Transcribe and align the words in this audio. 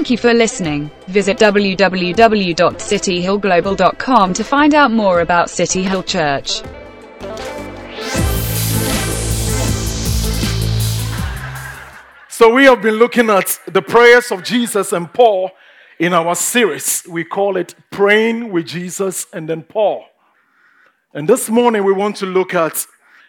Thank 0.00 0.08
you 0.08 0.16
for 0.16 0.32
listening. 0.32 0.90
Visit 1.08 1.36
www.cityhillglobal.com 1.36 4.32
to 4.32 4.42
find 4.42 4.74
out 4.74 4.90
more 4.90 5.20
about 5.20 5.50
City 5.50 5.82
Hill 5.82 6.02
Church. 6.02 6.62
So, 12.30 12.50
we 12.50 12.64
have 12.64 12.80
been 12.80 12.94
looking 12.94 13.28
at 13.28 13.60
the 13.66 13.82
prayers 13.82 14.32
of 14.32 14.42
Jesus 14.42 14.94
and 14.94 15.12
Paul 15.12 15.50
in 15.98 16.14
our 16.14 16.34
series. 16.34 17.06
We 17.06 17.22
call 17.22 17.58
it 17.58 17.74
Praying 17.90 18.50
with 18.50 18.68
Jesus 18.68 19.26
and 19.34 19.50
then 19.50 19.64
Paul. 19.64 20.06
And 21.12 21.28
this 21.28 21.50
morning, 21.50 21.84
we 21.84 21.92
want 21.92 22.16
to 22.16 22.24
look 22.24 22.54
at 22.54 22.86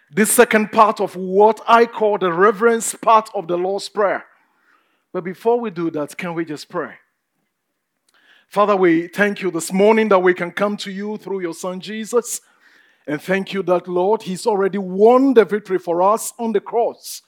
this 0.09 0.31
second 0.31 0.71
part 0.71 1.01
of 1.01 1.17
what 1.17 1.59
I 1.67 1.85
call 1.85 2.17
the 2.17 2.31
reverence 2.31 2.95
part 2.95 3.29
of 3.35 3.49
the 3.49 3.57
Lord's 3.57 3.89
Prayer. 3.89 4.23
But 5.13 5.23
before 5.23 5.59
we 5.59 5.69
do 5.71 5.91
that, 5.91 6.17
can 6.17 6.33
we 6.33 6.45
just 6.45 6.69
pray? 6.69 6.93
Father, 8.47 8.75
we 8.75 9.07
thank 9.07 9.41
you 9.41 9.51
this 9.51 9.71
morning 9.71 10.09
that 10.09 10.19
we 10.19 10.33
can 10.33 10.51
come 10.51 10.77
to 10.77 10.91
you 10.91 11.17
through 11.17 11.41
your 11.41 11.53
Son 11.53 11.79
Jesus. 11.79 12.41
And 13.07 13.21
thank 13.21 13.53
you 13.53 13.63
that, 13.63 13.87
Lord, 13.87 14.21
He's 14.21 14.45
already 14.45 14.77
won 14.77 15.33
the 15.33 15.45
victory 15.45 15.79
for 15.79 16.01
us 16.01 16.33
on 16.37 16.53
the 16.53 16.59
cross. 16.59 17.21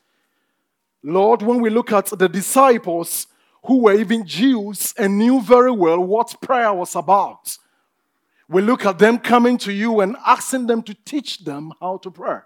Lord, 1.03 1.41
when 1.41 1.61
we 1.61 1.69
look 1.69 1.91
at 1.91 2.05
the 2.05 2.29
disciples 2.29 3.27
who 3.65 3.83
were 3.83 3.93
even 3.93 4.25
Jews 4.25 4.93
and 4.97 5.17
knew 5.17 5.41
very 5.41 5.71
well 5.71 5.99
what 5.99 6.41
prayer 6.41 6.73
was 6.73 6.95
about, 6.95 7.57
we 8.47 8.61
look 8.61 8.85
at 8.85 8.99
them 8.99 9.17
coming 9.17 9.57
to 9.59 9.73
you 9.73 10.01
and 10.01 10.15
asking 10.25 10.67
them 10.67 10.83
to 10.83 10.93
teach 11.05 11.43
them 11.43 11.73
how 11.81 11.97
to 11.97 12.11
pray. 12.11 12.39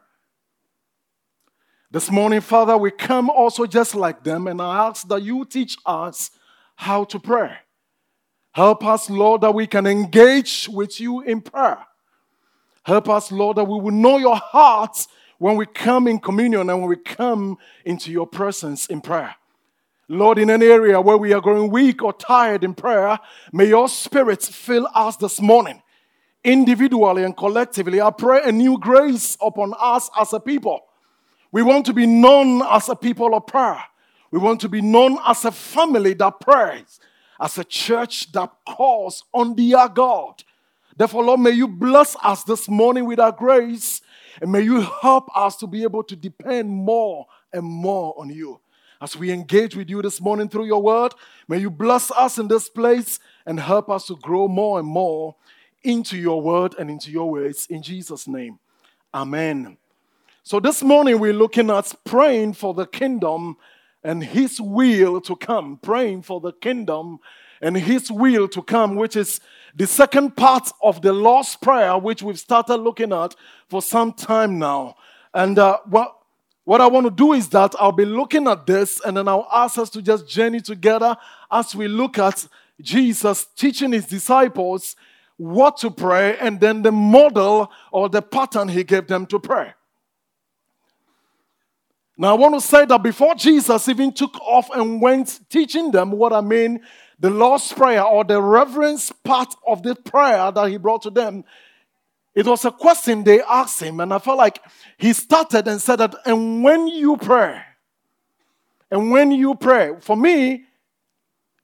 This 1.90 2.12
morning, 2.12 2.41
Father, 2.41 2.77
we 2.77 2.91
come 2.91 3.30
also 3.30 3.66
just 3.66 3.96
like 3.96 4.22
them, 4.22 4.48
and 4.48 4.62
I 4.62 4.88
ask 4.88 5.08
that 5.08 5.22
you 5.22 5.46
teach 5.46 5.77
us 5.86 6.32
how 6.76 7.05
to 7.05 7.18
pray. 7.18 7.54
Help 8.52 8.84
us, 8.84 9.10
Lord, 9.10 9.40
that 9.41 9.54
we 9.54 9.68
can 9.68 9.88
engage 9.88 10.68
with 10.68 10.99
you 10.99 11.21
in 11.21 11.40
prayer. 11.40 11.77
Help 12.84 13.07
us, 13.07 13.32
Lord, 13.32 13.55
that 13.57 13.63
we 13.63 13.79
will 13.79 13.91
know 13.91 14.18
your 14.18 14.35
heart 14.35 15.07
when 15.38 15.55
we 15.55 15.66
come 15.66 16.07
in 16.07 16.20
communion 16.20 16.70
and 16.70 16.79
when 16.82 16.90
we 16.90 16.98
come 16.98 17.57
into 17.85 18.12
your 18.12 18.27
presence 18.27 18.88
in 18.88 18.99
prayer. 18.99 19.35
Lord, 20.10 20.40
in 20.40 20.49
an 20.49 20.63
area 20.63 20.99
where 20.99 21.18
we 21.18 21.32
are 21.32 21.41
growing 21.41 21.72
weak 21.72 22.04
or 22.04 22.12
tired 22.12 22.66
in 22.66 22.74
prayer, 22.74 23.18
may 23.54 23.68
your 23.68 23.88
spirit 23.88 24.44
fill 24.44 24.90
us 24.94 25.16
this 25.16 25.40
morning, 25.40 25.82
individually 26.44 27.24
and 27.24 27.35
collectively. 27.35 28.01
I 28.01 28.12
pray 28.12 28.41
a 28.44 28.51
new 28.51 28.77
grace 28.77 29.38
upon 29.41 29.74
us 29.79 30.10
as 30.20 30.34
a 30.34 30.40
people. 30.41 30.87
We 31.51 31.62
want 31.62 31.85
to 31.85 31.93
be 31.93 32.05
known 32.05 32.62
as 32.62 32.90
a 32.90 32.95
people 32.95 33.34
of 33.35 33.48
prayer. 33.48 33.84
We 34.31 34.40
want 34.40 34.62
to 34.62 34.70
be 34.70 34.81
known 34.81 35.17
as 35.26 35.45
a 35.45 35.51
family 35.51 36.13
that 36.15 36.39
prays, 36.41 36.99
as 37.39 37.57
a 37.57 37.63
church 37.63 38.31
that 38.34 38.51
calls 38.67 39.23
on 39.34 39.55
their 39.55 39.87
God. 39.87 40.43
Therefore, 40.98 41.23
Lord, 41.23 41.39
may 41.39 41.51
you 41.51 41.67
bless 41.67 42.15
us 42.23 42.43
this 42.43 42.67
morning 42.67 43.05
with 43.05 43.20
our 43.20 43.31
grace 43.31 44.01
and 44.41 44.51
may 44.51 44.62
you 44.62 44.81
help 44.81 45.29
us 45.35 45.55
to 45.57 45.67
be 45.67 45.84
able 45.84 46.04
to 46.04 46.15
depend 46.15 46.70
more 46.70 47.27
and 47.54 47.63
more 47.63 48.13
on 48.17 48.29
you. 48.29 48.59
As 48.99 49.15
we 49.15 49.32
engage 49.32 49.76
with 49.76 49.89
you 49.89 50.01
this 50.01 50.20
morning 50.20 50.49
through 50.49 50.65
your 50.65 50.82
word, 50.82 51.13
may 51.48 51.59
you 51.59 51.70
bless 51.70 52.09
us 52.11 52.39
in 52.39 52.48
this 52.48 52.67
place 52.67 53.20
and 53.45 53.59
help 53.59 53.89
us 53.89 54.07
to 54.07 54.15
grow 54.15 54.48
more 54.48 54.79
and 54.79 54.87
more 54.87 55.35
into 55.84 56.17
your 56.17 56.41
word 56.41 56.76
and 56.79 56.89
into 56.89 57.11
your 57.11 57.29
ways. 57.29 57.67
In 57.70 57.84
Jesus' 57.84 58.27
name, 58.27 58.59
amen. 59.13 59.77
So 60.48 60.62
this 60.62 60.81
morning 60.81 61.20
we're 61.20 61.34
looking 61.34 61.70
at 61.70 61.93
praying 62.05 62.53
for 62.53 62.73
the 62.73 62.85
kingdom 62.85 63.57
and 64.01 64.23
his 64.23 64.62
will 64.62 65.19
to 65.19 65.35
come. 65.35 65.75
Praying 65.75 66.22
for 66.22 66.39
the 66.39 66.53
kingdom 66.53 67.19
and 67.62 67.75
his 67.75 68.09
will 68.09 68.47
to 68.47 68.62
come, 68.62 68.95
which 68.95 69.17
is 69.17 69.41
the 69.75 69.85
second 69.85 70.38
part 70.38 70.72
of 70.81 71.01
the 71.01 71.11
Lord's 71.11 71.57
Prayer, 71.57 71.97
which 71.97 72.23
we've 72.23 72.39
started 72.39 72.77
looking 72.77 73.11
at 73.11 73.35
for 73.67 73.81
some 73.81 74.13
time 74.13 74.57
now. 74.57 74.95
And 75.33 75.59
uh, 75.59 75.79
what, 75.83 76.16
what 76.63 76.79
I 76.79 76.88
want 76.88 77.07
to 77.07 77.11
do 77.11 77.33
is 77.33 77.49
that 77.49 77.75
I'll 77.77 77.91
be 77.91 78.05
looking 78.05 78.47
at 78.47 78.66
this 78.66 79.01
and 79.01 79.17
then 79.17 79.27
I'll 79.27 79.49
ask 79.51 79.77
us 79.77 79.89
to 79.89 80.01
just 80.01 80.29
journey 80.29 80.61
together 80.61 81.17
as 81.51 81.75
we 81.75 81.89
look 81.89 82.17
at 82.17 82.47
Jesus 82.79 83.47
teaching 83.57 83.91
his 83.91 84.05
disciples 84.05 84.95
what 85.35 85.75
to 85.79 85.91
pray 85.91 86.38
and 86.38 86.61
then 86.61 86.83
the 86.83 86.91
model 86.93 87.69
or 87.91 88.07
the 88.07 88.22
pattern 88.22 88.69
he 88.69 88.85
gave 88.85 89.07
them 89.07 89.25
to 89.25 89.39
pray. 89.41 89.73
Now, 92.17 92.31
I 92.31 92.33
want 92.33 92.55
to 92.55 92.61
say 92.61 92.85
that 92.85 93.03
before 93.03 93.35
Jesus 93.35 93.88
even 93.88 94.11
took 94.11 94.39
off 94.41 94.69
and 94.72 95.00
went 95.00 95.39
teaching 95.50 95.91
them 95.91 96.11
what 96.11 96.33
I 96.33 96.41
mean 96.41 96.81
the 97.19 97.29
Lord's 97.29 97.72
Prayer 97.72 98.03
or 98.03 98.23
the 98.23 98.41
reverence 98.41 99.11
part 99.11 99.53
of 99.66 99.83
the 99.83 99.95
prayer 99.95 100.51
that 100.51 100.69
he 100.69 100.78
brought 100.78 101.03
to 101.03 101.09
them, 101.09 101.44
it 102.35 102.45
was 102.45 102.66
a 102.66 102.72
question 102.72 103.23
they 103.23 103.41
asked 103.41 103.81
him. 103.81 104.00
And 104.00 104.13
I 104.13 104.19
felt 104.19 104.38
like 104.38 104.59
he 104.97 105.13
started 105.13 105.67
and 105.67 105.81
said 105.81 105.97
that, 105.97 106.16
and 106.25 106.63
when 106.63 106.88
you 106.88 107.17
pray, 107.17 107.61
and 108.91 109.11
when 109.11 109.31
you 109.31 109.55
pray, 109.55 109.94
for 109.99 110.16
me, 110.16 110.66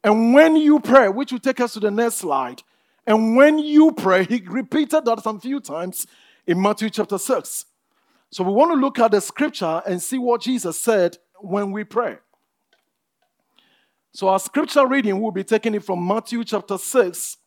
and 0.03 0.34
when 0.34 0.56
you 0.56 0.80
pray, 0.80 1.08
which 1.09 1.31
will 1.31 1.40
take 1.40 1.59
us 1.62 1.74
to 1.74 1.80
the 1.80 1.91
next 1.91 2.16
slide, 2.16 2.62
and 3.06 3.35
when 3.35 3.59
you 3.59 3.91
pray, 3.91 4.24
he 4.24 4.41
repeated 4.46 5.06
that 5.06 5.24
some 5.24 5.40
few 5.40 5.59
times 5.59 6.08
in 6.46 6.62
Matthew 6.62 6.90
chapter 6.90 7.18
6. 7.18 7.66
So 8.34 8.44
we 8.44 8.52
want 8.52 8.72
to 8.72 8.76
look 8.76 8.98
at 8.98 9.12
the 9.12 9.22
scripture 9.22 9.84
and 9.86 10.02
see 10.02 10.18
what 10.18 10.42
Jesus 10.42 10.80
said 10.80 11.20
when 11.38 11.72
we 11.72 11.84
pray. 11.84 12.18
So 14.12 14.28
our 14.28 14.40
scripture 14.40 14.88
reading 14.88 15.22
will 15.22 15.32
be 15.32 15.44
taking 15.44 15.76
it 15.76 15.84
from 15.84 16.08
Matthew 16.08 16.44
chapter 16.44 16.80
6. 16.80 17.38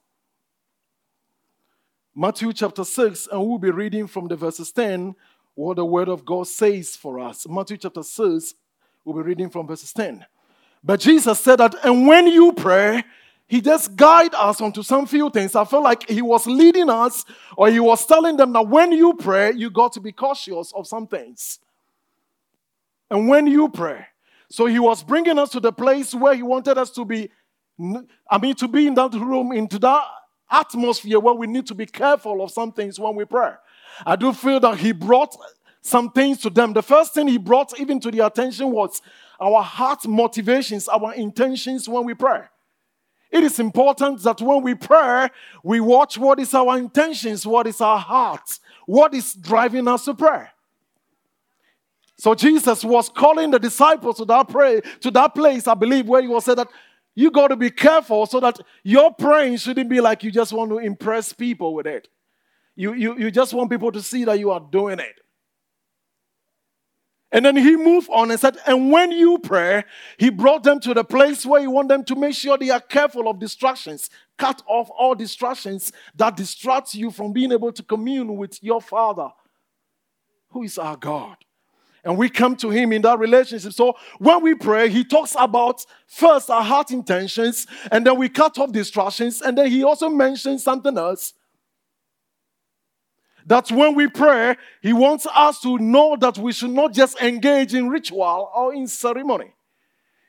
Matthew 2.14 2.52
chapter 2.52 2.84
6, 2.84 3.26
and 3.32 3.44
we'll 3.44 3.58
be 3.58 3.72
reading 3.72 4.06
from 4.06 4.28
the 4.28 4.36
verses 4.36 4.70
10 4.70 5.16
what 5.56 5.74
the 5.74 5.84
word 5.84 6.08
of 6.08 6.24
God 6.24 6.46
says 6.46 6.94
for 6.94 7.18
us. 7.18 7.48
Matthew 7.48 7.78
chapter 7.78 8.04
6, 8.04 8.54
we'll 9.04 9.16
be 9.16 9.22
reading 9.22 9.50
from 9.50 9.66
verses 9.66 9.92
10. 9.92 10.24
But 10.84 11.00
Jesus 11.00 11.40
said 11.40 11.56
that, 11.56 11.74
and 11.82 12.06
when 12.06 12.28
you 12.28 12.52
pray, 12.52 13.02
he 13.46 13.60
just 13.60 13.94
guide 13.94 14.34
us 14.34 14.60
onto 14.60 14.82
some 14.82 15.06
few 15.06 15.30
things. 15.30 15.54
I 15.54 15.64
felt 15.64 15.84
like 15.84 16.08
he 16.08 16.20
was 16.20 16.46
leading 16.46 16.90
us, 16.90 17.24
or 17.56 17.68
he 17.70 17.78
was 17.78 18.04
telling 18.04 18.36
them 18.36 18.52
that 18.52 18.66
when 18.66 18.90
you 18.92 19.14
pray, 19.14 19.52
you 19.52 19.70
got 19.70 19.92
to 19.92 20.00
be 20.00 20.12
cautious 20.12 20.72
of 20.74 20.86
some 20.86 21.06
things. 21.06 21.60
And 23.08 23.28
when 23.28 23.46
you 23.46 23.68
pray, 23.68 24.06
so 24.50 24.66
he 24.66 24.80
was 24.80 25.02
bringing 25.04 25.38
us 25.38 25.50
to 25.50 25.60
the 25.60 25.72
place 25.72 26.12
where 26.14 26.34
he 26.34 26.42
wanted 26.42 26.76
us 26.76 26.90
to 26.90 27.04
be, 27.04 27.30
I 28.28 28.38
mean, 28.38 28.54
to 28.56 28.66
be 28.66 28.88
in 28.88 28.94
that 28.94 29.12
room, 29.14 29.52
into 29.52 29.78
that 29.78 30.04
atmosphere 30.50 31.20
where 31.20 31.34
we 31.34 31.46
need 31.46 31.66
to 31.66 31.74
be 31.74 31.86
careful 31.86 32.42
of 32.42 32.50
some 32.50 32.72
things 32.72 32.98
when 32.98 33.14
we 33.14 33.24
pray. 33.24 33.52
I 34.04 34.16
do 34.16 34.32
feel 34.32 34.58
that 34.60 34.78
he 34.78 34.92
brought 34.92 35.36
some 35.82 36.10
things 36.10 36.38
to 36.38 36.50
them. 36.50 36.72
The 36.72 36.82
first 36.82 37.14
thing 37.14 37.28
he 37.28 37.38
brought 37.38 37.78
even 37.78 38.00
to 38.00 38.10
their 38.10 38.26
attention 38.26 38.72
was 38.72 39.02
our 39.40 39.62
heart 39.62 40.06
motivations, 40.06 40.88
our 40.88 41.14
intentions 41.14 41.88
when 41.88 42.04
we 42.04 42.14
pray. 42.14 42.42
It 43.36 43.44
is 43.44 43.60
important 43.60 44.22
that 44.22 44.40
when 44.40 44.62
we 44.62 44.74
pray, 44.74 45.28
we 45.62 45.78
watch 45.78 46.16
what 46.16 46.40
is 46.40 46.54
our 46.54 46.78
intentions, 46.78 47.46
what 47.46 47.66
is 47.66 47.82
our 47.82 47.98
heart, 47.98 48.58
what 48.86 49.12
is 49.12 49.34
driving 49.34 49.86
us 49.88 50.06
to 50.06 50.14
pray. 50.14 50.46
So 52.16 52.34
Jesus 52.34 52.82
was 52.82 53.10
calling 53.10 53.50
the 53.50 53.58
disciples 53.58 54.16
to 54.16 54.24
that 54.24 54.48
pray 54.48 54.80
to 55.00 55.10
that 55.10 55.34
place, 55.34 55.68
I 55.68 55.74
believe, 55.74 56.08
where 56.08 56.22
he 56.22 56.28
was 56.28 56.46
said 56.46 56.56
that 56.56 56.68
you 57.14 57.30
got 57.30 57.48
to 57.48 57.56
be 57.56 57.68
careful 57.68 58.24
so 58.24 58.40
that 58.40 58.58
your 58.82 59.12
praying 59.12 59.58
shouldn't 59.58 59.90
be 59.90 60.00
like 60.00 60.22
you 60.22 60.30
just 60.30 60.54
want 60.54 60.70
to 60.70 60.78
impress 60.78 61.34
people 61.34 61.74
with 61.74 61.86
it. 61.86 62.08
You, 62.74 62.94
you, 62.94 63.18
you 63.18 63.30
just 63.30 63.52
want 63.52 63.68
people 63.70 63.92
to 63.92 64.00
see 64.00 64.24
that 64.24 64.38
you 64.38 64.50
are 64.50 64.60
doing 64.60 64.98
it. 64.98 65.20
And 67.36 67.44
then 67.44 67.54
he 67.54 67.76
moved 67.76 68.08
on 68.10 68.30
and 68.30 68.40
said, 68.40 68.56
And 68.66 68.90
when 68.90 69.12
you 69.12 69.36
pray, 69.36 69.84
he 70.16 70.30
brought 70.30 70.62
them 70.62 70.80
to 70.80 70.94
the 70.94 71.04
place 71.04 71.44
where 71.44 71.60
you 71.60 71.70
want 71.70 71.88
them 71.90 72.02
to 72.04 72.14
make 72.14 72.34
sure 72.34 72.56
they 72.56 72.70
are 72.70 72.80
careful 72.80 73.28
of 73.28 73.38
distractions. 73.38 74.08
Cut 74.38 74.62
off 74.66 74.88
all 74.96 75.14
distractions 75.14 75.92
that 76.14 76.34
distract 76.34 76.94
you 76.94 77.10
from 77.10 77.34
being 77.34 77.52
able 77.52 77.72
to 77.72 77.82
commune 77.82 78.36
with 78.36 78.62
your 78.64 78.80
Father, 78.80 79.28
who 80.48 80.62
is 80.62 80.78
our 80.78 80.96
God 80.96 81.36
and 82.06 82.16
we 82.16 82.30
come 82.30 82.54
to 82.54 82.70
him 82.70 82.92
in 82.92 83.02
that 83.02 83.18
relationship. 83.18 83.72
So 83.72 83.96
when 84.18 84.40
we 84.40 84.54
pray, 84.54 84.88
he 84.88 85.02
talks 85.02 85.34
about 85.36 85.84
first 86.06 86.48
our 86.48 86.62
heart 86.62 86.92
intentions, 86.92 87.66
and 87.90 88.06
then 88.06 88.16
we 88.16 88.28
cut 88.28 88.56
off 88.58 88.70
distractions, 88.70 89.42
and 89.42 89.58
then 89.58 89.68
he 89.68 89.82
also 89.82 90.08
mentions 90.08 90.62
something 90.62 90.96
else. 90.96 91.34
That 93.46 93.70
when 93.70 93.94
we 93.94 94.08
pray, 94.08 94.56
he 94.82 94.92
wants 94.92 95.26
us 95.32 95.60
to 95.60 95.78
know 95.78 96.16
that 96.16 96.36
we 96.36 96.52
should 96.52 96.70
not 96.70 96.92
just 96.92 97.20
engage 97.22 97.74
in 97.74 97.88
ritual 97.88 98.50
or 98.54 98.74
in 98.74 98.88
ceremony. 98.88 99.54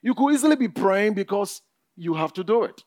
You 0.03 0.13
could 0.13 0.33
easily 0.33 0.55
be 0.55 0.67
praying 0.67 1.15
because 1.15 1.61
you 1.95 2.13
have 2.13 2.31
to 2.33 2.43
do 2.43 2.63
it. 2.63 2.83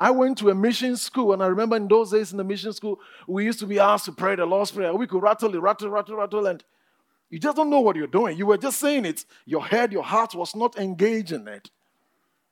I 0.00 0.10
went 0.10 0.38
to 0.38 0.48
a 0.48 0.54
mission 0.54 0.96
school, 0.96 1.32
and 1.32 1.42
I 1.42 1.46
remember 1.46 1.76
in 1.76 1.86
those 1.86 2.10
days 2.10 2.32
in 2.32 2.38
the 2.38 2.44
mission 2.44 2.72
school, 2.72 2.98
we 3.28 3.44
used 3.44 3.60
to 3.60 3.66
be 3.66 3.78
asked 3.78 4.06
to 4.06 4.12
pray 4.12 4.34
the 4.34 4.46
Lord's 4.46 4.70
Prayer. 4.70 4.94
We 4.94 5.06
could 5.06 5.22
rattle 5.22 5.54
it, 5.54 5.60
rattle, 5.60 5.90
rattle, 5.90 6.16
rattle, 6.16 6.46
and 6.46 6.64
you 7.28 7.38
just 7.38 7.56
don't 7.56 7.70
know 7.70 7.80
what 7.80 7.96
you're 7.96 8.06
doing. 8.06 8.36
You 8.36 8.46
were 8.46 8.58
just 8.58 8.80
saying 8.80 9.04
it. 9.04 9.24
Your 9.44 9.64
head, 9.64 9.92
your 9.92 10.02
heart 10.02 10.34
was 10.34 10.56
not 10.56 10.76
engaged 10.78 11.32
in 11.32 11.46
it. 11.46 11.70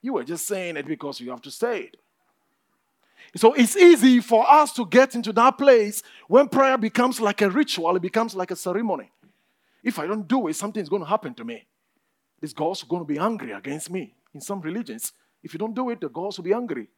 You 0.02 0.12
were 0.12 0.24
just 0.24 0.46
saying 0.46 0.76
it 0.76 0.86
because 0.86 1.20
you 1.20 1.30
have 1.30 1.42
to 1.42 1.50
say 1.50 1.80
it. 1.80 1.96
So 3.36 3.52
it's 3.52 3.76
easy 3.76 4.20
for 4.20 4.48
us 4.50 4.72
to 4.74 4.86
get 4.86 5.14
into 5.14 5.32
that 5.34 5.58
place 5.58 6.02
when 6.28 6.48
prayer 6.48 6.78
becomes 6.78 7.20
like 7.20 7.42
a 7.42 7.50
ritual, 7.50 7.94
it 7.96 8.02
becomes 8.02 8.34
like 8.34 8.50
a 8.50 8.56
ceremony. 8.56 9.10
If 9.82 9.98
I 9.98 10.06
don't 10.06 10.26
do 10.26 10.48
it, 10.48 10.56
something's 10.56 10.88
going 10.88 11.02
to 11.02 11.08
happen 11.08 11.34
to 11.34 11.44
me. 11.44 11.66
This 12.40 12.52
God's 12.52 12.82
going 12.84 13.02
to 13.02 13.06
be 13.06 13.18
angry 13.18 13.52
against 13.52 13.90
me. 13.90 14.14
In 14.34 14.40
some 14.40 14.60
religions, 14.60 15.12
if 15.42 15.52
you 15.52 15.58
don't 15.58 15.74
do 15.74 15.90
it, 15.90 16.00
the 16.00 16.08
gods 16.08 16.38
will 16.38 16.44
be 16.44 16.52
angry. 16.52 16.88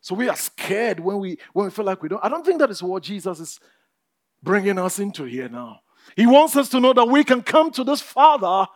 So 0.00 0.14
we 0.14 0.28
are 0.28 0.36
scared 0.36 1.00
when 1.00 1.18
we 1.18 1.38
when 1.52 1.66
we 1.66 1.70
feel 1.70 1.84
like 1.84 2.02
we 2.02 2.08
don't. 2.08 2.24
I 2.24 2.28
don't 2.28 2.44
think 2.44 2.58
that 2.60 2.70
is 2.70 2.82
what 2.82 3.02
Jesus 3.02 3.38
is 3.38 3.60
bringing 4.42 4.78
us 4.78 4.98
into 4.98 5.24
here 5.24 5.48
now. 5.48 5.80
He 6.16 6.26
wants 6.26 6.56
us 6.56 6.68
to 6.70 6.80
know 6.80 6.92
that 6.94 7.04
we 7.04 7.22
can 7.22 7.42
come 7.42 7.70
to 7.72 7.84
this 7.84 8.00
Father, 8.00 8.66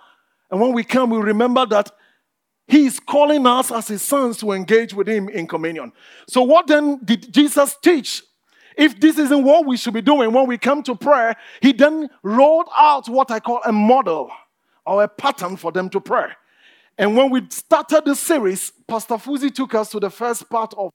and 0.50 0.60
when 0.60 0.72
we 0.72 0.84
come, 0.84 1.10
we 1.10 1.18
remember 1.18 1.64
that 1.66 1.90
He 2.66 2.86
is 2.86 2.98
calling 2.98 3.46
us 3.46 3.70
as 3.70 3.88
His 3.88 4.02
sons 4.02 4.38
to 4.38 4.52
engage 4.52 4.94
with 4.94 5.06
Him 5.06 5.28
in 5.28 5.46
communion. 5.46 5.92
So, 6.28 6.42
what 6.42 6.66
then 6.66 7.00
did 7.04 7.32
Jesus 7.32 7.76
teach? 7.82 8.22
If 8.76 8.98
this 8.98 9.18
isn't 9.18 9.44
what 9.44 9.66
we 9.66 9.76
should 9.76 9.94
be 9.94 10.02
doing 10.02 10.32
when 10.32 10.46
we 10.46 10.58
come 10.58 10.82
to 10.84 10.96
prayer, 10.96 11.36
He 11.60 11.72
then 11.72 12.08
rolled 12.22 12.68
out 12.76 13.08
what 13.08 13.30
I 13.30 13.40
call 13.40 13.60
a 13.64 13.72
model 13.72 14.30
or 14.86 15.02
a 15.02 15.08
pattern 15.08 15.56
for 15.56 15.72
them 15.72 15.88
to 15.90 16.00
pray. 16.00 16.28
And 16.96 17.16
when 17.16 17.30
we 17.30 17.42
started 17.50 18.04
the 18.04 18.14
series, 18.14 18.72
Pastor 18.86 19.14
Fuzi 19.14 19.52
took 19.52 19.74
us 19.74 19.90
to 19.90 20.00
the 20.00 20.10
first 20.10 20.48
part 20.48 20.74
of 20.76 20.90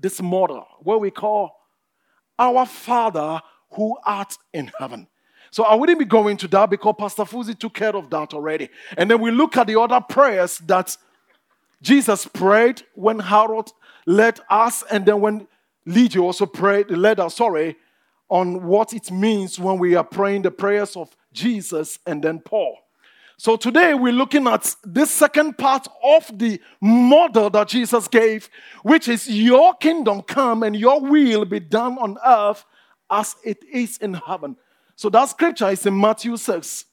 this 0.00 0.20
model, 0.20 0.66
where 0.80 0.98
we 0.98 1.10
call 1.10 1.52
Our 2.38 2.66
Father 2.66 3.40
who 3.72 3.96
art 4.04 4.36
in 4.52 4.70
heaven. 4.78 5.06
So 5.50 5.64
I 5.64 5.74
wouldn't 5.74 5.98
be 5.98 6.04
going 6.04 6.36
to 6.38 6.48
that 6.48 6.70
because 6.70 6.94
Pastor 6.98 7.24
Fuzi 7.24 7.58
took 7.58 7.74
care 7.74 7.96
of 7.96 8.10
that 8.10 8.34
already. 8.34 8.68
And 8.96 9.10
then 9.10 9.20
we 9.20 9.30
look 9.30 9.56
at 9.56 9.66
the 9.66 9.80
other 9.80 10.00
prayers 10.00 10.58
that 10.66 10.96
Jesus 11.82 12.26
prayed 12.26 12.82
when 12.94 13.18
Harold 13.18 13.72
led 14.06 14.40
us, 14.50 14.82
and 14.90 15.06
then 15.06 15.20
when 15.20 15.46
Lydia 15.86 16.22
also 16.22 16.46
prayed, 16.46 16.90
led 16.90 17.20
us, 17.20 17.36
sorry, 17.36 17.76
on 18.28 18.66
what 18.66 18.92
it 18.92 19.10
means 19.10 19.58
when 19.58 19.78
we 19.78 19.94
are 19.94 20.04
praying 20.04 20.42
the 20.42 20.50
prayers 20.50 20.96
of 20.96 21.14
Jesus 21.32 21.98
and 22.06 22.22
then 22.22 22.40
Paul. 22.40 22.78
So 23.36 23.56
today 23.56 23.94
we're 23.94 24.12
looking 24.12 24.48
at 24.48 24.74
this 24.82 25.10
second 25.10 25.56
part 25.56 25.86
of 26.02 26.36
the 26.36 26.60
model 26.80 27.48
that 27.50 27.68
Jesus 27.68 28.08
gave, 28.08 28.50
which 28.82 29.06
is 29.06 29.28
your 29.28 29.74
kingdom 29.74 30.22
come 30.22 30.64
and 30.64 30.74
your 30.74 31.00
will 31.00 31.44
be 31.44 31.60
done 31.60 31.96
on 31.98 32.18
earth 32.26 32.64
as 33.08 33.36
it 33.44 33.62
is 33.72 33.96
in 33.98 34.14
heaven. 34.14 34.56
So 34.98 35.08
that 35.10 35.26
scripture 35.26 35.68
is 35.68 35.86
in 35.86 35.96
Matthew 35.96 36.36
6. 36.36 36.84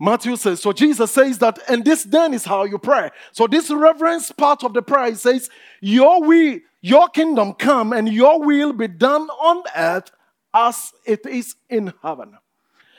Matthew 0.00 0.34
says, 0.34 0.60
so 0.60 0.72
Jesus 0.72 1.12
says 1.12 1.38
that, 1.38 1.60
and 1.68 1.84
this 1.84 2.02
then 2.02 2.34
is 2.34 2.44
how 2.44 2.64
you 2.64 2.76
pray. 2.76 3.10
So 3.30 3.46
this 3.46 3.70
reverence 3.70 4.32
part 4.32 4.64
of 4.64 4.74
the 4.74 4.82
prayer 4.82 5.14
says, 5.14 5.48
Your 5.80 6.24
will, 6.24 6.58
your 6.80 7.08
kingdom 7.10 7.52
come, 7.52 7.92
and 7.92 8.12
your 8.12 8.44
will 8.44 8.72
be 8.72 8.88
done 8.88 9.28
on 9.30 9.62
earth 9.76 10.10
as 10.52 10.92
it 11.04 11.24
is 11.24 11.54
in 11.70 11.92
heaven. 12.02 12.36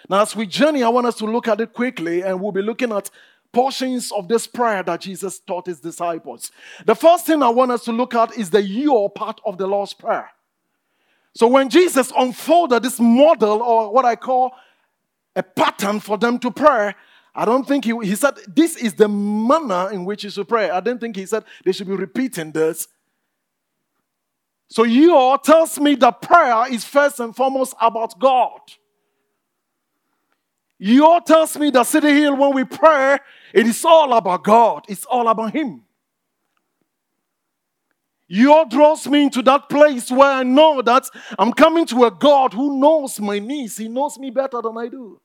Now, 0.09 0.21
as 0.21 0.33
we 0.33 0.47
journey, 0.47 0.81
I 0.81 0.87
want 0.87 1.07
us 1.07 1.15
to 1.15 1.25
look 1.25 1.49
at 1.49 1.59
it 1.59 1.73
quickly, 1.73 2.21
and 2.21 2.39
we'll 2.39 2.53
be 2.53 2.61
looking 2.61 2.93
at 2.93 3.09
portions 3.51 4.13
of 4.13 4.29
this 4.29 4.47
prayer 4.47 4.81
that 4.83 5.01
Jesus 5.01 5.39
taught 5.39 5.65
his 5.65 5.81
disciples. 5.81 6.53
The 6.85 6.95
first 6.95 7.25
thing 7.25 7.43
I 7.43 7.49
want 7.49 7.71
us 7.71 7.83
to 7.83 7.91
look 7.91 8.15
at 8.15 8.37
is 8.37 8.49
the 8.49 8.61
your 8.61 9.09
part 9.09 9.41
of 9.45 9.57
the 9.57 9.67
Lord's 9.67 9.93
Prayer. 9.93 10.29
So, 11.37 11.45
when 11.45 11.69
Jesus 11.69 12.11
unfolded 12.17 12.81
this 12.81 12.99
model, 12.99 13.61
or 13.61 13.93
what 13.93 14.05
I 14.05 14.15
call 14.15 14.55
a 15.35 15.43
pattern 15.43 15.99
for 15.99 16.17
them 16.17 16.39
to 16.39 16.49
pray, 16.49 16.95
I 17.35 17.45
don't 17.45 17.63
think 17.63 17.85
he, 17.85 17.93
he 18.01 18.15
said 18.15 18.39
this 18.47 18.75
is 18.75 18.95
the 18.95 19.07
manner 19.07 19.91
in 19.91 20.03
which 20.03 20.23
you 20.23 20.31
should 20.31 20.47
pray. 20.47 20.71
I 20.71 20.79
don't 20.79 20.99
think 20.99 21.15
he 21.15 21.27
said 21.27 21.43
they 21.63 21.73
should 21.73 21.85
be 21.85 21.95
repeating 21.95 22.53
this. 22.53 22.87
So, 24.67 24.81
you 24.81 25.15
all 25.15 25.37
tells 25.37 25.79
me 25.79 25.93
that 25.93 26.23
prayer 26.23 26.73
is 26.73 26.83
first 26.83 27.19
and 27.19 27.35
foremost 27.35 27.75
about 27.79 28.17
God. 28.17 28.59
You 30.79 31.05
all 31.05 31.21
tells 31.21 31.55
me 31.55 31.69
that 31.69 31.85
City 31.85 32.13
Hill, 32.19 32.35
when 32.35 32.55
we 32.55 32.63
pray, 32.63 33.19
it 33.53 33.67
is 33.67 33.85
all 33.85 34.11
about 34.13 34.43
God, 34.43 34.85
it's 34.89 35.05
all 35.05 35.27
about 35.27 35.53
Him. 35.53 35.83
Your 38.27 38.65
draws 38.65 39.07
me 39.07 39.23
into 39.23 39.41
that 39.43 39.69
place 39.69 40.11
where 40.11 40.31
I 40.31 40.43
know 40.43 40.81
that 40.81 41.09
I'm 41.39 41.53
coming 41.53 41.85
to 41.87 42.03
a 42.03 42.11
God 42.11 42.53
who 42.53 42.79
knows 42.79 43.19
my 43.19 43.39
needs. 43.39 43.77
He 43.77 43.87
knows 43.87 44.19
me 44.19 44.31
better 44.31 44.61
than 44.61 44.77
I 44.77 44.89
do. 44.89 45.21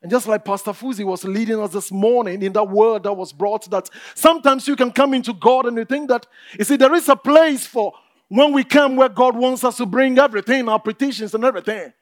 And 0.00 0.10
just 0.10 0.28
like 0.28 0.44
Pastor 0.44 0.70
Fuzi 0.70 1.04
was 1.04 1.24
leading 1.24 1.60
us 1.60 1.72
this 1.72 1.90
morning 1.90 2.42
in 2.42 2.52
that 2.52 2.68
word 2.68 3.02
that 3.02 3.12
was 3.12 3.32
brought, 3.32 3.68
that 3.70 3.90
sometimes 4.14 4.68
you 4.68 4.76
can 4.76 4.92
come 4.92 5.12
into 5.12 5.34
God 5.34 5.66
and 5.66 5.76
you 5.76 5.84
think 5.84 6.08
that, 6.08 6.26
you 6.56 6.64
see, 6.64 6.76
there 6.76 6.94
is 6.94 7.08
a 7.08 7.16
place 7.16 7.66
for 7.66 7.92
when 8.28 8.52
we 8.52 8.62
come 8.62 8.96
where 8.96 9.08
God 9.08 9.36
wants 9.36 9.64
us 9.64 9.76
to 9.78 9.86
bring 9.86 10.18
everything, 10.18 10.68
our 10.68 10.78
petitions 10.78 11.34
and 11.34 11.44
everything. 11.44 11.92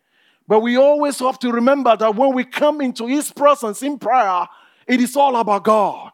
But 0.47 0.61
we 0.61 0.77
always 0.77 1.19
have 1.21 1.39
to 1.41 1.51
remember 1.51 1.97
that 1.97 2.15
when 2.15 2.35
we 2.35 2.45
come 2.45 2.81
into 2.81 3.07
His 3.07 3.33
presence 3.33 3.83
in 3.83 3.99
prayer, 3.99 4.47
it 4.87 5.01
is 5.01 5.17
all 5.17 5.35
about 5.37 5.65
God. 5.65 6.13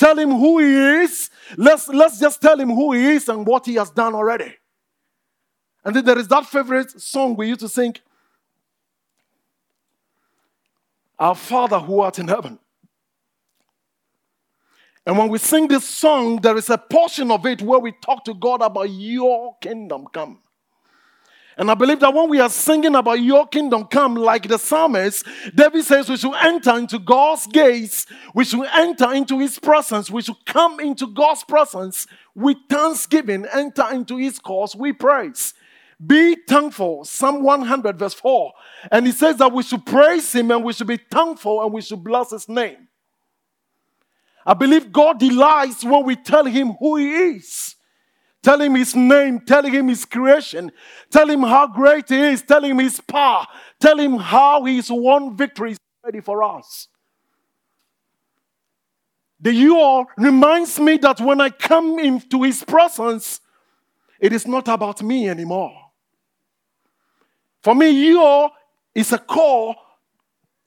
Tell 0.00 0.18
Him 0.18 0.30
who 0.30 0.60
He 0.60 1.02
is. 1.02 1.28
Let's, 1.58 1.86
let's 1.88 2.18
just 2.18 2.40
tell 2.40 2.58
Him 2.58 2.70
who 2.70 2.94
He 2.94 3.04
is 3.16 3.28
and 3.28 3.46
what 3.46 3.66
He 3.66 3.74
has 3.74 3.90
done 3.90 4.14
already. 4.14 4.54
And 5.84 5.94
then 5.94 6.06
there 6.06 6.18
is 6.18 6.26
that 6.28 6.46
favorite 6.46 6.98
song 6.98 7.36
we 7.36 7.48
used 7.48 7.60
to 7.60 7.68
sing 7.68 7.94
Our 11.18 11.34
Father 11.34 11.78
who 11.78 12.00
art 12.00 12.18
in 12.18 12.28
heaven. 12.28 12.58
And 15.04 15.18
when 15.18 15.28
we 15.28 15.36
sing 15.36 15.68
this 15.68 15.86
song, 15.86 16.40
there 16.40 16.56
is 16.56 16.70
a 16.70 16.78
portion 16.78 17.30
of 17.30 17.44
it 17.44 17.60
where 17.60 17.78
we 17.78 17.92
talk 17.92 18.24
to 18.24 18.32
God 18.32 18.62
about 18.62 18.88
your 18.88 19.58
kingdom 19.60 20.06
come. 20.10 20.38
And 21.60 21.70
I 21.70 21.74
believe 21.74 22.00
that 22.00 22.14
when 22.14 22.30
we 22.30 22.40
are 22.40 22.48
singing 22.48 22.94
about 22.94 23.20
your 23.20 23.46
kingdom 23.46 23.84
come, 23.84 24.14
like 24.14 24.48
the 24.48 24.58
psalmist, 24.58 25.26
David 25.54 25.84
says 25.84 26.08
we 26.08 26.16
should 26.16 26.34
enter 26.40 26.74
into 26.78 26.98
God's 26.98 27.46
gates, 27.48 28.06
we 28.34 28.46
should 28.46 28.66
enter 28.74 29.12
into 29.12 29.38
his 29.38 29.58
presence, 29.58 30.10
we 30.10 30.22
should 30.22 30.42
come 30.46 30.80
into 30.80 31.06
God's 31.06 31.44
presence 31.44 32.06
with 32.34 32.56
thanksgiving, 32.70 33.44
enter 33.52 33.84
into 33.92 34.16
his 34.16 34.38
cause 34.38 34.74
We 34.74 34.94
praise. 34.94 35.52
Be 36.04 36.34
thankful, 36.48 37.04
Psalm 37.04 37.42
100, 37.42 37.98
verse 37.98 38.14
4. 38.14 38.52
And 38.90 39.04
he 39.04 39.12
says 39.12 39.36
that 39.36 39.52
we 39.52 39.62
should 39.62 39.84
praise 39.84 40.34
him 40.34 40.50
and 40.50 40.64
we 40.64 40.72
should 40.72 40.86
be 40.86 40.96
thankful 41.12 41.62
and 41.62 41.74
we 41.74 41.82
should 41.82 42.02
bless 42.02 42.30
his 42.30 42.48
name. 42.48 42.88
I 44.46 44.54
believe 44.54 44.90
God 44.90 45.20
delights 45.20 45.84
when 45.84 46.06
we 46.06 46.16
tell 46.16 46.46
him 46.46 46.72
who 46.80 46.96
he 46.96 47.12
is. 47.12 47.76
Tell 48.42 48.60
him 48.60 48.74
his 48.74 48.96
name. 48.96 49.40
Tell 49.40 49.64
him 49.64 49.88
his 49.88 50.04
creation. 50.04 50.72
Tell 51.10 51.28
him 51.28 51.42
how 51.42 51.66
great 51.66 52.08
he 52.08 52.18
is. 52.18 52.42
Tell 52.42 52.64
him 52.64 52.78
his 52.78 53.00
power. 53.00 53.46
Tell 53.78 53.98
him 53.98 54.16
how 54.16 54.64
he's 54.64 54.90
won 54.90 55.36
victories 55.36 55.78
ready 56.02 56.20
for 56.20 56.42
us. 56.42 56.88
The 59.40 59.52
you 59.52 59.78
all 59.78 60.06
reminds 60.16 60.78
me 60.78 60.98
that 60.98 61.20
when 61.20 61.40
I 61.40 61.50
come 61.50 61.98
into 61.98 62.42
his 62.42 62.62
presence, 62.62 63.40
it 64.18 64.32
is 64.32 64.46
not 64.46 64.68
about 64.68 65.02
me 65.02 65.28
anymore. 65.28 65.72
For 67.62 67.74
me, 67.74 67.90
you 67.90 68.22
all 68.22 68.52
is 68.94 69.12
a 69.12 69.18
call 69.18 69.74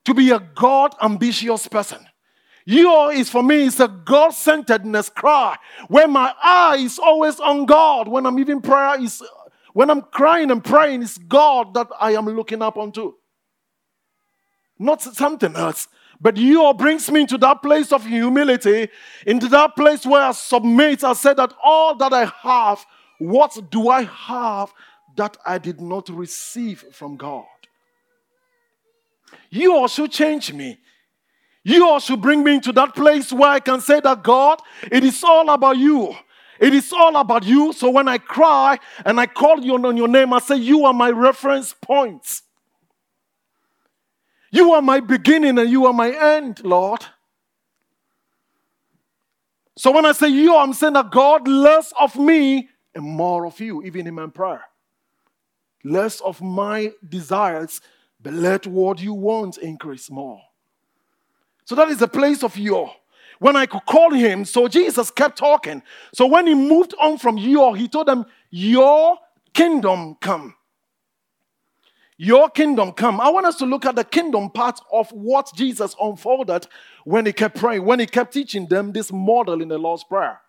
to 0.05 0.13
be 0.13 0.31
a 0.31 0.39
God 0.39 0.95
ambitious 1.01 1.67
person. 1.67 2.05
You 2.65 3.09
is 3.09 3.29
for 3.29 3.43
me 3.43 3.63
is 3.63 3.79
a 3.79 3.87
God 3.87 4.29
centeredness 4.29 5.09
cry 5.09 5.57
where 5.89 6.07
my 6.07 6.33
eye 6.41 6.77
is 6.79 6.97
always 6.97 7.39
on 7.39 7.65
God. 7.65 8.07
When 8.07 8.25
I'm 8.25 8.39
even 8.39 8.61
prayer 8.61 9.01
is 9.01 9.21
when 9.73 9.89
I'm 9.89 10.01
crying 10.01 10.51
and 10.51 10.63
praying, 10.63 11.01
it's 11.01 11.17
God 11.17 11.73
that 11.73 11.87
I 11.99 12.11
am 12.13 12.25
looking 12.25 12.61
up 12.61 12.77
onto. 12.77 13.15
Not 14.79 15.01
something 15.01 15.55
else. 15.55 15.87
But 16.21 16.37
you 16.37 16.73
brings 16.75 17.11
me 17.11 17.21
into 17.21 17.37
that 17.39 17.61
place 17.61 17.91
of 17.91 18.05
humility, 18.05 18.87
into 19.25 19.49
that 19.49 19.75
place 19.75 20.05
where 20.05 20.21
I 20.21 20.31
submit. 20.31 21.03
I 21.03 21.13
say 21.13 21.33
that 21.33 21.53
all 21.63 21.95
that 21.95 22.13
I 22.13 22.31
have, 22.43 22.85
what 23.17 23.57
do 23.69 23.89
I 23.89 24.03
have 24.03 24.73
that 25.17 25.35
I 25.45 25.57
did 25.57 25.81
not 25.81 26.07
receive 26.09 26.85
from 26.93 27.17
God? 27.17 27.45
You 29.49 29.75
also 29.75 30.07
change 30.07 30.53
me. 30.53 30.79
You 31.63 31.87
also 31.87 32.17
bring 32.17 32.43
me 32.43 32.55
into 32.55 32.73
that 32.73 32.93
place 32.93 33.31
where 33.31 33.49
I 33.49 33.59
can 33.59 33.79
say 33.79 34.01
that 34.01 34.21
God, 34.21 34.59
it 34.91 35.03
is 35.03 35.23
all 35.23 35.49
about 35.49 35.77
you. 35.77 36.13
It 36.59 36.73
is 36.73 36.91
all 36.91 37.15
about 37.15 37.43
you. 37.45 37.73
So 37.73 37.89
when 37.89 38.07
I 38.07 38.17
cry 38.17 38.79
and 39.05 39.19
I 39.19 39.25
call 39.25 39.61
you 39.61 39.75
on 39.75 39.97
your 39.97 40.07
name, 40.07 40.33
I 40.33 40.39
say, 40.39 40.57
You 40.57 40.85
are 40.85 40.93
my 40.93 41.09
reference 41.09 41.73
points. 41.73 42.43
You 44.51 44.73
are 44.73 44.81
my 44.81 44.99
beginning 44.99 45.57
and 45.57 45.69
you 45.69 45.85
are 45.87 45.93
my 45.93 46.11
end, 46.11 46.63
Lord. 46.63 47.05
So 49.75 49.91
when 49.91 50.05
I 50.05 50.11
say 50.11 50.27
you, 50.27 50.55
I'm 50.55 50.73
saying 50.73 50.93
that 50.93 51.09
God, 51.09 51.47
less 51.47 51.91
of 51.99 52.15
me 52.15 52.69
and 52.93 53.03
more 53.03 53.45
of 53.47 53.59
you, 53.59 53.81
even 53.83 54.05
in 54.05 54.13
my 54.13 54.27
prayer. 54.27 54.63
Less 55.83 56.21
of 56.21 56.41
my 56.41 56.91
desires, 57.07 57.81
but 58.21 58.33
let 58.33 58.67
what 58.67 59.01
you 59.01 59.13
want 59.13 59.57
increase 59.57 60.11
more. 60.11 60.39
So 61.65 61.75
that 61.75 61.89
is 61.89 61.97
the 61.97 62.07
place 62.07 62.43
of 62.43 62.57
your. 62.57 62.93
When 63.39 63.55
I 63.55 63.65
could 63.65 63.85
call 63.85 64.11
him, 64.11 64.45
so 64.45 64.67
Jesus 64.67 65.11
kept 65.11 65.37
talking. 65.37 65.81
So 66.13 66.25
when 66.25 66.47
he 66.47 66.53
moved 66.53 66.93
on 66.99 67.17
from 67.17 67.37
your, 67.37 67.75
he 67.75 67.87
told 67.87 68.07
them, 68.07 68.25
Your 68.49 69.17
kingdom 69.53 70.15
come. 70.21 70.55
Your 72.17 72.49
kingdom 72.49 72.91
come. 72.91 73.19
I 73.19 73.29
want 73.29 73.47
us 73.47 73.57
to 73.57 73.65
look 73.65 73.85
at 73.85 73.95
the 73.95 74.03
kingdom 74.03 74.49
part 74.49 74.79
of 74.91 75.09
what 75.11 75.51
Jesus 75.55 75.95
unfolded 75.99 76.67
when 77.03 77.25
he 77.25 77.33
kept 77.33 77.57
praying, 77.57 77.83
when 77.83 77.99
he 77.99 78.05
kept 78.05 78.33
teaching 78.33 78.67
them 78.67 78.91
this 78.91 79.11
model 79.11 79.61
in 79.61 79.67
the 79.67 79.77
Lord's 79.77 80.03
Prayer. 80.03 80.39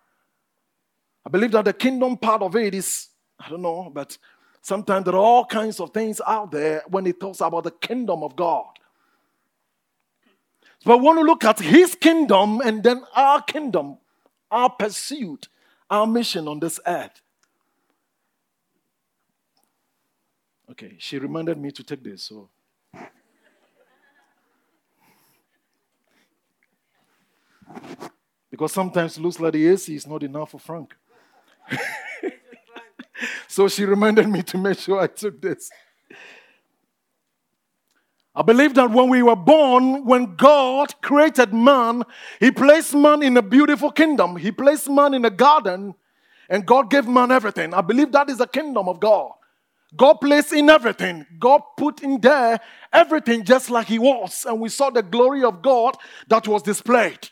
I 1.25 1.29
believe 1.29 1.51
that 1.51 1.65
the 1.65 1.73
kingdom 1.73 2.17
part 2.17 2.43
of 2.43 2.55
it 2.55 2.75
is, 2.75 3.09
I 3.39 3.49
don't 3.49 3.63
know, 3.63 3.91
but 3.93 4.17
sometimes 4.61 5.05
there 5.05 5.15
are 5.15 5.17
all 5.17 5.45
kinds 5.45 5.79
of 5.79 5.91
things 5.91 6.21
out 6.25 6.51
there 6.51 6.83
when 6.87 7.07
it 7.07 7.19
talks 7.19 7.41
about 7.41 7.63
the 7.63 7.71
kingdom 7.71 8.21
of 8.21 8.35
God. 8.35 8.67
So 10.85 10.91
I 10.91 10.97
want 10.97 11.17
to 11.17 11.23
look 11.23 11.43
at 11.43 11.57
his 11.57 11.95
kingdom 11.95 12.61
and 12.63 12.83
then 12.83 13.03
our 13.15 13.41
kingdom, 13.41 13.97
our 14.51 14.69
pursuit, 14.69 15.47
our 15.89 16.05
mission 16.05 16.47
on 16.47 16.59
this 16.59 16.79
earth. 16.85 17.23
Okay, 20.69 20.95
she 20.99 21.17
reminded 21.17 21.57
me 21.57 21.71
to 21.71 21.83
take 21.83 22.03
this, 22.03 22.25
so. 22.25 22.49
Because 28.51 28.71
sometimes 28.71 29.17
it 29.17 29.21
looks 29.21 29.39
like 29.39 29.53
the 29.53 29.67
AC 29.67 29.95
is 29.95 30.05
not 30.05 30.21
enough 30.21 30.51
for 30.51 30.59
Frank. 30.59 30.95
so 33.47 33.67
she 33.67 33.85
reminded 33.85 34.29
me 34.29 34.43
to 34.43 34.57
make 34.59 34.77
sure 34.77 34.99
I 34.99 35.07
took 35.07 35.41
this. 35.41 35.71
I 38.35 38.41
believe 38.41 38.73
that 38.73 38.91
when 38.91 39.09
we 39.09 39.23
were 39.23 39.35
born, 39.35 40.03
when 40.05 40.35
God 40.35 40.93
created 41.01 41.53
man, 41.53 42.03
He 42.39 42.51
placed 42.51 42.93
man 42.93 43.23
in 43.23 43.37
a 43.37 43.41
beautiful 43.41 43.91
kingdom. 43.91 44.35
He 44.35 44.51
placed 44.51 44.89
man 44.89 45.13
in 45.13 45.23
a 45.23 45.29
garden, 45.29 45.95
and 46.49 46.65
God 46.65 46.89
gave 46.89 47.07
man 47.07 47.31
everything. 47.31 47.73
I 47.73 47.81
believe 47.81 48.11
that 48.11 48.29
is 48.29 48.39
the 48.39 48.47
kingdom 48.47 48.89
of 48.89 48.99
God. 48.99 49.31
God 49.95 50.15
placed 50.15 50.51
in 50.51 50.69
everything. 50.69 51.25
God 51.39 51.61
put 51.77 52.03
in 52.03 52.19
there 52.19 52.59
everything 52.91 53.45
just 53.45 53.69
like 53.69 53.87
He 53.87 53.99
was. 53.99 54.45
And 54.45 54.59
we 54.59 54.67
saw 54.67 54.89
the 54.89 55.03
glory 55.03 55.43
of 55.43 55.61
God 55.61 55.95
that 56.27 56.47
was 56.47 56.61
displayed. 56.61 57.29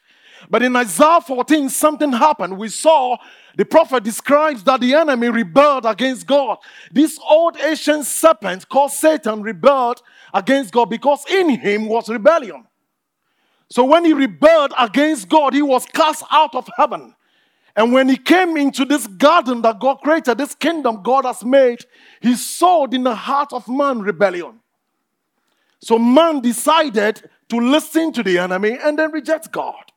But 0.50 0.64
in 0.64 0.76
Isaiah 0.76 1.22
14, 1.22 1.70
something 1.70 2.12
happened. 2.12 2.58
We 2.58 2.70
saw 2.70 3.18
the 3.56 3.66
prophet 3.66 4.04
describes 4.04 4.64
that 4.64 4.82
the 4.82 4.94
enemy 4.96 5.30
rebelled 5.30 5.86
against 5.86 6.26
God. 6.26 6.58
This 6.92 7.20
old 7.30 7.58
ancient 7.58 8.06
serpent 8.06 8.68
called 8.68 8.92
Satan 8.92 9.42
rebelled 9.42 10.02
against 10.34 10.74
God 10.74 10.90
because 10.90 11.26
in 11.30 11.50
him 11.50 11.88
was 11.88 12.10
rebellion. 12.10 12.66
So 13.70 13.84
when 13.84 14.06
he 14.06 14.14
rebelled 14.14 14.74
against 14.78 15.30
God, 15.30 15.54
he 15.54 15.62
was 15.62 15.86
cast 15.86 16.24
out 16.32 16.56
of 16.56 16.70
heaven. 16.78 17.16
And 17.76 17.92
when 17.92 18.08
he 18.08 18.18
came 18.18 18.56
into 18.56 18.86
this 18.86 19.08
garden 19.08 19.62
that 19.64 19.80
God 19.80 19.96
created, 19.96 20.38
this 20.38 20.54
kingdom 20.54 21.02
God 21.02 21.26
has 21.26 21.44
made, 21.44 21.86
he 22.22 22.36
sowed 22.36 22.94
in 22.94 23.04
the 23.04 23.16
heart 23.16 23.52
of 23.52 23.68
man 23.68 24.00
rebellion. 24.00 24.60
So 25.80 25.98
man 25.98 26.40
decided 26.40 27.30
to 27.50 27.58
listen 27.58 28.14
to 28.14 28.24
the 28.24 28.38
enemy 28.38 28.78
and 28.82 28.98
then 28.98 29.12
reject 29.12 29.52
God. 29.52 29.92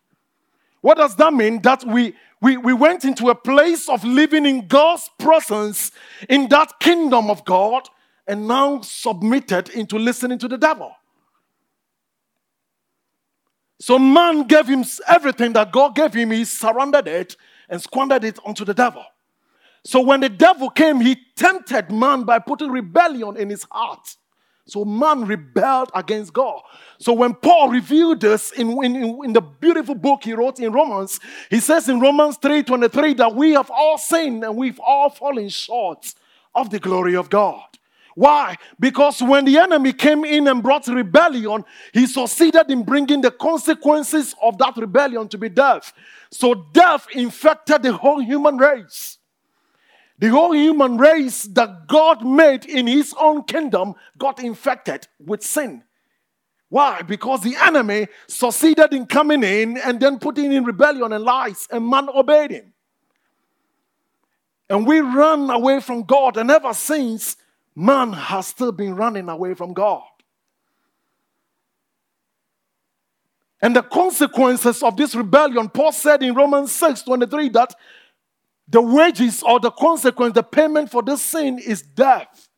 What 0.87 0.99
does 0.99 1.17
that 1.17 1.35
mean? 1.35 1.63
That 1.63 1.83
we, 1.83 2.15
we, 2.41 2.57
we 2.59 2.73
went 2.73 3.05
into 3.05 3.29
a 3.29 3.35
place 3.35 3.89
of 3.89 4.05
living 4.05 4.47
in 4.47 4.69
God's 4.69 5.11
presence 5.19 5.91
in 6.29 6.49
that 6.51 6.79
kingdom 6.79 7.29
of 7.29 7.45
God 7.45 7.89
and 8.29 8.47
now 8.47 8.83
submitted 8.83 9.69
into 9.71 9.99
listening 9.99 10.39
to 10.39 10.47
the 10.47 10.57
devil. 10.57 10.93
So 13.81 13.99
man 13.99 14.47
gave 14.47 14.69
him 14.69 14.85
everything 15.09 15.55
that 15.55 15.73
God 15.73 15.97
gave 15.97 16.15
him, 16.15 16.31
he 16.31 16.45
surrendered 16.45 17.09
it 17.09 17.37
and 17.69 17.83
squandered 17.83 18.23
it 18.23 18.39
onto 18.45 18.65
the 18.65 18.73
devil. 18.73 19.05
So 19.85 20.01
when 20.03 20.21
the 20.21 20.29
devil 20.29 20.71
came, 20.71 21.01
he 21.01 21.17
tempted 21.35 21.91
man 21.91 22.23
by 22.23 22.39
putting 22.39 22.71
rebellion 22.71 23.37
in 23.37 23.51
his 23.51 23.67
heart. 23.73 24.17
So 24.67 24.85
man 24.85 25.25
rebelled 25.25 25.91
against 25.95 26.33
God. 26.33 26.61
So 26.99 27.13
when 27.13 27.35
Paul 27.35 27.69
revealed 27.69 28.21
this 28.21 28.51
in, 28.53 28.73
in, 28.85 28.97
in, 29.25 29.33
the 29.33 29.41
beautiful 29.41 29.95
book 29.95 30.25
he 30.25 30.33
wrote 30.33 30.59
in 30.59 30.73
Romans, 30.73 31.21
he 31.51 31.61
says 31.61 31.89
in 31.89 32.01
Romans 32.01 32.37
3:23 32.39 33.17
that 33.19 33.35
we 33.35 33.53
have 33.53 33.71
all 33.71 33.97
sinned 33.97 34.43
and 34.43 34.57
we've 34.57 34.81
all 34.81 35.09
fallen 35.09 35.49
short 35.49 36.15
of 36.55 36.71
the 36.71 36.81
glory 36.81 37.15
of 37.15 37.31
God. 37.31 37.63
Why? 38.17 38.57
Because 38.81 39.23
when 39.23 39.45
the 39.45 39.59
enemy 39.59 39.93
came 39.93 40.25
in 40.25 40.49
and 40.49 40.63
brought 40.63 40.89
rebellion, 40.89 41.65
he 41.93 42.07
succeeded 42.07 42.71
in 42.71 42.83
bringing 42.83 43.21
the 43.21 43.31
consequences 43.31 44.35
of 44.43 44.57
that 44.59 44.77
rebellion 44.79 45.29
to 45.29 45.39
be 45.39 45.51
death. 45.51 45.93
So 46.31 46.55
death 46.73 47.07
infected 47.13 47.83
the 47.83 47.93
whole 47.93 48.21
human 48.21 48.57
race. 48.57 49.16
The 50.19 50.29
whole 50.29 50.53
human 50.53 50.97
race 50.97 51.43
that 51.43 51.87
God 51.89 52.25
made 52.25 52.65
in 52.65 52.87
his 52.87 53.15
own 53.21 53.45
kingdom 53.45 53.95
got 54.17 54.39
infected 54.43 55.07
with 55.25 55.43
sin. 55.43 55.85
Why? 56.69 57.03
Because 57.03 57.43
the 57.43 57.55
enemy 57.57 58.09
succeeded 58.27 58.93
in 58.93 59.07
coming 59.07 59.43
in 59.45 59.77
and 59.77 60.01
then 60.01 60.19
putting 60.19 60.53
in 60.53 60.65
rebellion 60.65 61.13
and 61.13 61.23
lies, 61.23 61.69
and 61.71 61.89
man 61.89 62.09
obeyed 62.09 62.51
him. 62.51 62.73
And 64.69 64.87
we 64.87 65.01
ran 65.01 65.49
away 65.49 65.81
from 65.81 66.03
God, 66.03 66.37
and 66.37 66.51
ever 66.51 66.75
since, 66.75 67.37
man 67.75 68.13
has 68.13 68.49
still 68.49 68.73
been 68.73 68.97
running 68.97 69.29
away 69.29 69.55
from 69.55 69.75
God. 69.75 70.03
And 73.63 73.77
the 73.77 73.83
consequences 73.83 74.83
of 74.83 74.97
this 74.97 75.15
rebellion, 75.15 75.69
Paul 75.69 75.93
said 75.93 76.23
in 76.23 76.35
Romans 76.35 76.73
6 76.73 77.03
23 77.03 77.49
that 77.51 77.75
the 78.69 78.81
wages 78.81 79.43
or 79.43 79.61
the 79.61 79.71
consequence, 79.71 80.35
the 80.35 80.43
payment 80.43 80.91
for 80.91 81.03
this 81.03 81.23
sin 81.23 81.59
is 81.59 81.83
death. 81.83 82.49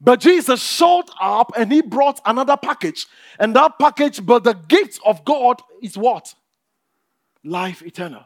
But 0.00 0.20
Jesus 0.20 0.62
showed 0.62 1.10
up 1.20 1.52
and 1.56 1.72
he 1.72 1.82
brought 1.82 2.20
another 2.24 2.56
package. 2.56 3.06
And 3.38 3.54
that 3.56 3.78
package, 3.78 4.24
but 4.24 4.44
the 4.44 4.54
gift 4.54 5.00
of 5.04 5.24
God 5.24 5.60
is 5.82 5.98
what? 5.98 6.34
Life 7.44 7.82
eternal. 7.82 8.24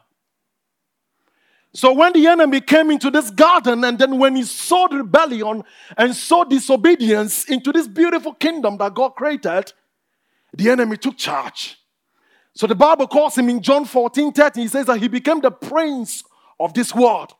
So 1.75 1.91
when 1.91 2.13
the 2.13 2.27
enemy 2.27 2.61
came 2.61 2.91
into 2.91 3.09
this 3.09 3.31
garden, 3.31 3.83
and 3.83 3.97
then 3.97 4.19
when 4.19 4.35
he 4.35 4.43
saw 4.43 4.85
rebellion 4.85 5.63
and 5.97 6.15
saw 6.15 6.43
disobedience 6.43 7.45
into 7.45 7.71
this 7.71 7.87
beautiful 7.87 8.33
kingdom 8.33 8.77
that 8.77 8.93
God 8.93 9.15
created, 9.15 9.73
the 10.55 10.69
enemy 10.69 10.97
took 10.97 11.17
charge. 11.17 11.79
So 12.55 12.67
the 12.67 12.75
Bible 12.75 13.07
calls 13.07 13.37
him 13.37 13.49
in 13.49 13.61
John 13.61 13.85
14 13.85 14.31
30, 14.31 14.61
he 14.61 14.67
says 14.67 14.85
that 14.85 14.99
he 14.99 15.07
became 15.07 15.41
the 15.41 15.51
prince 15.51 16.23
of 16.59 16.73
this 16.73 16.93
world. 16.93 17.33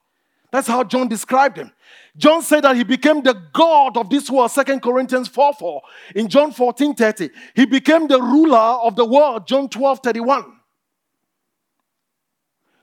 That's 0.51 0.67
how 0.67 0.83
John 0.83 1.07
described 1.07 1.57
him. 1.57 1.71
John 2.15 2.43
said 2.43 2.63
that 2.63 2.75
he 2.75 2.83
became 2.83 3.23
the 3.23 3.33
God 3.53 3.97
of 3.97 4.09
this 4.09 4.29
world, 4.29 4.51
2 4.51 4.79
Corinthians 4.79 5.27
4 5.27 5.53
4. 5.53 5.81
In 6.15 6.27
John 6.27 6.51
14 6.51 6.95
30, 6.95 7.29
he 7.55 7.65
became 7.65 8.07
the 8.07 8.21
ruler 8.21 8.57
of 8.57 8.95
the 8.95 9.05
world, 9.05 9.47
John 9.47 9.69
12 9.69 9.99
31. 10.03 10.45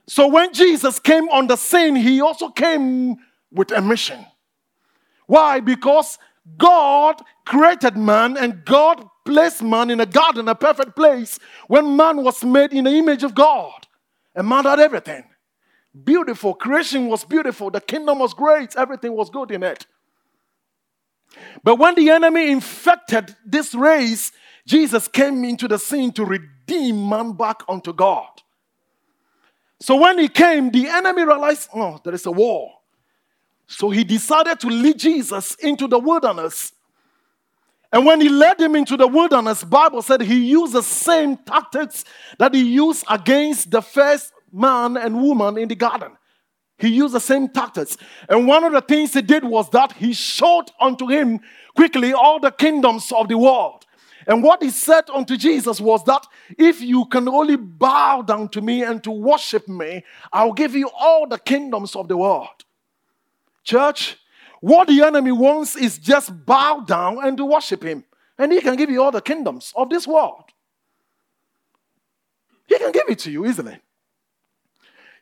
So 0.07 0.27
when 0.27 0.53
Jesus 0.53 0.99
came 0.99 1.29
on 1.29 1.47
the 1.47 1.55
scene, 1.55 1.95
he 1.95 2.19
also 2.19 2.49
came 2.49 3.17
with 3.51 3.71
a 3.71 3.81
mission. 3.81 4.25
Why? 5.27 5.61
Because 5.61 6.17
God 6.57 7.21
created 7.45 7.95
man 7.95 8.35
and 8.35 8.65
God 8.65 9.05
placed 9.23 9.61
man 9.61 9.89
in 9.89 9.99
a 9.99 10.05
garden, 10.05 10.47
a 10.47 10.55
perfect 10.55 10.95
place, 10.95 11.39
when 11.67 11.95
man 11.95 12.23
was 12.23 12.43
made 12.43 12.73
in 12.73 12.85
the 12.85 12.91
image 12.91 13.23
of 13.23 13.35
God. 13.35 13.87
And 14.35 14.47
man 14.47 14.65
had 14.65 14.79
everything. 14.79 15.23
Beautiful. 16.03 16.53
Creation 16.53 17.07
was 17.07 17.25
beautiful. 17.25 17.69
The 17.69 17.81
kingdom 17.81 18.19
was 18.19 18.33
great. 18.33 18.75
Everything 18.77 19.13
was 19.13 19.29
good 19.29 19.51
in 19.51 19.63
it. 19.63 19.85
But 21.63 21.75
when 21.75 21.95
the 21.95 22.09
enemy 22.09 22.51
infected 22.51 23.35
this 23.45 23.73
race, 23.73 24.31
Jesus 24.65 25.07
came 25.07 25.43
into 25.43 25.67
the 25.67 25.79
scene 25.79 26.11
to 26.13 26.25
redeem 26.25 27.09
man 27.09 27.33
back 27.33 27.61
unto 27.67 27.93
God. 27.93 28.29
So 29.79 29.95
when 29.95 30.19
he 30.19 30.27
came, 30.27 30.69
the 30.71 30.87
enemy 30.87 31.23
realized, 31.23 31.69
oh, 31.73 31.99
there 32.03 32.13
is 32.13 32.25
a 32.25 32.31
war. 32.31 32.71
So 33.67 33.89
he 33.89 34.03
decided 34.03 34.59
to 34.59 34.67
lead 34.67 34.99
Jesus 34.99 35.55
into 35.55 35.87
the 35.87 35.97
wilderness. 35.97 36.73
And 37.93 38.05
when 38.05 38.21
he 38.21 38.29
led 38.29 38.59
him 38.59 38.75
into 38.75 38.95
the 38.95 39.07
wilderness, 39.07 39.63
Bible 39.63 40.01
said 40.01 40.21
he 40.21 40.45
used 40.45 40.73
the 40.73 40.83
same 40.83 41.37
tactics 41.37 42.05
that 42.39 42.53
he 42.53 42.61
used 42.61 43.03
against 43.09 43.71
the 43.71 43.81
first 43.81 44.31
man 44.51 44.95
and 44.95 45.21
woman 45.21 45.57
in 45.57 45.67
the 45.67 45.75
garden. 45.75 46.11
He 46.77 46.87
used 46.87 47.13
the 47.13 47.19
same 47.19 47.49
tactics. 47.49 47.97
And 48.29 48.47
one 48.47 48.63
of 48.63 48.71
the 48.71 48.81
things 48.81 49.13
he 49.13 49.21
did 49.21 49.43
was 49.43 49.69
that 49.71 49.91
he 49.93 50.13
showed 50.13 50.71
unto 50.79 51.07
him 51.07 51.39
quickly 51.75 52.13
all 52.13 52.39
the 52.39 52.51
kingdoms 52.51 53.11
of 53.11 53.27
the 53.27 53.37
world. 53.37 53.85
And 54.25 54.43
what 54.43 54.63
he 54.63 54.69
said 54.69 55.09
unto 55.09 55.35
Jesus 55.35 55.81
was 55.81 56.03
that 56.05 56.25
if 56.57 56.81
you 56.81 57.05
can 57.05 57.27
only 57.27 57.55
bow 57.55 58.21
down 58.21 58.49
to 58.49 58.61
me 58.61 58.83
and 58.83 59.03
to 59.03 59.11
worship 59.11 59.67
me, 59.67 60.03
I'll 60.31 60.53
give 60.53 60.75
you 60.75 60.89
all 60.97 61.27
the 61.27 61.39
kingdoms 61.39 61.95
of 61.95 62.07
the 62.07 62.17
world. 62.17 62.65
Church, 63.63 64.17
what 64.61 64.87
the 64.87 65.01
enemy 65.01 65.31
wants 65.31 65.75
is 65.75 65.97
just 65.97 66.45
bow 66.45 66.79
down 66.79 67.23
and 67.25 67.35
to 67.37 67.45
worship 67.45 67.83
him. 67.83 68.05
And 68.37 68.51
he 68.51 68.61
can 68.61 68.75
give 68.75 68.89
you 68.89 69.03
all 69.03 69.11
the 69.11 69.21
kingdoms 69.21 69.73
of 69.75 69.89
this 69.89 70.07
world. 70.07 70.45
He 72.67 72.77
can 72.77 72.91
give 72.91 73.09
it 73.09 73.19
to 73.19 73.31
you 73.31 73.45
easily. 73.45 73.79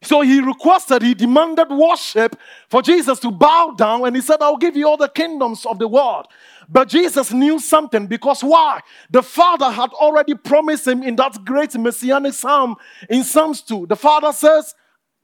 So 0.02 0.22
he 0.22 0.40
requested, 0.40 1.02
he 1.02 1.14
demanded 1.14 1.70
worship 1.70 2.38
for 2.70 2.82
Jesus 2.82 3.20
to 3.20 3.32
bow 3.32 3.74
down, 3.78 4.06
and 4.06 4.16
he 4.16 4.22
said, 4.22 4.38
I'll 4.42 4.56
give 4.56 4.78
you 4.78 4.88
all 4.88 4.96
the 4.96 5.10
kingdoms 5.10 5.66
of 5.66 5.78
the 5.78 5.88
world. 5.88 6.28
But 6.70 6.88
Jesus 6.88 7.34
knew 7.34 7.60
something 7.60 8.08
because 8.08 8.42
why? 8.42 8.80
The 9.10 9.24
Father 9.24 9.70
had 9.72 9.90
already 9.92 10.36
promised 10.36 10.88
him 10.88 11.04
in 11.04 11.18
that 11.18 11.44
great 11.44 11.76
messianic 11.76 12.34
psalm 12.34 12.76
in 13.10 13.24
Psalms 13.24 13.62
2. 13.62 13.88
The 13.88 13.96
Father 13.96 14.32
says, 14.32 14.74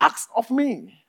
Ask 0.02 0.30
of 0.36 0.52
me, 0.52 1.05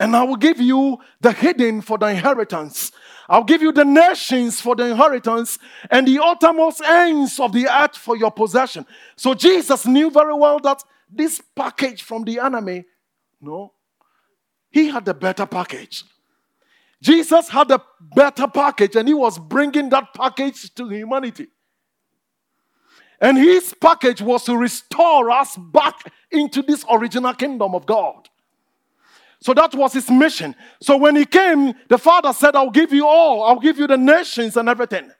and 0.00 0.16
I 0.16 0.22
will 0.22 0.36
give 0.36 0.58
you 0.60 0.98
the 1.20 1.30
hidden 1.30 1.82
for 1.82 1.98
the 1.98 2.06
inheritance. 2.06 2.90
I'll 3.28 3.44
give 3.44 3.60
you 3.60 3.70
the 3.70 3.84
nations 3.84 4.58
for 4.58 4.74
the 4.74 4.86
inheritance 4.86 5.58
and 5.90 6.08
the 6.08 6.18
uttermost 6.20 6.80
ends 6.82 7.38
of 7.38 7.52
the 7.52 7.68
earth 7.68 7.96
for 7.96 8.16
your 8.16 8.30
possession. 8.32 8.86
So 9.14 9.34
Jesus 9.34 9.86
knew 9.86 10.10
very 10.10 10.34
well 10.34 10.58
that 10.60 10.82
this 11.12 11.40
package 11.54 12.02
from 12.02 12.24
the 12.24 12.40
enemy, 12.40 12.86
no, 13.42 13.74
he 14.70 14.88
had 14.88 15.06
a 15.06 15.14
better 15.14 15.44
package. 15.44 16.02
Jesus 17.02 17.50
had 17.50 17.70
a 17.70 17.82
better 18.14 18.48
package 18.48 18.96
and 18.96 19.06
he 19.06 19.14
was 19.14 19.38
bringing 19.38 19.90
that 19.90 20.14
package 20.14 20.74
to 20.76 20.88
humanity. 20.88 21.48
And 23.20 23.36
his 23.36 23.74
package 23.78 24.22
was 24.22 24.44
to 24.44 24.56
restore 24.56 25.30
us 25.30 25.56
back 25.56 26.10
into 26.30 26.62
this 26.62 26.86
original 26.90 27.34
kingdom 27.34 27.74
of 27.74 27.84
God. 27.84 28.29
So 29.40 29.54
that 29.54 29.74
was 29.74 29.94
his 29.94 30.10
mission. 30.10 30.54
So 30.82 30.96
when 30.96 31.16
he 31.16 31.24
came, 31.24 31.72
the 31.88 31.96
father 31.96 32.32
said, 32.32 32.54
I'll 32.54 32.70
give 32.70 32.92
you 32.92 33.06
all, 33.06 33.42
I'll 33.44 33.60
give 33.60 33.78
you 33.78 33.86
the 33.86 33.96
nations 33.96 34.56
and 34.56 34.68
everything. 34.68 35.10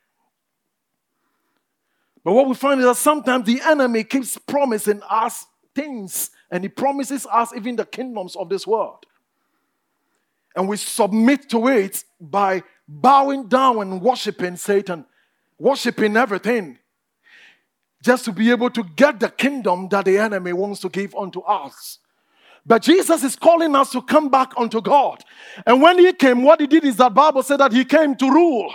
But 2.23 2.35
what 2.35 2.47
we 2.47 2.55
find 2.55 2.81
is 2.81 2.87
that 2.87 2.97
sometimes 2.97 3.47
the 3.47 3.63
enemy 3.65 4.05
keeps 4.05 4.37
promising 4.37 5.01
us 5.09 5.47
things, 5.75 6.31
and 6.51 6.63
he 6.63 6.69
promises 6.69 7.27
us 7.33 7.55
even 7.57 7.77
the 7.77 7.87
kingdoms 7.87 8.37
of 8.37 8.51
this 8.51 8.67
world. 8.67 9.07
And 10.55 10.69
we 10.69 10.77
submit 10.77 11.49
to 11.51 11.69
it 11.69 12.05
by 12.21 12.63
bowing 12.87 13.49
down 13.49 13.81
and 13.81 14.03
worshiping 14.03 14.57
Satan, 14.57 15.07
worshiping 15.59 16.17
everything, 16.17 16.79
just 18.03 18.27
to 18.27 18.33
be 18.33 18.51
able 18.51 18.69
to 18.71 18.83
get 18.83 19.21
the 19.21 19.31
kingdom 19.31 19.89
that 19.89 20.05
the 20.05 20.19
enemy 20.19 20.53
wants 20.53 20.81
to 20.81 20.91
give 20.91 21.15
unto 21.15 21.41
us. 21.41 22.00
But 22.71 22.83
Jesus 22.83 23.25
is 23.25 23.35
calling 23.35 23.75
us 23.75 23.91
to 23.91 24.01
come 24.01 24.29
back 24.29 24.53
unto 24.57 24.81
God. 24.81 25.25
And 25.67 25.83
when 25.83 25.99
he 25.99 26.13
came, 26.13 26.45
what 26.45 26.61
he 26.61 26.69
did 26.69 26.85
is 26.85 26.95
that 26.99 27.13
Bible 27.13 27.43
said 27.43 27.57
that 27.57 27.73
he 27.73 27.85
came 27.85 28.15
to 28.15 28.31
rule. 28.31 28.73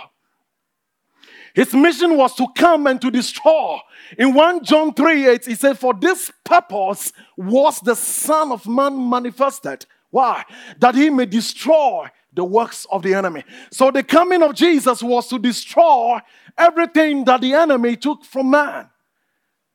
His 1.54 1.72
mission 1.72 2.14
was 2.14 2.34
to 2.34 2.46
come 2.54 2.86
and 2.88 3.00
to 3.00 3.10
destroy. 3.10 3.78
In 4.18 4.34
1 4.34 4.64
John 4.64 4.92
3 4.92 5.28
8, 5.28 5.46
he 5.46 5.54
said, 5.54 5.78
For 5.78 5.94
this 5.94 6.30
purpose 6.44 7.10
was 7.38 7.80
the 7.80 7.96
Son 7.96 8.52
of 8.52 8.66
Man 8.66 9.08
manifested. 9.08 9.86
Why? 10.10 10.44
That 10.78 10.94
he 10.94 11.08
may 11.08 11.24
destroy 11.24 12.08
the 12.34 12.44
works 12.44 12.86
of 12.92 13.02
the 13.02 13.14
enemy. 13.14 13.44
So 13.70 13.90
the 13.90 14.02
coming 14.02 14.42
of 14.42 14.54
Jesus 14.54 15.02
was 15.02 15.26
to 15.28 15.38
destroy 15.38 16.18
everything 16.58 17.24
that 17.24 17.40
the 17.40 17.54
enemy 17.54 17.96
took 17.96 18.26
from 18.26 18.50
man. 18.50 18.90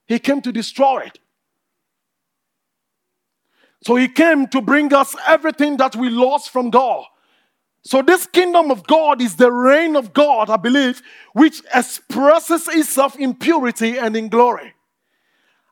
He 0.05 0.19
came 0.19 0.43
to 0.43 0.51
destroy 0.51 1.05
it. 1.07 1.17
So 3.83 3.95
he 3.95 4.07
came 4.07 4.47
to 4.47 4.61
bring 4.61 4.93
us 4.93 5.15
everything 5.27 5.77
that 5.77 5.95
we 5.95 6.09
lost 6.09 6.51
from 6.51 6.69
God. 6.69 7.03
So 7.83 8.03
this 8.03 8.27
kingdom 8.27 8.69
of 8.69 8.85
God 8.85 9.21
is 9.21 9.35
the 9.35 9.51
reign 9.51 9.95
of 9.95 10.13
God, 10.13 10.49
I 10.49 10.57
believe, 10.57 11.01
which 11.33 11.63
expresses 11.73 12.67
itself 12.67 13.17
in 13.17 13.33
purity 13.33 13.97
and 13.97 14.15
in 14.15 14.29
glory. 14.29 14.73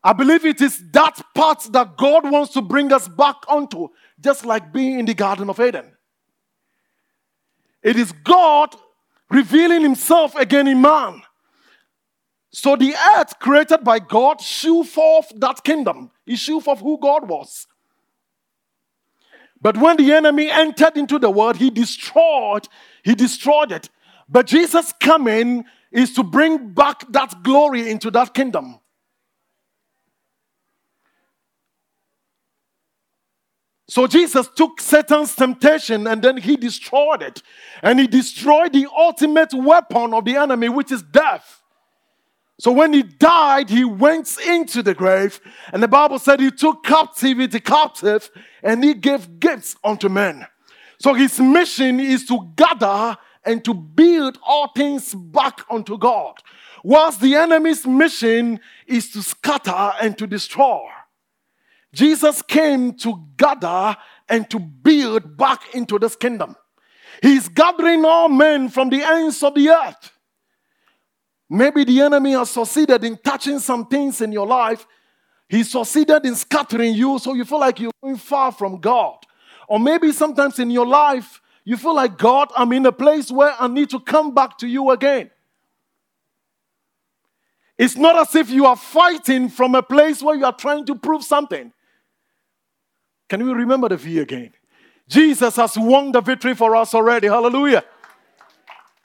I 0.03 0.13
believe 0.13 0.45
it 0.45 0.62
is 0.62 0.81
that 0.91 1.21
part 1.36 1.67
that 1.71 1.97
God 1.97 2.31
wants 2.31 2.53
to 2.53 2.62
bring 2.62 2.91
us 2.91 3.07
back 3.07 3.36
onto, 3.47 3.89
just 4.19 4.45
like 4.45 4.73
being 4.73 4.99
in 4.99 5.05
the 5.05 5.13
Garden 5.13 5.49
of 5.49 5.60
Eden. 5.60 5.91
It 7.84 7.95
is 7.95 8.12
God 8.12 8.75
revealing 9.29 9.81
himself 9.81 10.36
again 10.36 10.67
in 10.67 10.81
man. 10.81 11.21
So 12.51 12.75
the 12.75 12.95
earth 13.15 13.38
created 13.39 13.84
by 13.84 13.99
God 13.99 14.41
shew 14.41 14.84
forth 14.84 15.31
that 15.36 15.63
kingdom. 15.63 16.10
It 16.25 16.38
shew 16.38 16.60
forth 16.60 16.79
who 16.79 16.97
God 16.99 17.29
was. 17.29 17.67
But 19.62 19.78
when 19.78 19.98
the 19.98 20.13
enemy 20.13 20.50
entered 20.50 20.95
into 20.95 21.19
the 21.19 21.30
world, 21.30 21.58
he 21.58 21.69
destroyed, 21.69 22.67
he 23.04 23.15
destroyed 23.15 23.72
it. 23.72 23.89
But 24.28 24.48
Jesus 24.48 24.93
coming 25.00 25.65
is 25.91 26.13
to 26.13 26.24
bring 26.24 26.69
back 26.69 27.12
that 27.12 27.43
glory 27.43 27.89
into 27.89 28.12
that 28.12 28.34
kingdom. 28.34 28.80
So 33.89 34.06
Jesus 34.06 34.48
took 34.56 34.80
Satan's 34.80 35.36
temptation 35.36 36.06
and 36.06 36.22
then 36.22 36.38
he 36.38 36.56
destroyed 36.56 37.24
it. 37.24 37.41
And 37.82 38.00
he 38.00 38.06
destroyed 38.06 38.72
the 38.72 38.88
ultimate 38.95 39.52
weapon 39.52 40.13
of 40.13 40.26
the 40.26 40.38
enemy, 40.38 40.69
which 40.69 40.91
is 40.91 41.02
death. 41.02 41.59
So 42.60 42.74
when 42.74 42.91
he 42.91 43.04
died, 43.04 43.69
he 43.69 43.86
went 43.86 44.38
into 44.45 44.84
the 44.84 44.93
grave, 44.93 45.39
and 45.72 45.82
the 45.82 45.88
Bible 45.88 46.19
said 46.19 46.41
he 46.41 46.52
took 46.52 46.84
captivity 46.84 47.62
captive 47.62 48.30
and 48.62 48.84
he 48.84 48.93
gave 48.93 49.39
gifts 49.39 49.78
unto 49.82 50.10
men. 50.10 50.45
So 51.00 51.13
his 51.13 51.39
mission 51.39 52.02
is 52.02 52.26
to 52.26 52.52
gather 52.58 53.17
and 53.45 53.63
to 53.63 53.74
build 53.74 54.38
all 54.45 54.72
things 54.76 55.15
back 55.15 55.62
unto 55.69 55.98
God, 55.98 56.36
whilst 56.84 57.22
the 57.22 57.36
enemy's 57.36 57.88
mission 57.88 58.60
is 58.86 59.10
to 59.12 59.24
scatter 59.24 59.93
and 60.02 60.17
to 60.17 60.28
destroy. 60.28 60.82
Jesus 61.93 62.41
came 62.41 62.93
to 62.95 63.26
gather 63.38 63.95
and 64.28 64.50
to 64.50 64.60
build 64.60 65.38
back 65.38 65.74
into 65.74 65.98
this 65.98 66.17
kingdom. 66.17 66.58
He's 67.22 67.48
gathering 67.48 68.04
all 68.04 68.28
men 68.28 68.67
from 68.67 68.89
the 68.89 69.02
ends 69.02 69.41
of 69.41 69.56
the 69.56 69.69
earth. 69.69 70.12
Maybe 71.49 71.83
the 71.83 72.01
enemy 72.01 72.33
has 72.33 72.51
succeeded 72.51 73.03
in 73.03 73.17
touching 73.17 73.59
some 73.59 73.88
things 73.88 74.21
in 74.21 74.31
your 74.31 74.45
life. 74.45 74.85
He 75.47 75.63
succeeded 75.63 76.25
in 76.25 76.35
scattering 76.35 76.93
you 76.93 77.17
so 77.17 77.33
you 77.33 77.43
feel 77.43 77.59
like 77.59 77.79
you're 77.79 77.91
going 78.03 78.17
far 78.17 78.51
from 78.51 78.79
God. 78.79 79.17
Or 79.67 79.79
maybe 79.79 80.12
sometimes 80.12 80.59
in 80.59 80.69
your 80.69 80.85
life, 80.85 81.41
you 81.63 81.75
feel 81.75 81.95
like, 81.95 82.17
God, 82.17 82.51
I'm 82.55 82.71
in 82.73 82.85
a 82.85 82.91
place 82.91 83.31
where 83.31 83.55
I 83.59 83.67
need 83.67 83.89
to 83.89 83.99
come 83.99 84.33
back 84.33 84.57
to 84.59 84.67
you 84.67 84.91
again. 84.91 85.31
It's 87.77 87.95
not 87.95 88.15
as 88.17 88.35
if 88.35 88.49
you 88.49 88.65
are 88.65 88.75
fighting 88.75 89.49
from 89.49 89.73
a 89.73 89.81
place 89.81 90.21
where 90.21 90.35
you 90.35 90.45
are 90.45 90.55
trying 90.55 90.85
to 90.85 90.95
prove 90.95 91.23
something. 91.23 91.71
Can 93.29 93.43
we 93.43 93.53
remember 93.53 93.89
the 93.89 93.97
V 93.97 94.19
again? 94.19 94.51
Jesus 95.07 95.55
has 95.55 95.77
won 95.77 96.12
the 96.12 96.21
victory 96.21 96.53
for 96.53 96.75
us 96.75 96.93
already. 96.93 97.27
Hallelujah. 97.27 97.83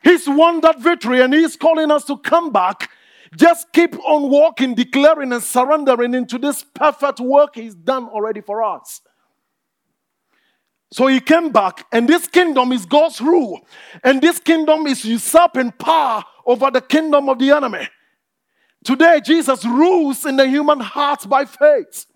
He's 0.05 0.29
won 0.29 0.61
that 0.61 0.79
victory 0.79 1.21
and 1.23 1.35
He's 1.35 1.57
calling 1.57 1.91
us 1.91 2.05
to 2.05 2.19
come 2.19 2.53
back. 2.53 2.91
Just 3.35 3.73
keep 3.73 3.99
on 4.07 4.31
walking, 4.31 4.77
declaring 4.77 5.33
and 5.33 5.43
surrendering 5.43 6.15
into 6.15 6.39
this 6.39 6.63
perfect 6.63 7.19
work 7.19 7.57
He's 7.57 7.75
done 7.75 8.05
already 8.05 8.41
for 8.41 8.63
us. 8.63 9.01
So 10.95 11.09
he 11.09 11.19
came 11.19 11.51
back, 11.51 11.87
and 11.91 12.09
this 12.09 12.29
kingdom 12.29 12.71
is 12.71 12.87
God's 12.87 13.21
rule, 13.21 13.67
and 14.05 14.23
this 14.23 14.39
kingdom 14.39 14.87
is 14.87 15.05
usurping 15.05 15.73
power 15.73 16.23
over 16.47 16.71
the 16.71 16.81
kingdom 16.81 17.29
of 17.29 17.41
the 17.41 17.51
enemy. 17.51 17.89
Today, 18.85 19.21
Jesus 19.25 19.65
rules 19.65 20.25
in 20.25 20.37
the 20.37 20.47
human 20.47 20.79
heart 20.79 21.29
by 21.29 21.47
faith. 21.47 22.07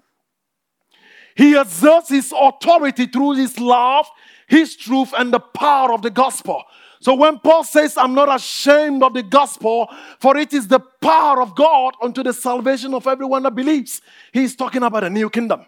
He 1.34 1.56
exerts 1.56 2.10
his 2.10 2.32
authority 2.36 3.06
through 3.06 3.32
his 3.32 3.58
love, 3.58 4.06
his 4.46 4.76
truth, 4.76 5.12
and 5.18 5.32
the 5.32 5.40
power 5.40 5.92
of 5.92 6.02
the 6.02 6.10
gospel. 6.10 6.62
So 7.00 7.14
when 7.14 7.38
Paul 7.38 7.64
says, 7.64 7.96
I'm 7.96 8.14
not 8.14 8.34
ashamed 8.34 9.02
of 9.02 9.14
the 9.14 9.22
gospel, 9.22 9.88
for 10.18 10.36
it 10.36 10.52
is 10.52 10.66
the 10.66 10.80
power 10.80 11.40
of 11.40 11.54
God 11.54 11.94
unto 12.02 12.22
the 12.22 12.32
salvation 12.32 12.92
of 12.94 13.06
everyone 13.06 13.44
that 13.44 13.54
believes, 13.54 14.00
he's 14.32 14.56
talking 14.56 14.82
about 14.82 15.04
a 15.04 15.10
new 15.10 15.30
kingdom. 15.30 15.64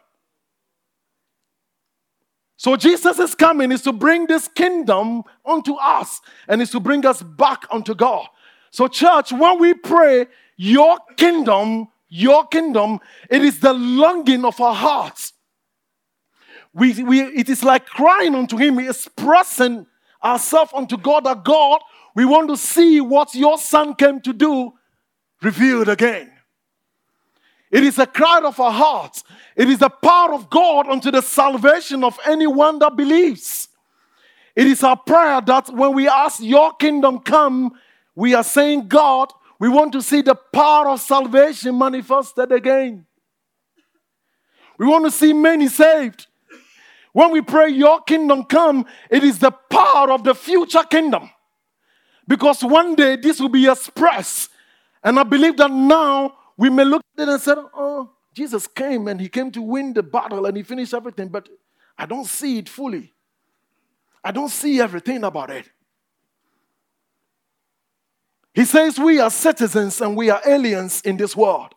So 2.57 2.77
Jesus 2.77 3.19
is 3.19 3.35
coming 3.35 3.73
is 3.73 3.83
to 3.83 3.93
bring 3.93 4.27
this 4.27 4.47
kingdom 4.49 5.23
unto 5.47 5.75
us 5.77 6.21
and 6.47 6.61
is 6.61 6.71
to 6.73 6.81
bring 6.81 7.07
us 7.07 7.23
back 7.23 7.65
unto 7.71 7.95
God. 7.95 8.27
So 8.71 8.87
church, 8.87 9.33
when 9.33 9.59
we 9.59 9.73
pray, 9.73 10.27
your 10.57 10.99
kingdom, 11.17 11.89
your 12.09 12.47
kingdom, 12.49 13.01
it 13.31 13.43
is 13.43 13.61
the 13.61 13.73
longing 13.73 14.45
of 14.45 14.61
our 14.61 14.75
hearts. 14.75 15.33
We, 16.75 17.03
we, 17.03 17.21
it 17.21 17.49
is 17.49 17.65
like 17.65 17.87
crying 17.87 18.35
unto 18.35 18.57
him, 18.57 18.79
expressing 18.79 19.87
ourselves 20.23 20.73
unto 20.75 20.97
God 20.97 21.25
that 21.25 21.45
God, 21.45 21.81
we 22.15 22.25
want 22.25 22.49
to 22.49 22.57
see 22.57 23.01
what 23.01 23.35
your 23.35 23.59
son 23.59 23.95
came 23.95 24.21
to 24.23 24.33
do 24.33 24.73
revealed 25.43 25.89
again. 25.89 26.31
It 27.71 27.85
is 27.85 27.99
a 27.99 28.07
cry 28.07 28.41
of 28.45 28.59
our 28.59 28.73
hearts. 28.73 29.23
It 29.57 29.69
is 29.69 29.79
the 29.79 29.89
power 29.89 30.35
of 30.35 30.51
God 30.51 30.89
unto 30.89 31.11
the 31.11 31.21
salvation 31.21 32.03
of 32.03 32.19
anyone 32.27 32.79
that 32.81 32.97
believes. 32.97 33.69
It 34.57 34.67
is 34.67 34.83
our 34.83 34.97
prayer 34.97 35.41
that 35.43 35.69
when 35.71 35.95
we 35.95 36.09
ask 36.09 36.41
your 36.43 36.73
kingdom 36.75 37.21
come, 37.21 37.73
we 38.15 38.35
are 38.35 38.45
saying, 38.45 38.89
God, 38.89 39.33
we 39.61 39.69
want 39.69 39.93
to 39.93 40.03
see 40.03 40.23
the 40.23 40.35
power 40.35 40.89
of 40.89 41.01
salvation 41.01 41.79
manifested 41.79 42.51
again. 42.51 43.07
We 44.79 44.87
want 44.87 45.05
to 45.05 45.11
see 45.11 45.33
many 45.33 45.69
saved. 45.69 46.27
When 47.13 47.31
we 47.33 47.41
pray, 47.41 47.71
Your 47.71 48.01
kingdom 48.03 48.45
come, 48.45 48.87
it 49.11 49.25
is 49.25 49.39
the 49.39 49.51
power 49.51 50.13
of 50.13 50.25
the 50.25 50.35
future 50.35 50.85
kingdom. 50.85 51.31
Because 52.29 52.63
one 52.63 52.95
day 52.95 53.17
this 53.17 53.41
will 53.41 53.49
be 53.49 53.69
expressed. 53.69 54.51
And 55.03 55.19
I 55.19 55.25
believe 55.25 55.57
that 55.57 55.71
now 55.71 56.35
we 56.57 56.71
may 56.71 56.85
look 56.85 57.03
at 57.17 57.23
it 57.23 57.29
and 57.29 57.41
say, 57.41 57.55
Oh, 57.57 58.11
Jesus 58.35 58.67
came 58.67 59.09
and 59.09 59.21
he 59.21 59.29
came 59.29 59.51
to 59.53 59.63
win 59.63 59.93
the 59.93 60.03
battle 60.03 60.47
and 60.47 60.57
he 60.57 60.63
finished 60.63 60.95
everything, 60.95 61.29
but 61.29 61.49
I 61.99 62.07
don't 62.07 62.27
see 62.27 62.59
it 62.59 62.69
fully. 62.69 63.13
I 64.23 64.31
don't 64.31 64.51
see 64.51 64.81
everything 64.81 65.25
about 65.25 65.51
it. 65.51 65.69
He 68.55 68.65
says 68.65 68.99
we 68.99 69.21
are 69.21 69.31
citizens 69.31 70.01
and 70.01 70.17
we 70.17 70.31
are 70.31 70.41
aliens 70.47 71.01
in 71.03 71.17
this 71.17 71.37
world. 71.37 71.75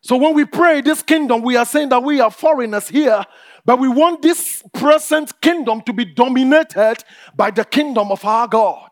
So 0.00 0.16
when 0.16 0.34
we 0.34 0.44
pray 0.44 0.80
this 0.80 1.02
kingdom, 1.02 1.42
we 1.42 1.56
are 1.56 1.64
saying 1.64 1.90
that 1.90 2.02
we 2.02 2.20
are 2.20 2.30
foreigners 2.30 2.88
here, 2.88 3.24
but 3.64 3.78
we 3.78 3.88
want 3.88 4.22
this 4.22 4.62
present 4.74 5.40
kingdom 5.40 5.82
to 5.82 5.92
be 5.92 6.04
dominated 6.04 6.96
by 7.34 7.50
the 7.50 7.64
kingdom 7.64 8.10
of 8.10 8.24
our 8.24 8.48
God. 8.48 8.90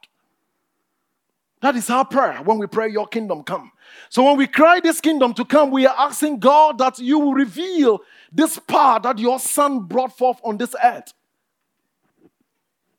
That 1.60 1.76
is 1.76 1.90
our 1.90 2.04
prayer 2.04 2.40
when 2.42 2.58
we 2.58 2.66
pray, 2.66 2.88
Your 2.88 3.06
kingdom 3.06 3.42
come. 3.42 3.72
So 4.08 4.24
when 4.24 4.36
we 4.36 4.46
cry 4.46 4.80
this 4.80 5.00
kingdom 5.00 5.34
to 5.34 5.44
come, 5.44 5.70
we 5.70 5.86
are 5.86 5.94
asking 5.98 6.38
God 6.38 6.78
that 6.78 6.98
you 6.98 7.18
will 7.18 7.34
reveal 7.34 8.00
this 8.32 8.58
power 8.58 9.00
that 9.00 9.18
your 9.18 9.38
Son 9.38 9.80
brought 9.80 10.16
forth 10.16 10.40
on 10.44 10.56
this 10.56 10.74
earth. 10.82 11.12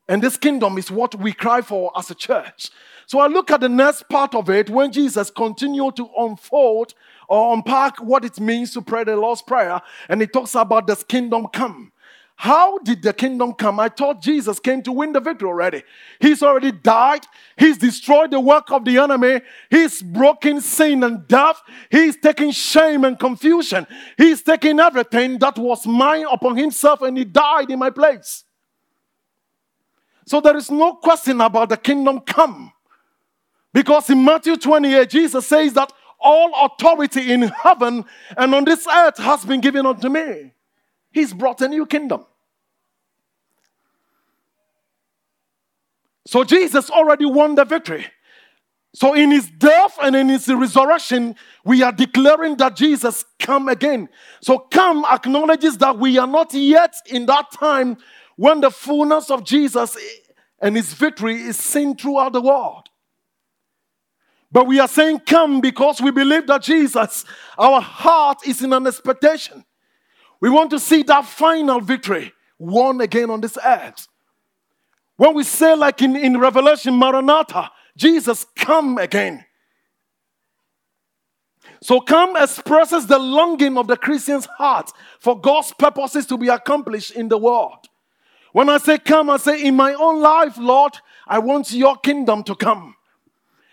And 0.08 0.22
this 0.22 0.38
kingdom 0.38 0.78
is 0.78 0.92
what 0.92 1.16
we 1.16 1.32
cry 1.32 1.62
for 1.62 1.92
as 1.98 2.12
a 2.12 2.16
church. 2.16 2.70
So 3.08 3.20
I 3.20 3.28
look 3.28 3.50
at 3.50 3.62
the 3.62 3.70
next 3.70 4.10
part 4.10 4.36
of 4.36 4.50
it 4.50 4.70
when 4.70 4.92
Jesus 4.92 5.32
continued 5.32 5.96
to 5.96 6.10
unfold 6.18 6.94
or 7.32 7.54
unpack 7.54 7.98
what 8.02 8.26
it 8.26 8.42
means 8.42 8.74
to 8.74 8.82
pray 8.82 9.06
the 9.06 9.16
Lord's 9.16 9.42
Prayer, 9.42 9.82
and 10.10 10.20
he 10.20 10.28
talks 10.28 10.54
about 10.54 10.86
this 10.86 11.02
kingdom 11.02 11.48
come. 11.48 11.94
How 12.36 12.80
did 12.80 13.04
the 13.04 13.14
kingdom 13.14 13.54
come? 13.54 13.80
I 13.80 13.88
thought 13.88 14.22
Jesus 14.22 14.60
came 14.60 14.82
to 14.82 14.92
win 14.92 15.14
the 15.14 15.22
victory 15.22 15.48
already. 15.48 15.84
He's 16.20 16.44
already 16.44 16.74
died. 16.74 17.26
He's 17.56 17.78
destroyed 17.78 18.32
the 18.32 18.40
work 18.40 18.70
of 18.72 18.84
the 18.84 18.98
enemy. 18.98 19.42
He's 19.70 20.02
broken 20.02 20.60
sin 20.60 21.04
and 21.04 21.26
death. 21.26 21.62
He's 21.90 22.18
taking 22.18 22.52
shame 22.52 23.06
and 23.06 23.18
confusion. 23.18 23.88
He's 24.18 24.42
taking 24.42 24.80
everything 24.80 25.40
that 25.40 25.58
was 25.58 25.86
mine 25.86 26.26
upon 26.30 26.58
himself 26.58 27.02
and 27.04 27.18
he 27.18 27.24
died 27.24 27.70
in 27.70 27.80
my 27.80 27.92
place. 27.92 28.44
So 30.26 30.42
there 30.42 30.58
is 30.58 30.70
no 30.70 30.96
question 30.96 31.40
about 31.40 31.70
the 31.70 31.78
kingdom 31.78 32.20
come. 32.22 32.74
Because 33.74 34.10
in 34.10 34.24
Matthew 34.24 34.58
28, 34.58 35.10
Jesus 35.10 35.48
says 35.48 35.74
that 35.74 35.94
all 36.22 36.66
authority 36.66 37.32
in 37.32 37.44
heaven 37.44 38.06
and 38.38 38.56
on 38.56 38.66
this 38.66 38.88
earth 38.88 39.18
has 39.18 39.44
been 39.46 39.62
given 39.62 39.86
unto 39.86 40.10
me. 40.10 40.54
He's 41.12 41.34
brought 41.34 41.62
a 41.62 41.68
new 41.68 41.86
kingdom. 41.86 42.26
So 46.28 46.44
Jesus 46.44 46.90
already 46.90 47.26
won 47.26 47.56
the 47.56 47.66
victory. 47.66 48.06
So 48.94 49.14
in 49.14 49.32
his 49.32 49.50
death 49.50 49.98
and 50.02 50.16
in 50.16 50.30
his 50.30 50.48
resurrection, 50.48 51.36
we 51.64 51.82
are 51.82 51.92
declaring 51.92 52.58
that 52.58 52.76
Jesus 52.76 53.24
come 53.40 53.70
again. 53.70 54.10
So 54.42 54.60
come 54.60 55.06
acknowledges 55.06 55.78
that 55.78 55.98
we 55.98 56.18
are 56.18 56.28
not 56.28 56.54
yet 56.54 56.96
in 57.08 57.26
that 57.28 57.52
time 57.52 57.98
when 58.36 58.62
the 58.62 58.72
fullness 58.72 59.30
of 59.30 59.46
Jesus 59.46 59.98
and 60.62 60.76
his 60.76 60.94
victory 60.94 61.36
is 61.42 61.58
seen 61.58 61.96
throughout 61.96 62.34
the 62.34 62.42
world. 62.42 62.90
But 64.52 64.68
we 64.68 64.80
are 64.80 64.88
saying 64.88 65.22
come 65.26 65.62
because 65.62 66.02
we 66.02 66.12
believe 66.12 66.48
that 66.48 66.64
Jesus, 66.64 67.24
our 67.58 67.80
heart 67.80 68.46
is 68.46 68.62
in 68.62 68.74
an 68.74 68.86
expectation. 68.86 69.64
We 70.42 70.50
want 70.50 70.72
to 70.72 70.80
see 70.80 71.04
that 71.04 71.26
final 71.26 71.80
victory 71.80 72.34
won 72.60 73.00
again 73.00 73.30
on 73.30 73.42
this 73.42 73.58
earth. 73.64 74.08
When 75.16 75.36
we 75.36 75.44
say, 75.44 75.76
like 75.76 76.02
in, 76.02 76.16
in 76.16 76.40
Revelation, 76.40 76.96
Maranatha, 76.96 77.72
Jesus, 77.96 78.46
come 78.56 78.98
again. 78.98 79.46
So, 81.84 82.00
come 82.00 82.36
expresses 82.36 83.08
the 83.08 83.20
longing 83.20 83.78
of 83.78 83.88
the 83.88 83.98
Christian's 83.98 84.46
heart 84.46 84.92
for 85.20 85.40
God's 85.40 85.74
purposes 85.74 86.26
to 86.28 86.38
be 86.38 86.48
accomplished 86.48 87.12
in 87.12 87.28
the 87.28 87.38
world. 87.38 87.88
When 88.52 88.70
I 88.70 88.78
say 88.78 88.98
come, 88.98 89.30
I 89.30 89.38
say, 89.38 89.64
in 89.64 89.76
my 89.76 89.94
own 89.94 90.22
life, 90.22 90.58
Lord, 90.58 90.98
I 91.28 91.40
want 91.40 91.72
your 91.72 91.98
kingdom 91.98 92.44
to 92.44 92.56
come. 92.56 92.96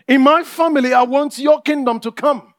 In 0.09 0.23
my 0.23 0.43
family, 0.43 0.95
I 0.95 1.03
want 1.03 1.39
your 1.39 1.61
kingdom 1.61 2.01
to 2.01 2.11
come. 2.11 2.55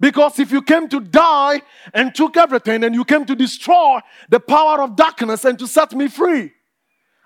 Because 0.00 0.38
if 0.38 0.50
you 0.50 0.62
came 0.62 0.88
to 0.88 1.00
die 1.00 1.60
and 1.92 2.14
took 2.14 2.36
everything 2.36 2.84
and 2.84 2.94
you 2.94 3.04
came 3.04 3.26
to 3.26 3.36
destroy 3.36 3.98
the 4.28 4.40
power 4.40 4.82
of 4.82 4.96
darkness 4.96 5.44
and 5.44 5.58
to 5.58 5.66
set 5.66 5.92
me 5.92 6.08
free, 6.08 6.52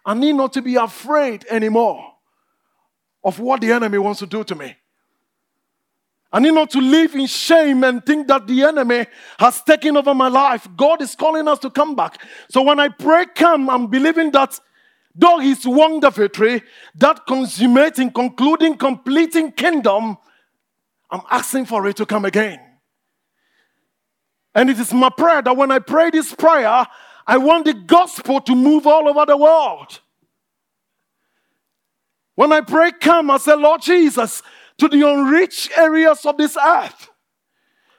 I 0.04 0.14
need 0.14 0.32
not 0.32 0.52
to 0.54 0.62
be 0.62 0.76
afraid 0.76 1.46
anymore 1.48 2.02
of 3.22 3.38
what 3.38 3.60
the 3.60 3.70
enemy 3.70 3.98
wants 3.98 4.18
to 4.20 4.26
do 4.26 4.42
to 4.42 4.54
me. 4.54 4.74
I 6.32 6.40
need 6.40 6.54
not 6.54 6.70
to 6.70 6.80
live 6.80 7.14
in 7.14 7.26
shame 7.26 7.84
and 7.84 8.04
think 8.04 8.26
that 8.28 8.46
the 8.46 8.62
enemy 8.62 9.04
has 9.38 9.62
taken 9.62 9.98
over 9.98 10.14
my 10.14 10.28
life. 10.28 10.66
God 10.74 11.02
is 11.02 11.14
calling 11.14 11.46
us 11.46 11.58
to 11.60 11.70
come 11.70 11.94
back. 11.94 12.22
So 12.48 12.62
when 12.62 12.80
I 12.80 12.88
pray, 12.88 13.26
come, 13.26 13.68
I'm 13.68 13.86
believing 13.86 14.30
that 14.32 14.58
though 15.14 15.38
He's 15.38 15.66
won 15.66 16.00
the 16.00 16.62
that 16.96 17.26
consummating, 17.26 18.10
concluding, 18.10 18.76
completing 18.76 19.52
kingdom, 19.52 20.16
I'm 21.10 21.22
asking 21.30 21.66
for 21.66 21.86
it 21.86 21.96
to 21.96 22.06
come 22.06 22.24
again. 22.24 22.60
And 24.54 24.70
it 24.70 24.78
is 24.78 24.92
my 24.92 25.10
prayer 25.10 25.42
that 25.42 25.56
when 25.56 25.70
I 25.70 25.78
pray 25.78 26.10
this 26.10 26.34
prayer, 26.34 26.86
I 27.26 27.36
want 27.38 27.66
the 27.66 27.74
gospel 27.74 28.40
to 28.40 28.54
move 28.54 28.86
all 28.86 29.08
over 29.08 29.24
the 29.26 29.36
world. 29.36 30.00
When 32.34 32.52
I 32.52 32.62
pray, 32.62 32.92
come, 32.92 33.30
I 33.30 33.36
say, 33.36 33.54
Lord 33.54 33.82
Jesus, 33.82 34.42
to 34.78 34.88
the 34.88 35.08
unreached 35.08 35.70
areas 35.76 36.24
of 36.24 36.36
this 36.36 36.56
earth, 36.56 37.10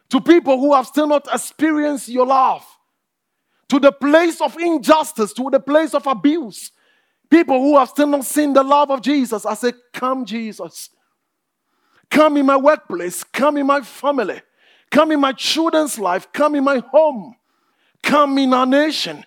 to 0.10 0.20
people 0.20 0.60
who 0.60 0.74
have 0.74 0.88
still 0.88 1.08
not 1.08 1.28
experienced 1.34 2.10
your 2.10 2.26
love, 2.26 2.66
to 3.70 3.80
the 3.80 3.92
place 3.92 4.42
of 4.42 4.58
injustice, 4.58 5.34
to 5.34 5.50
the 5.50 5.60
place 5.60 5.94
of 5.94 6.06
abuse, 6.08 6.72
people 7.34 7.60
who 7.60 7.78
have 7.78 7.90
still 7.90 8.08
not 8.08 8.26
seen 8.26 8.54
the 8.54 8.62
love 8.62 8.92
of 8.92 9.02
Jesus. 9.02 9.46
I 9.46 9.56
say, 9.56 9.74
Come, 9.92 10.26
Jesus. 10.26 10.90
Come 12.10 12.38
in 12.38 12.46
my 12.46 12.58
workplace, 12.58 13.24
come 13.24 13.58
in 13.58 13.66
my 13.66 13.82
family, 13.82 14.40
come 14.92 15.12
in 15.12 15.20
my 15.20 15.32
children's 15.32 15.98
life, 15.98 16.32
come 16.32 16.54
in 16.54 16.64
my 16.64 16.78
home. 16.92 17.36
Come 18.04 18.38
in 18.38 18.54
our 18.54 18.66
nation. 18.66 19.26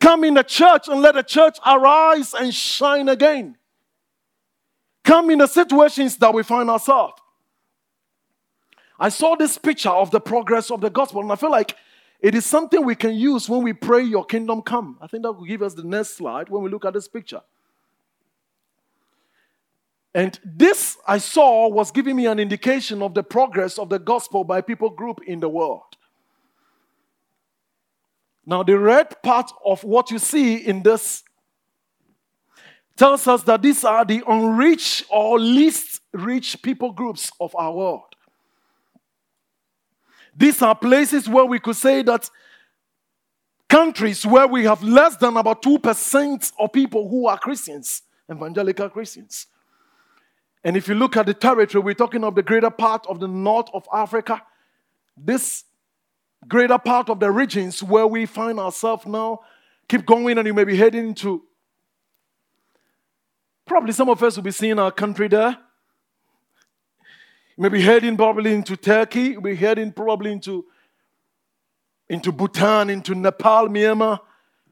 Come 0.00 0.22
in 0.22 0.34
the 0.34 0.44
church 0.44 0.86
and 0.86 1.00
let 1.00 1.14
the 1.14 1.22
church 1.22 1.56
arise 1.66 2.34
and 2.34 2.54
shine 2.54 3.08
again. 3.08 3.56
Come 5.02 5.30
in 5.30 5.38
the 5.38 5.46
situations 5.46 6.18
that 6.18 6.32
we 6.32 6.42
find 6.42 6.70
ourselves. 6.70 7.14
I 9.00 9.08
saw 9.08 9.34
this 9.34 9.56
picture 9.56 9.88
of 9.88 10.10
the 10.10 10.20
progress 10.20 10.70
of 10.70 10.80
the 10.80 10.90
gospel, 10.90 11.22
and 11.22 11.32
I 11.32 11.36
feel 11.36 11.50
like 11.50 11.74
it 12.20 12.34
is 12.34 12.44
something 12.44 12.84
we 12.84 12.94
can 12.94 13.14
use 13.14 13.48
when 13.48 13.62
we 13.62 13.72
pray, 13.72 14.02
Your 14.02 14.24
kingdom 14.24 14.62
come. 14.62 14.98
I 15.00 15.06
think 15.06 15.22
that 15.22 15.32
will 15.32 15.44
give 15.44 15.62
us 15.62 15.74
the 15.74 15.84
next 15.84 16.16
slide 16.16 16.48
when 16.48 16.62
we 16.62 16.70
look 16.70 16.84
at 16.84 16.94
this 16.94 17.08
picture. 17.08 17.40
And 20.14 20.38
this 20.44 20.96
I 21.06 21.18
saw 21.18 21.68
was 21.68 21.90
giving 21.90 22.16
me 22.16 22.26
an 22.26 22.38
indication 22.40 23.02
of 23.02 23.14
the 23.14 23.22
progress 23.22 23.78
of 23.78 23.88
the 23.88 23.98
gospel 23.98 24.42
by 24.42 24.60
people 24.62 24.90
group 24.90 25.20
in 25.26 25.38
the 25.38 25.48
world. 25.48 25.96
Now, 28.44 28.62
the 28.62 28.78
red 28.78 29.22
part 29.22 29.52
of 29.64 29.84
what 29.84 30.10
you 30.10 30.18
see 30.18 30.56
in 30.56 30.82
this 30.82 31.22
tells 32.96 33.28
us 33.28 33.42
that 33.44 33.62
these 33.62 33.84
are 33.84 34.04
the 34.04 34.24
unreached 34.26 35.04
or 35.10 35.38
least 35.38 36.00
rich 36.12 36.60
people 36.62 36.90
groups 36.90 37.30
of 37.40 37.54
our 37.54 37.72
world. 37.72 38.16
These 40.38 40.62
are 40.62 40.74
places 40.76 41.28
where 41.28 41.44
we 41.44 41.58
could 41.58 41.74
say 41.74 42.02
that 42.02 42.30
countries 43.68 44.24
where 44.24 44.46
we 44.46 44.64
have 44.64 44.84
less 44.84 45.16
than 45.16 45.36
about 45.36 45.62
2% 45.62 46.52
of 46.60 46.72
people 46.72 47.08
who 47.08 47.26
are 47.26 47.36
Christians, 47.36 48.02
evangelical 48.30 48.88
Christians. 48.88 49.48
And 50.62 50.76
if 50.76 50.86
you 50.86 50.94
look 50.94 51.16
at 51.16 51.26
the 51.26 51.34
territory, 51.34 51.82
we're 51.82 51.94
talking 51.94 52.22
of 52.22 52.36
the 52.36 52.44
greater 52.44 52.70
part 52.70 53.04
of 53.08 53.18
the 53.18 53.26
north 53.26 53.66
of 53.74 53.88
Africa. 53.92 54.40
This 55.16 55.64
greater 56.46 56.78
part 56.78 57.10
of 57.10 57.18
the 57.18 57.32
regions 57.32 57.82
where 57.82 58.06
we 58.06 58.24
find 58.24 58.60
ourselves 58.60 59.06
now. 59.06 59.40
Keep 59.88 60.06
going, 60.06 60.38
and 60.38 60.46
you 60.46 60.54
may 60.54 60.64
be 60.64 60.76
heading 60.76 61.14
to. 61.14 61.42
Probably 63.66 63.92
some 63.92 64.08
of 64.08 64.22
us 64.22 64.36
will 64.36 64.44
be 64.44 64.52
seeing 64.52 64.78
our 64.78 64.92
country 64.92 65.26
there. 65.26 65.58
May 67.60 67.70
be 67.70 67.82
heading 67.82 68.16
probably 68.16 68.54
into 68.54 68.76
Turkey. 68.76 69.36
Be 69.36 69.56
heading 69.56 69.90
probably 69.90 70.30
into, 70.30 70.64
into 72.08 72.30
Bhutan, 72.30 72.88
into 72.88 73.16
Nepal, 73.16 73.66
Myanmar. 73.66 74.20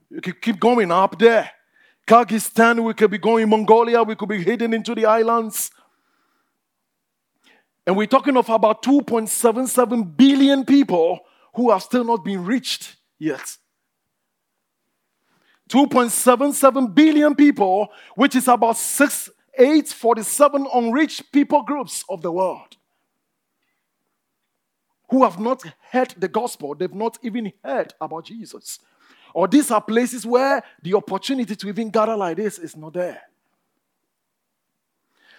You 0.08 0.20
could 0.20 0.40
keep 0.40 0.60
going 0.60 0.92
up 0.92 1.18
there. 1.18 1.50
Kyrgyzstan, 2.06 2.84
we 2.84 2.94
could 2.94 3.10
be 3.10 3.18
going 3.18 3.50
Mongolia, 3.50 4.04
we 4.04 4.14
could 4.14 4.28
be 4.28 4.44
heading 4.44 4.72
into 4.72 4.94
the 4.94 5.04
islands. 5.04 5.72
And 7.84 7.96
we're 7.96 8.06
talking 8.06 8.36
of 8.36 8.48
about 8.48 8.84
2.77 8.84 10.16
billion 10.16 10.64
people 10.64 11.18
who 11.54 11.72
have 11.72 11.82
still 11.82 12.04
not 12.04 12.24
been 12.24 12.44
reached 12.44 12.94
yet. 13.18 13.56
2.77 15.70 16.94
billion 16.94 17.34
people, 17.34 17.88
which 18.14 18.36
is 18.36 18.46
about 18.46 18.76
6, 18.76 19.30
847 19.58 20.68
unreached 20.72 21.32
people 21.32 21.62
groups 21.62 22.04
of 22.08 22.22
the 22.22 22.30
world 22.30 22.75
who 25.16 25.24
have 25.24 25.40
not 25.40 25.62
heard 25.90 26.14
the 26.18 26.28
gospel, 26.28 26.74
they've 26.74 26.92
not 26.92 27.16
even 27.22 27.50
heard 27.64 27.94
about 27.98 28.26
Jesus. 28.26 28.80
Or 29.32 29.48
these 29.48 29.70
are 29.70 29.80
places 29.80 30.26
where 30.26 30.62
the 30.82 30.92
opportunity 30.92 31.56
to 31.56 31.68
even 31.70 31.88
gather 31.88 32.14
like 32.14 32.36
this 32.36 32.58
is 32.58 32.76
not 32.76 32.92
there. 32.92 33.22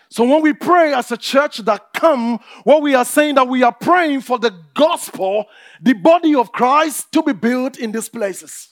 So 0.10 0.24
when 0.24 0.42
we 0.42 0.54
pray 0.54 0.94
as 0.96 1.12
a 1.12 1.18
church 1.18 1.60
that 1.60 1.94
come, 1.94 2.40
what 2.64 2.82
we 2.82 2.96
are 2.96 3.06
saying 3.06 3.36
that 3.36 3.48
we 3.48 3.62
are 3.62 3.72
praying 3.72 4.22
for 4.22 4.40
the 4.40 4.52
gospel, 4.74 5.46
the 5.80 5.94
body 5.94 6.34
of 6.34 6.52
Christ 6.52 7.12
to 7.12 7.22
be 7.22 7.34
built 7.34 7.78
in 7.78 7.92
these 7.92 8.10
places. 8.10 8.70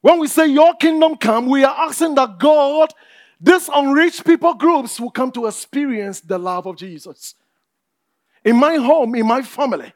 When 0.00 0.20
we 0.20 0.26
say 0.26 0.46
your 0.46 0.74
kingdom 0.76 1.16
come, 1.16 1.50
we 1.50 1.64
are 1.64 1.86
asking 1.86 2.14
that 2.14 2.38
God, 2.38 2.94
these 3.38 3.68
unreached 3.74 4.24
people 4.24 4.54
groups 4.54 4.98
will 4.98 5.10
come 5.10 5.32
to 5.32 5.48
experience 5.48 6.20
the 6.20 6.38
love 6.38 6.64
of 6.66 6.76
Jesus 6.76 7.34
in 8.44 8.56
my 8.56 8.76
home, 8.76 9.14
in 9.14 9.26
my 9.26 9.42
family, 9.42 9.92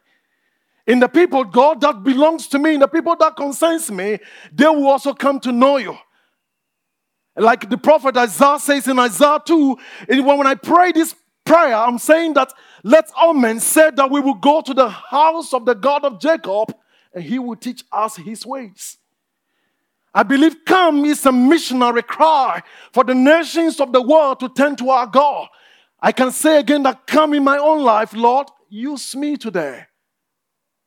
in 0.86 1.00
the 1.00 1.08
people, 1.08 1.44
God, 1.44 1.80
that 1.80 2.02
belongs 2.02 2.46
to 2.48 2.58
me, 2.58 2.74
in 2.74 2.80
the 2.80 2.88
people 2.88 3.16
that 3.16 3.36
concerns 3.36 3.90
me, 3.90 4.18
they 4.52 4.66
will 4.66 4.86
also 4.86 5.14
come 5.14 5.40
to 5.40 5.52
know 5.52 5.78
you. 5.78 5.96
Like 7.36 7.68
the 7.68 7.78
prophet 7.78 8.16
Isaiah 8.16 8.58
says 8.58 8.86
in 8.86 8.98
Isaiah 8.98 9.40
2, 9.44 9.76
when 10.08 10.46
I 10.46 10.54
pray 10.54 10.92
this 10.92 11.14
prayer, 11.44 11.74
I'm 11.74 11.98
saying 11.98 12.34
that 12.34 12.52
let 12.82 13.10
all 13.16 13.34
men 13.34 13.60
say 13.60 13.90
that 13.96 14.10
we 14.10 14.20
will 14.20 14.34
go 14.34 14.60
to 14.60 14.74
the 14.74 14.88
house 14.88 15.52
of 15.54 15.64
the 15.64 15.74
God 15.74 16.04
of 16.04 16.20
Jacob 16.20 16.74
and 17.14 17.24
he 17.24 17.38
will 17.38 17.56
teach 17.56 17.82
us 17.90 18.16
his 18.16 18.44
ways. 18.44 18.98
I 20.12 20.22
believe 20.22 20.64
come 20.64 21.04
is 21.06 21.26
a 21.26 21.32
missionary 21.32 22.02
cry 22.02 22.62
for 22.92 23.02
the 23.02 23.14
nations 23.14 23.80
of 23.80 23.92
the 23.92 24.02
world 24.02 24.38
to 24.40 24.48
turn 24.48 24.76
to 24.76 24.90
our 24.90 25.06
God. 25.06 25.48
I 26.04 26.12
can 26.12 26.32
say 26.32 26.58
again 26.58 26.82
that 26.82 27.06
come 27.06 27.32
in 27.32 27.42
my 27.42 27.56
own 27.56 27.82
life, 27.82 28.12
Lord, 28.12 28.48
use 28.68 29.16
me 29.16 29.38
today. 29.38 29.86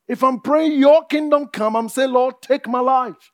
If 0.06 0.22
I'm 0.22 0.38
praying 0.38 0.78
your 0.78 1.06
kingdom 1.06 1.48
come, 1.48 1.74
I'm 1.74 1.88
saying, 1.88 2.12
Lord, 2.12 2.36
take 2.40 2.68
my 2.68 2.78
life. 2.78 3.32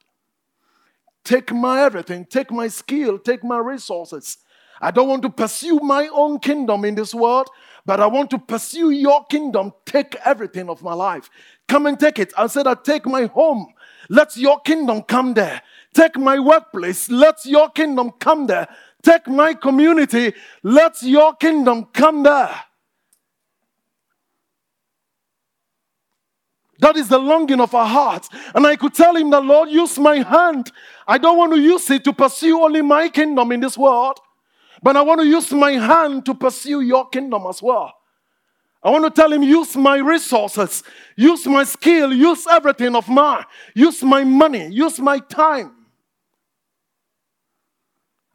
Take 1.27 1.53
my 1.53 1.83
everything. 1.83 2.25
Take 2.25 2.51
my 2.51 2.69
skill. 2.69 3.19
Take 3.19 3.45
my 3.45 3.59
resources. 3.59 4.39
I 4.81 4.93
don't 4.93 5.09
want 5.11 5.21
to 5.25 5.29
pursue 5.29 5.79
my 5.81 6.09
own 6.09 6.39
kingdom 6.39 6.87
in 6.87 6.95
this 6.95 7.15
world, 7.15 7.51
but 7.85 8.01
I 8.01 8.07
want 8.07 8.31
to 8.31 8.39
pursue 8.39 8.89
your 8.89 9.23
kingdom. 9.27 9.75
Take 9.85 10.17
everything 10.25 10.71
of 10.71 10.83
my 10.83 10.95
life. 10.95 11.29
Come 11.69 11.85
and 11.85 12.01
take 12.01 12.19
it. 12.19 12.33
I 12.39 12.47
said, 12.47 12.67
I 12.67 12.77
take 12.77 13.05
my 13.05 13.27
home. 13.27 13.75
Let 14.09 14.39
your 14.39 14.59
kingdom 14.61 15.03
come 15.03 15.35
there. 15.35 15.61
Take 15.93 16.17
my 16.17 16.39
workplace. 16.39 17.11
Let 17.11 17.45
your 17.45 17.69
kingdom 17.69 18.11
come 18.13 18.47
there. 18.47 18.69
Take 19.05 19.29
my 19.29 19.55
community. 19.55 20.33
Let 20.63 21.03
your 21.03 21.35
kingdom 21.35 21.85
come 21.93 22.23
there. 22.23 22.55
That 26.81 26.97
is 26.97 27.09
the 27.09 27.19
longing 27.19 27.61
of 27.61 27.75
our 27.75 27.87
hearts. 27.87 28.29
And 28.55 28.67
I 28.67 28.77
could 28.77 28.95
tell 28.95 29.15
him 29.15 29.31
that, 29.31 29.45
Lord, 29.45 29.69
use 29.69 29.99
my 29.99 30.17
hand. 30.17 30.73
I 31.07 31.19
don't 31.19 31.39
want 31.39 31.53
to 31.53 31.61
use 31.61 31.89
it 31.91 32.03
to 32.05 32.13
pursue 32.13 32.63
only 32.63 32.83
my 32.83 33.09
kingdom 33.09 33.53
in 33.53 33.61
this 33.61 33.79
world, 33.79 34.19
but 34.83 34.97
I 34.97 35.03
want 35.03 35.21
to 35.21 35.27
use 35.27 35.53
my 35.53 35.73
hand 35.73 36.27
to 36.27 36.35
pursue 36.35 36.81
your 36.81 37.09
kingdom 37.09 37.45
as 37.49 37.63
well. 37.63 37.95
I 38.83 38.91
want 38.91 39.05
to 39.05 39.11
tell 39.11 39.33
him, 39.33 39.43
use 39.43 39.77
my 39.77 39.97
resources, 39.97 40.83
use 41.17 41.47
my 41.47 41.65
skill, 41.65 42.13
use 42.13 42.47
everything 42.47 42.95
of 42.95 43.09
mine, 43.09 43.45
use 43.75 44.03
my 44.03 44.25
money, 44.25 44.69
use 44.69 44.99
my 44.99 45.21
time. 45.21 45.84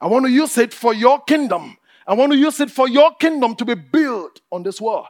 I 0.02 0.08
want 0.08 0.26
to 0.26 0.32
use 0.32 0.58
it 0.58 0.74
for 0.74 0.94
your 0.94 1.22
kingdom. 1.22 1.78
I 2.08 2.14
want 2.14 2.32
to 2.32 2.38
use 2.38 2.60
it 2.60 2.72
for 2.72 2.88
your 2.88 3.14
kingdom 3.16 3.56
to 3.56 3.66
be 3.66 3.76
built 3.76 4.42
on 4.52 4.64
this 4.64 4.80
world. 4.80 5.08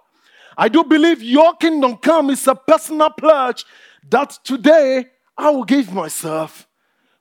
I 0.57 0.67
do 0.67 0.83
believe 0.83 1.21
your 1.21 1.55
kingdom 1.55 1.97
come 1.97 2.29
is 2.29 2.45
a 2.47 2.55
personal 2.55 3.11
pledge 3.11 3.65
that 4.09 4.37
today 4.43 5.05
I 5.37 5.51
will 5.51 5.63
give 5.63 5.93
myself 5.93 6.67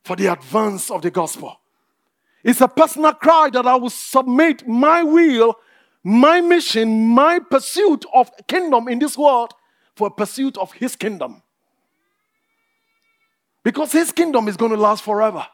for 0.03 0.17
the 0.17 0.27
advance 0.33 0.91
of 0.91 1.03
the 1.03 1.11
gospel. 1.11 1.61
It's 2.43 2.61
a 2.61 2.69
personal 2.69 3.13
cry 3.13 3.51
that 3.53 3.67
I 3.67 3.77
will 3.77 3.91
submit 3.91 4.67
my 4.67 5.03
will, 5.03 5.55
my 6.03 6.41
mission, 6.41 7.07
my 7.09 7.39
pursuit 7.39 8.05
of 8.15 8.31
kingdom 8.47 8.89
in 8.89 8.99
this 8.99 9.19
world 9.19 9.53
for 9.95 10.09
a 10.09 10.11
pursuit 10.11 10.57
of 10.57 10.73
his 10.73 10.97
kingdom. 10.97 11.43
Because 13.63 13.93
his 13.93 14.13
kingdom 14.13 14.49
is 14.49 14.57
going 14.57 14.73
to 14.73 14.79
last 14.79 15.03
forever. 15.03 15.47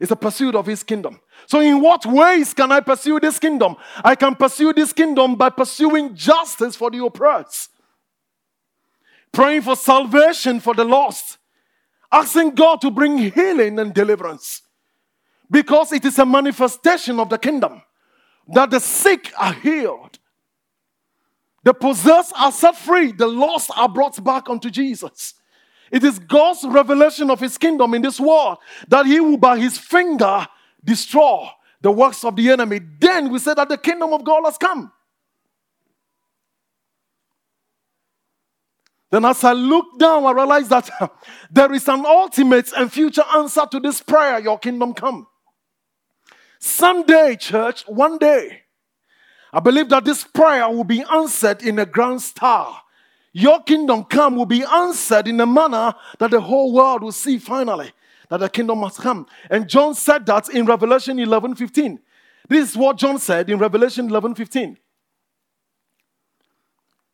It's 0.00 0.10
a 0.10 0.16
pursuit 0.16 0.54
of 0.54 0.66
his 0.66 0.82
kingdom. 0.82 1.20
So, 1.46 1.60
in 1.60 1.80
what 1.80 2.04
ways 2.04 2.52
can 2.52 2.72
I 2.72 2.80
pursue 2.80 3.20
this 3.20 3.38
kingdom? 3.38 3.76
I 4.02 4.14
can 4.14 4.34
pursue 4.34 4.72
this 4.72 4.92
kingdom 4.92 5.36
by 5.36 5.50
pursuing 5.50 6.14
justice 6.14 6.74
for 6.74 6.90
the 6.90 7.04
oppressed, 7.04 7.70
praying 9.32 9.62
for 9.62 9.76
salvation 9.76 10.60
for 10.60 10.74
the 10.74 10.84
lost, 10.84 11.38
asking 12.10 12.50
God 12.50 12.80
to 12.80 12.90
bring 12.90 13.18
healing 13.18 13.78
and 13.78 13.94
deliverance. 13.94 14.62
Because 15.50 15.92
it 15.92 16.04
is 16.04 16.18
a 16.18 16.26
manifestation 16.26 17.20
of 17.20 17.28
the 17.28 17.38
kingdom 17.38 17.82
that 18.48 18.70
the 18.70 18.80
sick 18.80 19.32
are 19.38 19.52
healed, 19.52 20.18
the 21.62 21.72
possessed 21.72 22.32
are 22.36 22.52
set 22.52 22.76
free, 22.76 23.12
the 23.12 23.26
lost 23.26 23.70
are 23.76 23.88
brought 23.88 24.22
back 24.22 24.50
unto 24.50 24.70
Jesus. 24.70 25.34
It 25.90 26.04
is 26.04 26.18
God's 26.18 26.64
revelation 26.64 27.30
of 27.30 27.40
his 27.40 27.58
kingdom 27.58 27.94
in 27.94 28.02
this 28.02 28.18
world 28.18 28.58
that 28.88 29.06
he 29.06 29.20
will 29.20 29.36
by 29.36 29.58
his 29.58 29.78
finger 29.78 30.46
destroy 30.82 31.48
the 31.80 31.90
works 31.90 32.24
of 32.24 32.36
the 32.36 32.50
enemy. 32.50 32.80
Then 32.98 33.30
we 33.30 33.38
say 33.38 33.54
that 33.54 33.68
the 33.68 33.78
kingdom 33.78 34.12
of 34.12 34.24
God 34.24 34.44
has 34.44 34.56
come. 34.58 34.90
Then, 39.10 39.24
as 39.26 39.44
I 39.44 39.52
look 39.52 39.96
down, 39.98 40.24
I 40.24 40.32
realize 40.32 40.68
that 40.70 40.90
there 41.50 41.72
is 41.72 41.86
an 41.86 42.04
ultimate 42.04 42.72
and 42.76 42.92
future 42.92 43.22
answer 43.36 43.62
to 43.70 43.78
this 43.78 44.00
prayer 44.00 44.40
Your 44.40 44.58
kingdom 44.58 44.92
come. 44.92 45.28
Someday, 46.58 47.36
church, 47.36 47.84
one 47.86 48.18
day, 48.18 48.62
I 49.52 49.60
believe 49.60 49.88
that 49.90 50.04
this 50.04 50.24
prayer 50.24 50.68
will 50.68 50.84
be 50.84 51.04
answered 51.12 51.62
in 51.62 51.78
a 51.78 51.86
grand 51.86 52.22
style 52.22 52.83
your 53.34 53.60
kingdom 53.64 54.04
come 54.04 54.36
will 54.36 54.46
be 54.46 54.62
answered 54.62 55.26
in 55.26 55.40
a 55.40 55.46
manner 55.46 55.92
that 56.20 56.30
the 56.30 56.40
whole 56.40 56.72
world 56.72 57.02
will 57.02 57.12
see 57.12 57.36
finally 57.36 57.90
that 58.30 58.38
the 58.38 58.48
kingdom 58.48 58.78
must 58.78 59.00
come. 59.00 59.26
And 59.50 59.68
John 59.68 59.94
said 59.96 60.24
that 60.26 60.48
in 60.48 60.66
Revelation 60.66 61.18
11 61.18 61.56
15. 61.56 61.98
This 62.48 62.70
is 62.70 62.76
what 62.76 62.96
John 62.96 63.18
said 63.18 63.50
in 63.50 63.58
Revelation 63.58 64.08
11 64.08 64.36
15. 64.36 64.78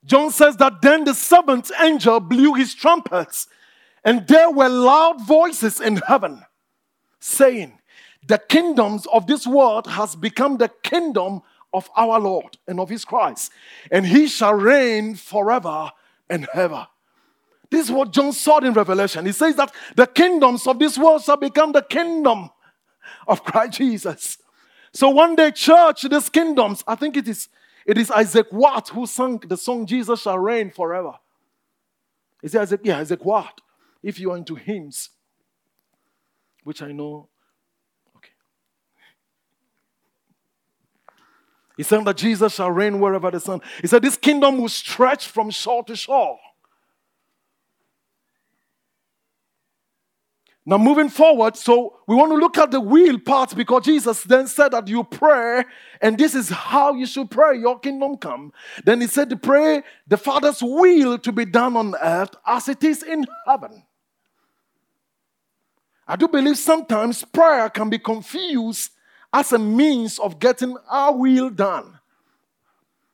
John 0.05 0.31
says 0.31 0.59
that 0.59 0.83
then 0.83 1.05
the 1.05 1.15
seventh 1.15 1.73
angel 1.81 2.21
blew 2.21 2.53
his 2.53 2.75
trumpets, 2.75 3.49
and 4.05 4.27
there 4.29 4.51
were 4.51 4.69
loud 4.69 5.27
voices 5.27 5.81
in 5.81 5.97
heaven 6.07 6.43
saying, 7.19 7.79
The 8.27 8.39
kingdoms 8.39 9.07
of 9.11 9.27
this 9.27 9.47
world 9.47 9.87
has 9.87 10.17
become 10.17 10.59
the 10.59 10.71
kingdom 10.83 11.41
of 11.73 11.89
our 11.97 12.21
Lord 12.21 12.59
and 12.69 12.79
of 12.79 12.91
his 12.91 13.07
Christ, 13.07 13.53
and 13.91 14.07
he 14.07 14.27
shall 14.27 14.55
reign 14.55 15.15
forever 15.15 15.93
and 16.31 16.49
ever. 16.55 16.87
This 17.71 17.87
is 17.87 17.93
what 17.93 18.13
John 18.13 18.33
saw 18.33 18.59
in 18.59 18.73
Revelation. 18.73 19.27
He 19.27 19.33
says 19.33 19.57
that 19.57 19.73
the 19.95 20.07
kingdoms 20.07 20.67
of 20.67 20.79
this 20.79 20.97
world 20.99 21.23
shall 21.23 21.37
become 21.37 21.73
the 21.73 21.83
kingdom 21.83 22.51
of 23.29 23.45
Christ 23.45 23.79
Jesus. 23.79 24.39
So 24.93 25.11
one 25.11 25.37
day, 25.37 25.51
church, 25.51 26.03
these 26.03 26.29
kingdoms, 26.29 26.83
I 26.87 26.97
think 26.97 27.17
it 27.17 27.29
is, 27.29 27.49
it 27.87 27.97
is 27.97 28.11
Isaac 28.11 28.47
Watt 28.51 28.89
who 28.89 29.07
sang 29.07 29.39
the 29.39 29.57
song 29.57 29.87
Jesus 29.87 30.23
shall 30.23 30.39
reign 30.39 30.71
forever. 30.71 31.15
Is 32.43 32.55
it 32.55 32.61
Isaac? 32.61 32.81
Yeah, 32.83 32.99
Isaac 32.99 33.25
Watt. 33.25 33.61
If 34.03 34.19
you 34.19 34.33
are 34.33 34.37
into 34.37 34.55
hymns, 34.55 35.11
which 36.65 36.83
I 36.83 36.93
know. 36.93 37.29
He 41.81 41.85
said 41.85 42.05
that 42.05 42.19
Jesus 42.19 42.57
shall 42.57 42.71
reign 42.71 43.01
wherever 43.01 43.31
the 43.31 43.41
sun. 43.41 43.63
He 43.81 43.87
said 43.87 44.03
this 44.03 44.19
kingdom 44.19 44.59
will 44.59 44.69
stretch 44.69 45.29
from 45.29 45.49
shore 45.49 45.83
to 45.85 45.97
shore. 45.97 46.39
Now, 50.67 50.77
moving 50.77 51.09
forward, 51.09 51.57
so 51.57 51.97
we 52.07 52.15
want 52.15 52.33
to 52.33 52.37
look 52.37 52.59
at 52.59 52.71
the 52.71 52.83
will 52.83 53.19
part 53.19 53.57
because 53.57 53.87
Jesus 53.87 54.23
then 54.25 54.47
said 54.47 54.73
that 54.73 54.89
you 54.89 55.05
pray, 55.05 55.65
and 56.03 56.19
this 56.19 56.35
is 56.35 56.51
how 56.51 56.93
you 56.93 57.07
should 57.07 57.31
pray, 57.31 57.57
your 57.59 57.79
kingdom 57.79 58.19
come. 58.19 58.53
Then 58.85 59.01
he 59.01 59.07
said 59.07 59.31
to 59.31 59.39
pray 59.39 59.83
the 60.07 60.19
Father's 60.19 60.63
will 60.63 61.17
to 61.17 61.33
be 61.33 61.47
done 61.47 61.79
on 61.79 61.95
earth 62.03 62.37
as 62.47 62.69
it 62.69 62.85
is 62.85 63.03
in 63.03 63.25
heaven. 63.47 63.85
I 66.07 66.17
do 66.17 66.29
believe 66.29 66.59
sometimes 66.59 67.25
prayer 67.25 67.71
can 67.71 67.89
be 67.89 67.99
confused 67.99 68.91
as 69.33 69.53
a 69.53 69.59
means 69.59 70.19
of 70.19 70.39
getting 70.39 70.77
our 70.89 71.15
will 71.15 71.51
done. 71.51 71.99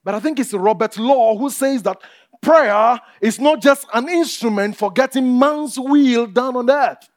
But 0.05 0.15
I 0.15 0.21
think 0.21 0.39
it's 0.39 0.55
Robert 0.55 0.97
Law 0.99 1.37
who 1.37 1.51
says 1.51 1.83
that 1.83 1.99
prayer 2.41 3.01
is 3.21 3.41
not 3.41 3.61
just 3.61 3.87
an 3.93 4.09
instrument 4.09 4.77
for 4.77 4.91
getting 4.91 5.39
man's 5.39 5.79
will 5.79 6.27
done 6.27 6.57
on 6.57 6.71
earth. 6.71 7.09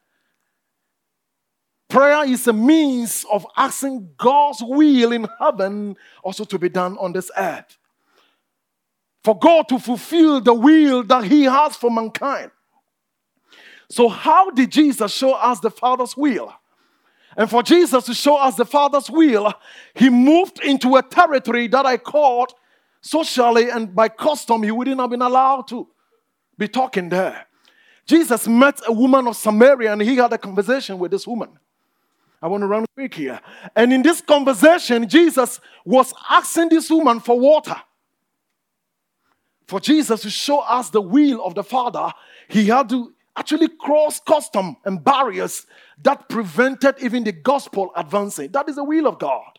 Prayer 1.88 2.24
is 2.26 2.48
a 2.48 2.54
means 2.54 3.26
of 3.32 3.46
asking 3.58 4.12
God's 4.18 4.62
will 4.64 5.12
in 5.12 5.28
heaven 5.40 5.98
also 6.24 6.44
to 6.46 6.60
be 6.60 6.70
done 6.70 6.98
on 7.00 7.14
this 7.14 7.32
earth. 7.36 7.78
For 9.24 9.38
God 9.38 9.68
to 9.70 9.80
fulfill 9.80 10.40
the 10.40 10.54
will 10.54 11.04
that 11.04 11.26
He 11.26 11.44
has 11.44 11.76
for 11.76 11.90
mankind. 11.90 12.52
So, 13.90 14.08
how 14.08 14.52
did 14.52 14.72
Jesus 14.72 15.12
show 15.12 15.34
us 15.34 15.60
the 15.60 15.72
Father's 15.72 16.16
will? 16.16 16.54
And 17.38 17.50
for 17.50 17.64
Jesus 17.64 18.06
to 18.06 18.14
show 18.14 18.38
us 18.38 18.56
the 18.56 18.66
Father's 18.66 19.10
will, 19.10 19.54
He 19.94 20.10
moved 20.10 20.60
into 20.64 20.96
a 20.96 21.04
territory 21.04 21.68
that 21.68 21.86
I 21.86 21.98
called 21.98 22.54
socially 23.02 23.70
and 23.70 23.94
by 23.96 24.10
custom, 24.10 24.64
He 24.64 24.72
wouldn't 24.72 25.00
have 25.00 25.10
been 25.10 25.22
allowed 25.22 25.68
to 25.70 25.88
be 26.58 26.68
talking 26.68 27.10
there. 27.10 27.46
Jesus 28.06 28.48
met 28.48 28.82
a 28.88 28.92
woman 28.92 29.28
of 29.28 29.36
Samaria 29.36 29.94
and 29.94 30.02
He 30.02 30.16
had 30.16 30.34
a 30.34 30.38
conversation 30.38 30.98
with 31.00 31.12
this 31.12 31.28
woman. 31.28 31.50
I 32.42 32.48
want 32.48 32.62
to 32.62 32.68
run 32.68 32.86
quick 32.96 33.14
here. 33.14 33.40
And 33.76 33.92
in 33.92 34.02
this 34.02 34.22
conversation, 34.22 35.08
Jesus 35.08 35.60
was 35.86 36.14
asking 36.30 36.70
this 36.70 36.90
woman 36.90 37.20
for 37.20 37.40
water. 37.40 37.76
For 39.68 39.80
Jesus 39.80 40.22
to 40.22 40.30
show 40.30 40.62
us 40.62 40.90
the 40.90 41.02
will 41.02 41.46
of 41.46 41.54
the 41.54 41.64
Father, 41.64 42.12
he 42.48 42.66
had 42.66 42.90
to 42.90 43.14
actually 43.40 43.70
cross 43.70 44.20
custom 44.20 44.76
and 44.84 45.02
barriers 45.02 45.66
that 46.04 46.28
prevented 46.28 46.96
even 47.02 47.24
the 47.24 47.32
gospel 47.32 47.90
advancing. 47.96 48.52
That 48.52 48.68
is 48.68 48.76
the 48.76 48.84
will 48.84 49.08
of 49.08 49.18
God. 49.18 49.58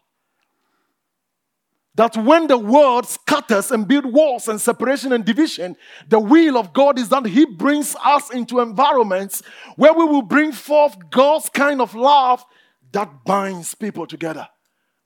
That 1.94 2.16
when 2.16 2.46
the 2.46 2.58
world 2.58 3.06
scatters 3.06 3.70
and 3.70 3.88
builds 3.88 4.06
walls 4.08 4.48
and 4.48 4.60
separation 4.60 5.12
and 5.12 5.24
division, 5.24 5.76
the 6.08 6.20
will 6.20 6.56
of 6.58 6.72
God 6.72 6.98
is 6.98 7.08
that 7.08 7.26
He 7.26 7.46
brings 7.46 7.96
us 8.04 8.30
into 8.30 8.60
environments 8.60 9.42
where 9.76 9.94
we 9.94 10.04
will 10.04 10.22
bring 10.22 10.52
forth 10.52 10.96
God's 11.10 11.48
kind 11.48 11.80
of 11.80 11.94
love 11.94 12.44
that 12.92 13.24
binds 13.24 13.74
people 13.74 14.06
together. 14.06 14.46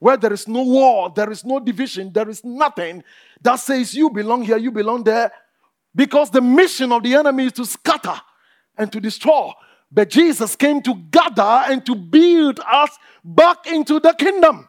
Where 0.01 0.17
there 0.17 0.33
is 0.33 0.47
no 0.49 0.63
war, 0.63 1.13
there 1.15 1.31
is 1.31 1.45
no 1.45 1.61
division, 1.61 2.13
there 2.13 2.29
is 2.29 2.45
nothing 2.45 3.05
that 3.41 3.57
says 3.57 3.95
you 3.95 4.11
belong 4.11 4.43
here, 4.43 4.59
you 4.59 4.71
belong 4.71 5.05
there. 5.05 5.33
Because 5.95 6.29
the 6.31 6.43
mission 6.43 6.91
of 6.93 7.05
the 7.05 7.15
enemy 7.15 7.47
is 7.47 7.53
to 7.53 7.65
scatter 7.65 8.21
and 8.77 8.91
to 8.93 9.01
destroy. 9.01 9.51
But 9.91 10.11
Jesus 10.11 10.57
came 10.57 10.83
to 10.83 10.95
gather 11.11 11.65
and 11.71 11.85
to 11.87 11.95
build 11.95 12.61
us 12.61 12.91
back 13.25 13.67
into 13.67 14.01
the 14.01 14.13
kingdom. 14.13 14.69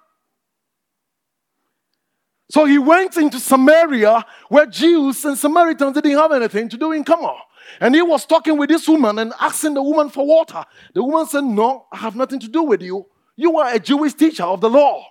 So 2.51 2.65
he 2.65 2.77
went 2.77 3.17
into 3.17 3.39
Samaria 3.39 4.23
where 4.49 4.67
Jews 4.67 5.25
and 5.25 5.37
Samaritans 5.37 5.95
didn't 5.95 6.11
have 6.11 6.31
anything 6.31 6.69
to 6.69 6.77
do 6.77 6.91
in 6.91 7.03
common. 7.03 7.35
And 7.81 7.95
he 7.95 8.01
was 8.01 8.25
talking 8.25 8.57
with 8.57 8.69
this 8.69 8.87
woman 8.87 9.17
and 9.17 9.33
asking 9.39 9.73
the 9.73 9.81
woman 9.81 10.09
for 10.09 10.25
water. 10.25 10.63
The 10.93 11.03
woman 11.03 11.25
said, 11.25 11.43
No, 11.43 11.87
I 11.91 11.97
have 11.97 12.15
nothing 12.15 12.39
to 12.41 12.47
do 12.47 12.61
with 12.61 12.83
you. 12.83 13.07
You 13.35 13.57
are 13.57 13.73
a 13.73 13.79
Jewish 13.79 14.13
teacher 14.13 14.43
of 14.43 14.61
the 14.61 14.69
law. 14.69 15.03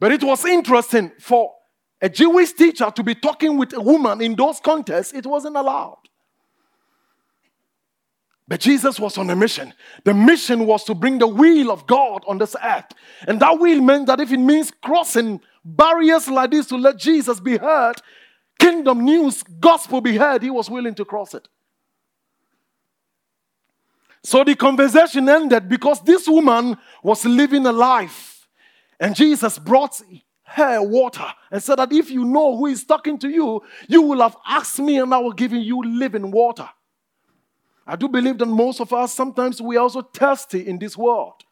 But 0.00 0.12
it 0.12 0.24
was 0.24 0.44
interesting 0.44 1.12
for 1.20 1.52
a 2.00 2.08
Jewish 2.08 2.52
teacher 2.52 2.90
to 2.90 3.02
be 3.02 3.14
talking 3.14 3.56
with 3.56 3.72
a 3.74 3.80
woman 3.80 4.20
in 4.20 4.34
those 4.34 4.60
contexts, 4.60 5.14
it 5.14 5.26
wasn't 5.26 5.56
allowed. 5.56 6.03
But 8.46 8.60
Jesus 8.60 9.00
was 9.00 9.16
on 9.16 9.30
a 9.30 9.36
mission. 9.36 9.72
The 10.04 10.12
mission 10.12 10.66
was 10.66 10.84
to 10.84 10.94
bring 10.94 11.18
the 11.18 11.26
will 11.26 11.70
of 11.70 11.86
God 11.86 12.24
on 12.26 12.38
this 12.38 12.54
earth. 12.62 12.92
And 13.26 13.40
that 13.40 13.58
will 13.58 13.80
meant 13.80 14.06
that 14.06 14.20
if 14.20 14.32
it 14.32 14.38
means 14.38 14.70
crossing 14.82 15.40
barriers 15.64 16.28
like 16.28 16.50
this 16.50 16.66
to 16.66 16.76
let 16.76 16.98
Jesus 16.98 17.40
be 17.40 17.56
heard, 17.56 17.94
kingdom 18.58 19.04
news, 19.04 19.42
gospel 19.42 20.02
be 20.02 20.18
heard, 20.18 20.42
he 20.42 20.50
was 20.50 20.68
willing 20.68 20.94
to 20.96 21.04
cross 21.06 21.32
it. 21.32 21.48
So 24.22 24.44
the 24.44 24.54
conversation 24.54 25.28
ended 25.28 25.68
because 25.68 26.00
this 26.02 26.28
woman 26.28 26.76
was 27.02 27.24
living 27.24 27.64
a 27.66 27.72
life. 27.72 28.46
And 29.00 29.16
Jesus 29.16 29.58
brought 29.58 30.00
her 30.44 30.82
water 30.82 31.26
and 31.50 31.62
said 31.62 31.76
that 31.76 31.92
if 31.92 32.10
you 32.10 32.24
know 32.24 32.56
who 32.56 32.66
is 32.66 32.84
talking 32.84 33.18
to 33.18 33.28
you, 33.28 33.62
you 33.88 34.02
will 34.02 34.20
have 34.20 34.36
asked 34.46 34.78
me 34.78 34.98
and 34.98 35.12
I 35.14 35.18
will 35.18 35.32
give 35.32 35.52
you 35.52 35.82
living 35.82 36.30
water. 36.30 36.68
I 37.86 37.96
do 37.96 38.08
believe 38.08 38.38
that 38.38 38.46
most 38.46 38.80
of 38.80 38.92
us 38.92 39.12
sometimes 39.12 39.60
we 39.60 39.76
are 39.76 39.80
also 39.80 40.02
thirsty 40.02 40.66
in 40.66 40.78
this 40.78 40.96
world. 40.96 41.44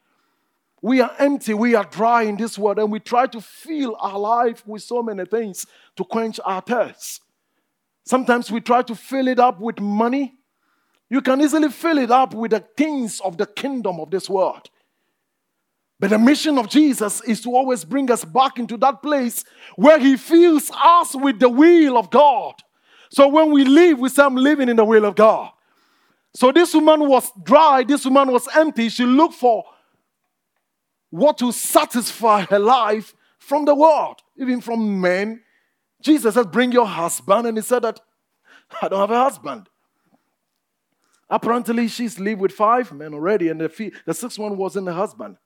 We 0.80 1.00
are 1.00 1.14
empty, 1.18 1.54
we 1.54 1.74
are 1.74 1.84
dry 1.84 2.22
in 2.22 2.36
this 2.36 2.58
world, 2.58 2.78
and 2.78 2.90
we 2.90 2.98
try 2.98 3.26
to 3.28 3.40
fill 3.40 3.96
our 4.00 4.18
life 4.18 4.66
with 4.66 4.82
so 4.82 5.02
many 5.02 5.24
things 5.24 5.64
to 5.96 6.04
quench 6.04 6.40
our 6.44 6.60
thirst. 6.60 7.22
Sometimes 8.04 8.50
we 8.50 8.60
try 8.60 8.82
to 8.82 8.94
fill 8.94 9.28
it 9.28 9.38
up 9.38 9.60
with 9.60 9.78
money. 9.78 10.34
You 11.08 11.20
can 11.20 11.40
easily 11.40 11.68
fill 11.68 11.98
it 11.98 12.10
up 12.10 12.34
with 12.34 12.50
the 12.50 12.64
things 12.76 13.20
of 13.20 13.36
the 13.36 13.46
kingdom 13.46 14.00
of 14.00 14.10
this 14.10 14.28
world. 14.28 14.70
But 16.00 16.10
the 16.10 16.18
mission 16.18 16.58
of 16.58 16.68
Jesus 16.68 17.20
is 17.20 17.40
to 17.42 17.54
always 17.54 17.84
bring 17.84 18.10
us 18.10 18.24
back 18.24 18.58
into 18.58 18.76
that 18.78 19.02
place 19.02 19.44
where 19.76 20.00
He 20.00 20.16
fills 20.16 20.68
us 20.82 21.14
with 21.14 21.38
the 21.38 21.48
will 21.48 21.96
of 21.96 22.10
God. 22.10 22.54
So 23.10 23.28
when 23.28 23.52
we 23.52 23.64
live, 23.64 24.00
we 24.00 24.08
say, 24.08 24.24
I'm 24.24 24.34
living 24.34 24.68
in 24.68 24.74
the 24.74 24.84
will 24.84 25.04
of 25.04 25.14
God. 25.14 25.52
So 26.34 26.50
this 26.50 26.74
woman 26.74 27.08
was 27.08 27.30
dry, 27.42 27.84
this 27.84 28.04
woman 28.04 28.32
was 28.32 28.48
empty. 28.54 28.88
She 28.88 29.04
looked 29.04 29.34
for 29.34 29.64
what 31.10 31.36
to 31.38 31.52
satisfy 31.52 32.42
her 32.42 32.58
life 32.58 33.14
from 33.38 33.64
the 33.66 33.74
world, 33.74 34.22
even 34.36 34.60
from 34.60 35.00
men. 35.00 35.42
Jesus 36.00 36.34
said, 36.34 36.50
Bring 36.50 36.72
your 36.72 36.86
husband. 36.86 37.46
And 37.46 37.58
he 37.58 37.62
said 37.62 37.82
that 37.82 38.00
I 38.80 38.88
don't 38.88 39.00
have 39.00 39.10
a 39.10 39.22
husband. 39.22 39.68
Apparently, 41.28 41.88
she's 41.88 42.18
lived 42.18 42.40
with 42.40 42.52
five 42.52 42.92
men 42.92 43.14
already, 43.14 43.48
and 43.48 43.60
the, 43.60 43.92
the 44.04 44.14
sixth 44.14 44.38
one 44.38 44.56
wasn't 44.56 44.88
a 44.88 44.92
husband. 44.92 45.36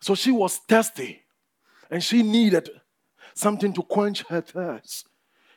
So 0.00 0.14
she 0.14 0.30
was 0.30 0.56
thirsty, 0.56 1.22
and 1.90 2.02
she 2.02 2.22
needed 2.22 2.70
something 3.34 3.72
to 3.74 3.82
quench 3.82 4.24
her 4.28 4.40
thirst. 4.40 5.06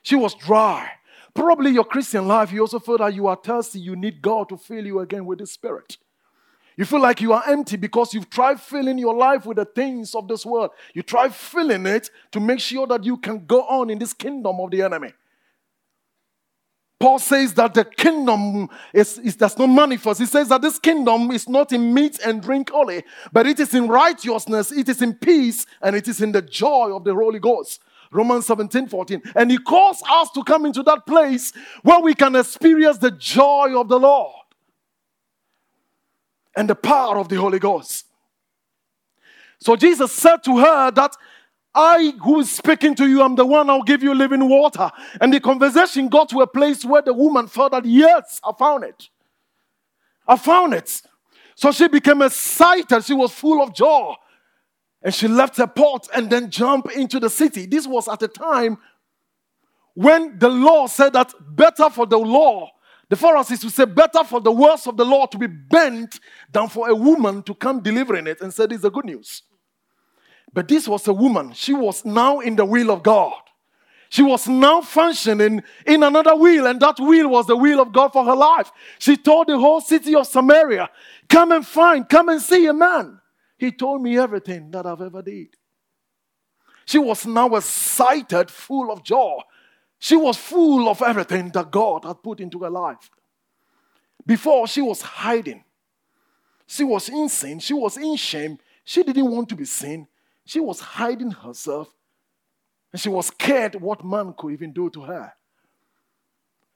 She 0.01 0.15
was 0.15 0.33
dry. 0.33 0.89
Probably 1.33 1.71
your 1.71 1.85
Christian 1.85 2.27
life, 2.27 2.51
you 2.51 2.61
also 2.61 2.79
feel 2.79 2.97
that 2.97 3.13
you 3.13 3.27
are 3.27 3.37
thirsty. 3.37 3.79
You 3.79 3.95
need 3.95 4.21
God 4.21 4.49
to 4.49 4.57
fill 4.57 4.85
you 4.85 4.99
again 4.99 5.25
with 5.25 5.39
His 5.39 5.51
Spirit. 5.51 5.97
You 6.77 6.85
feel 6.85 7.01
like 7.01 7.21
you 7.21 7.33
are 7.33 7.43
empty 7.47 7.77
because 7.77 8.13
you've 8.13 8.29
tried 8.29 8.59
filling 8.59 8.97
your 8.97 9.15
life 9.15 9.45
with 9.45 9.57
the 9.57 9.65
things 9.65 10.15
of 10.15 10.27
this 10.27 10.45
world. 10.45 10.71
You 10.93 11.03
try 11.03 11.29
filling 11.29 11.85
it 11.85 12.09
to 12.31 12.39
make 12.39 12.59
sure 12.59 12.87
that 12.87 13.03
you 13.03 13.17
can 13.17 13.45
go 13.45 13.61
on 13.63 13.89
in 13.89 13.99
this 13.99 14.13
kingdom 14.13 14.59
of 14.59 14.71
the 14.71 14.81
enemy. 14.81 15.13
Paul 16.99 17.17
says 17.17 17.55
that 17.55 17.73
the 17.73 17.83
kingdom 17.83 18.69
is, 18.93 19.17
is 19.17 19.35
does 19.35 19.57
not 19.57 19.67
manifest. 19.67 20.19
He 20.19 20.27
says 20.27 20.49
that 20.49 20.61
this 20.61 20.77
kingdom 20.77 21.31
is 21.31 21.49
not 21.49 21.73
in 21.73 21.93
meat 21.93 22.19
and 22.23 22.41
drink 22.41 22.71
only, 22.73 23.03
but 23.33 23.47
it 23.47 23.59
is 23.59 23.73
in 23.73 23.87
righteousness, 23.87 24.71
it 24.71 24.87
is 24.87 25.01
in 25.01 25.15
peace, 25.15 25.65
and 25.81 25.95
it 25.95 26.07
is 26.07 26.21
in 26.21 26.31
the 26.31 26.43
joy 26.43 26.95
of 26.95 27.03
the 27.03 27.13
Holy 27.13 27.39
Ghost. 27.39 27.81
Romans 28.11 28.45
17, 28.45 28.87
14. 28.87 29.21
And 29.35 29.49
he 29.49 29.57
calls 29.57 30.03
us 30.09 30.29
to 30.31 30.43
come 30.43 30.65
into 30.65 30.83
that 30.83 31.05
place 31.05 31.53
where 31.81 31.99
we 31.99 32.13
can 32.13 32.35
experience 32.35 32.97
the 32.97 33.11
joy 33.11 33.79
of 33.79 33.87
the 33.87 33.99
Lord 33.99 34.35
and 36.55 36.69
the 36.69 36.75
power 36.75 37.17
of 37.17 37.29
the 37.29 37.37
Holy 37.37 37.59
Ghost. 37.59 38.05
So 39.59 39.75
Jesus 39.75 40.11
said 40.11 40.43
to 40.43 40.57
her 40.57 40.91
that 40.91 41.15
I 41.73 42.13
who 42.21 42.41
is 42.41 42.51
speaking 42.51 42.95
to 42.95 43.07
you, 43.07 43.21
I'm 43.21 43.35
the 43.35 43.45
one 43.45 43.69
I'll 43.69 43.83
give 43.83 44.03
you 44.03 44.13
living 44.13 44.49
water. 44.49 44.91
And 45.21 45.33
the 45.33 45.39
conversation 45.39 46.09
got 46.09 46.27
to 46.29 46.41
a 46.41 46.47
place 46.47 46.83
where 46.83 47.01
the 47.01 47.13
woman 47.13 47.47
felt 47.47 47.71
that, 47.71 47.85
yes, 47.85 48.41
I 48.43 48.51
found 48.57 48.83
it. 48.83 49.07
I 50.27 50.35
found 50.35 50.73
it. 50.73 51.01
So 51.55 51.71
she 51.71 51.87
became 51.87 52.21
excited. 52.21 53.05
She 53.05 53.13
was 53.13 53.31
full 53.31 53.61
of 53.61 53.73
joy. 53.73 54.15
And 55.03 55.13
she 55.13 55.27
left 55.27 55.57
her 55.57 55.67
pot 55.67 56.07
and 56.13 56.29
then 56.29 56.49
jumped 56.49 56.91
into 56.93 57.19
the 57.19 57.29
city. 57.29 57.65
This 57.65 57.87
was 57.87 58.07
at 58.07 58.21
a 58.21 58.27
time 58.27 58.77
when 59.93 60.37
the 60.39 60.49
law 60.49 60.87
said 60.87 61.13
that 61.13 61.33
better 61.55 61.89
for 61.89 62.05
the 62.05 62.17
law, 62.17 62.69
the 63.09 63.15
Pharisees 63.15 63.63
would 63.63 63.73
say, 63.73 63.85
better 63.85 64.23
for 64.23 64.39
the 64.39 64.51
words 64.51 64.87
of 64.87 64.95
the 64.95 65.03
law 65.03 65.25
to 65.25 65.37
be 65.37 65.47
bent 65.47 66.19
than 66.51 66.69
for 66.69 66.89
a 66.89 66.95
woman 66.95 67.43
to 67.43 67.53
come 67.53 67.81
delivering 67.81 68.27
it 68.27 68.41
and 68.41 68.53
said, 68.53 68.69
This 68.69 68.77
is 68.77 68.81
the 68.83 68.91
good 68.91 69.05
news. 69.05 69.43
But 70.53 70.67
this 70.67 70.87
was 70.87 71.07
a 71.07 71.13
woman. 71.13 71.53
She 71.53 71.73
was 71.73 72.05
now 72.05 72.39
in 72.39 72.55
the 72.55 72.65
will 72.65 72.91
of 72.91 73.03
God. 73.03 73.33
She 74.09 74.23
was 74.23 74.47
now 74.47 74.81
functioning 74.81 75.63
in 75.85 76.03
another 76.03 76.35
will, 76.35 76.67
and 76.67 76.79
that 76.81 76.99
will 76.99 77.29
was 77.29 77.47
the 77.47 77.55
will 77.55 77.79
of 77.79 77.93
God 77.93 78.09
for 78.09 78.25
her 78.25 78.35
life. 78.35 78.69
She 78.99 79.15
told 79.15 79.47
the 79.47 79.57
whole 79.57 79.79
city 79.79 80.15
of 80.15 80.27
Samaria, 80.27 80.89
Come 81.29 81.53
and 81.53 81.65
find, 81.65 82.07
come 82.07 82.27
and 82.27 82.41
see 82.41 82.65
a 82.65 82.73
man 82.73 83.20
he 83.61 83.71
told 83.71 84.01
me 84.01 84.17
everything 84.17 84.71
that 84.71 84.87
I've 84.87 85.03
ever 85.03 85.21
did. 85.21 85.49
She 86.83 86.97
was 86.97 87.27
now 87.27 87.55
excited, 87.55 88.49
full 88.49 88.91
of 88.91 89.03
joy. 89.03 89.37
She 89.99 90.15
was 90.15 90.35
full 90.35 90.89
of 90.89 91.03
everything 91.03 91.49
that 91.49 91.69
God 91.69 92.03
had 92.03 92.23
put 92.23 92.39
into 92.39 92.63
her 92.63 92.71
life. 92.71 93.11
Before, 94.25 94.65
she 94.65 94.81
was 94.81 95.03
hiding. 95.03 95.63
She 96.65 96.83
was 96.83 97.07
insane. 97.07 97.59
She 97.59 97.75
was 97.75 97.97
in 97.97 98.15
shame. 98.15 98.57
She 98.83 99.03
didn't 99.03 99.29
want 99.29 99.47
to 99.49 99.55
be 99.55 99.65
seen. 99.65 100.07
She 100.43 100.59
was 100.59 100.79
hiding 100.79 101.29
herself. 101.29 101.93
And 102.91 102.99
she 102.99 103.09
was 103.09 103.27
scared 103.27 103.75
what 103.75 104.03
man 104.03 104.33
could 104.35 104.53
even 104.53 104.73
do 104.73 104.89
to 104.89 105.01
her. 105.03 105.33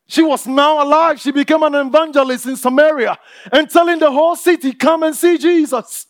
She 0.05 0.21
was 0.21 0.45
now 0.45 0.83
alive. 0.83 1.19
She 1.19 1.31
became 1.31 1.63
an 1.63 1.73
evangelist 1.73 2.45
in 2.45 2.55
Samaria 2.55 3.17
and 3.51 3.67
telling 3.71 3.97
the 3.97 4.11
whole 4.11 4.35
city, 4.35 4.71
Come 4.73 5.01
and 5.01 5.15
see 5.15 5.39
Jesus. 5.39 6.05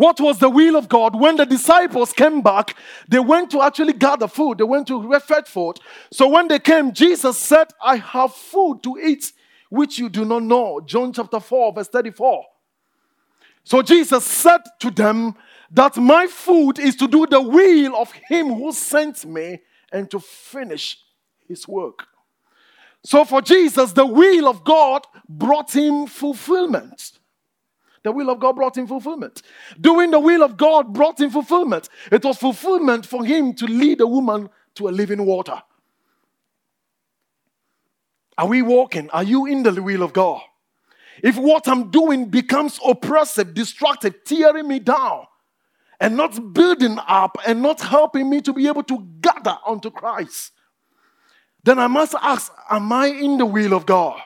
What 0.00 0.18
was 0.18 0.38
the 0.38 0.48
will 0.48 0.76
of 0.76 0.88
God? 0.88 1.14
When 1.14 1.36
the 1.36 1.44
disciples 1.44 2.14
came 2.14 2.40
back, 2.40 2.74
they 3.06 3.18
went 3.18 3.50
to 3.50 3.60
actually 3.60 3.92
gather 3.92 4.28
food. 4.28 4.56
They 4.56 4.64
went 4.64 4.86
to 4.86 5.06
Redford. 5.06 5.78
So 6.10 6.26
when 6.26 6.48
they 6.48 6.58
came, 6.58 6.94
Jesus 6.94 7.36
said, 7.36 7.66
I 7.84 7.96
have 7.96 8.32
food 8.34 8.82
to 8.84 8.98
eat 8.98 9.30
which 9.68 9.98
you 9.98 10.08
do 10.08 10.24
not 10.24 10.42
know. 10.44 10.80
John 10.86 11.12
chapter 11.12 11.38
4, 11.38 11.74
verse 11.74 11.88
34. 11.88 12.46
So 13.62 13.82
Jesus 13.82 14.24
said 14.24 14.62
to 14.78 14.90
them 14.90 15.34
that 15.70 15.98
my 15.98 16.26
food 16.28 16.78
is 16.78 16.96
to 16.96 17.06
do 17.06 17.26
the 17.26 17.42
will 17.42 17.94
of 17.94 18.10
him 18.26 18.54
who 18.54 18.72
sent 18.72 19.26
me 19.26 19.60
and 19.92 20.10
to 20.12 20.18
finish 20.18 20.96
his 21.46 21.68
work. 21.68 22.06
So 23.04 23.26
for 23.26 23.42
Jesus, 23.42 23.92
the 23.92 24.06
will 24.06 24.48
of 24.48 24.64
God 24.64 25.06
brought 25.28 25.76
him 25.76 26.06
fulfillment. 26.06 27.19
The 28.02 28.12
will 28.12 28.30
of 28.30 28.40
God 28.40 28.56
brought 28.56 28.76
him 28.76 28.86
fulfillment. 28.86 29.42
Doing 29.80 30.10
the 30.10 30.20
will 30.20 30.42
of 30.42 30.56
God 30.56 30.92
brought 30.94 31.20
him 31.20 31.30
fulfillment. 31.30 31.88
It 32.10 32.24
was 32.24 32.38
fulfillment 32.38 33.04
for 33.04 33.24
him 33.24 33.54
to 33.54 33.66
lead 33.66 34.00
a 34.00 34.06
woman 34.06 34.48
to 34.76 34.88
a 34.88 34.90
living 34.90 35.26
water. 35.26 35.62
Are 38.38 38.46
we 38.46 38.62
walking? 38.62 39.10
Are 39.10 39.22
you 39.22 39.44
in 39.44 39.62
the 39.62 39.82
will 39.82 40.02
of 40.02 40.14
God? 40.14 40.40
If 41.22 41.36
what 41.36 41.68
I'm 41.68 41.90
doing 41.90 42.26
becomes 42.26 42.80
oppressive, 42.86 43.52
destructive, 43.52 44.24
tearing 44.24 44.66
me 44.66 44.78
down, 44.78 45.26
and 46.00 46.16
not 46.16 46.54
building 46.54 46.98
up 47.06 47.36
and 47.46 47.60
not 47.60 47.82
helping 47.82 48.30
me 48.30 48.40
to 48.40 48.54
be 48.54 48.66
able 48.66 48.82
to 48.84 49.06
gather 49.20 49.58
unto 49.66 49.90
Christ, 49.90 50.52
then 51.62 51.78
I 51.78 51.88
must 51.88 52.14
ask, 52.22 52.50
Am 52.70 52.90
I 52.90 53.08
in 53.08 53.36
the 53.36 53.44
will 53.44 53.74
of 53.74 53.84
God? 53.84 54.22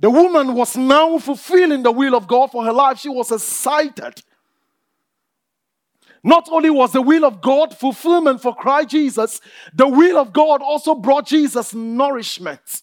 The 0.00 0.10
woman 0.10 0.54
was 0.54 0.76
now 0.76 1.18
fulfilling 1.18 1.82
the 1.82 1.92
will 1.92 2.14
of 2.14 2.26
God 2.26 2.50
for 2.50 2.64
her 2.64 2.72
life. 2.72 2.98
She 2.98 3.08
was 3.08 3.30
excited. 3.30 4.22
Not 6.22 6.48
only 6.50 6.70
was 6.70 6.92
the 6.92 7.02
will 7.02 7.24
of 7.24 7.40
God 7.40 7.76
fulfillment 7.76 8.40
for 8.40 8.54
Christ 8.54 8.88
Jesus, 8.90 9.40
the 9.74 9.86
will 9.86 10.18
of 10.18 10.32
God 10.32 10.62
also 10.62 10.94
brought 10.94 11.26
Jesus 11.26 11.74
nourishment. 11.74 12.82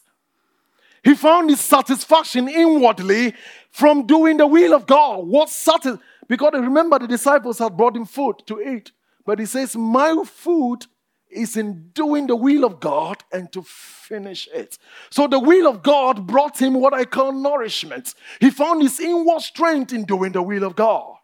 He 1.03 1.15
found 1.15 1.49
his 1.49 1.59
satisfaction 1.59 2.47
inwardly 2.47 3.33
from 3.71 4.05
doing 4.05 4.37
the 4.37 4.45
will 4.45 4.73
of 4.73 4.85
God. 4.85 5.25
What 5.25 5.49
satis- 5.49 5.97
because 6.27 6.53
remember 6.53 6.99
the 6.99 7.07
disciples 7.07 7.57
had 7.57 7.75
brought 7.75 7.95
him 7.95 8.05
food 8.05 8.35
to 8.45 8.61
eat. 8.61 8.91
But 9.25 9.39
he 9.39 9.45
says, 9.45 9.75
My 9.75 10.15
food 10.25 10.85
is 11.31 11.57
in 11.57 11.89
doing 11.93 12.27
the 12.27 12.35
will 12.35 12.63
of 12.63 12.79
God 12.79 13.23
and 13.31 13.51
to 13.53 13.61
finish 13.63 14.47
it. 14.53 14.77
So 15.09 15.27
the 15.27 15.39
will 15.39 15.67
of 15.67 15.83
God 15.83 16.27
brought 16.27 16.61
him 16.61 16.73
what 16.75 16.93
I 16.93 17.05
call 17.05 17.31
nourishment. 17.31 18.13
He 18.39 18.49
found 18.49 18.81
his 18.81 18.99
inward 18.99 19.41
strength 19.41 19.93
in 19.93 20.05
doing 20.05 20.31
the 20.31 20.41
will 20.41 20.63
of 20.63 20.75
God. 20.75 21.15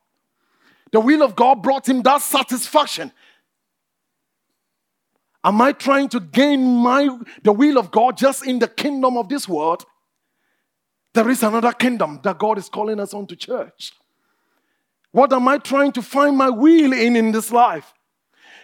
The 0.92 1.00
will 1.00 1.22
of 1.22 1.36
God 1.36 1.62
brought 1.62 1.88
him 1.88 2.02
that 2.04 2.22
satisfaction. 2.22 3.12
Am 5.44 5.62
I 5.62 5.72
trying 5.72 6.10
to 6.10 6.20
gain 6.20 6.64
my 6.64 7.10
the 7.44 7.52
will 7.54 7.78
of 7.78 7.92
God 7.92 8.18
just 8.18 8.46
in 8.46 8.60
the 8.60 8.68
kingdom 8.68 9.18
of 9.18 9.30
this 9.30 9.48
world? 9.48 9.86
There 11.14 11.30
is 11.30 11.44
another 11.44 11.72
kingdom 11.72 12.20
that 12.24 12.38
God 12.38 12.58
is 12.58 12.70
calling 12.70 13.00
us 13.00 13.14
on 13.14 13.28
to 13.28 13.36
church. 13.36 13.94
What 15.12 15.34
am 15.34 15.48
I 15.48 15.58
trying 15.58 15.92
to 15.94 16.02
find 16.02 16.38
my 16.38 16.50
will 16.50 16.94
in 16.94 17.16
in 17.16 17.32
this 17.32 17.52
life? 17.52 17.94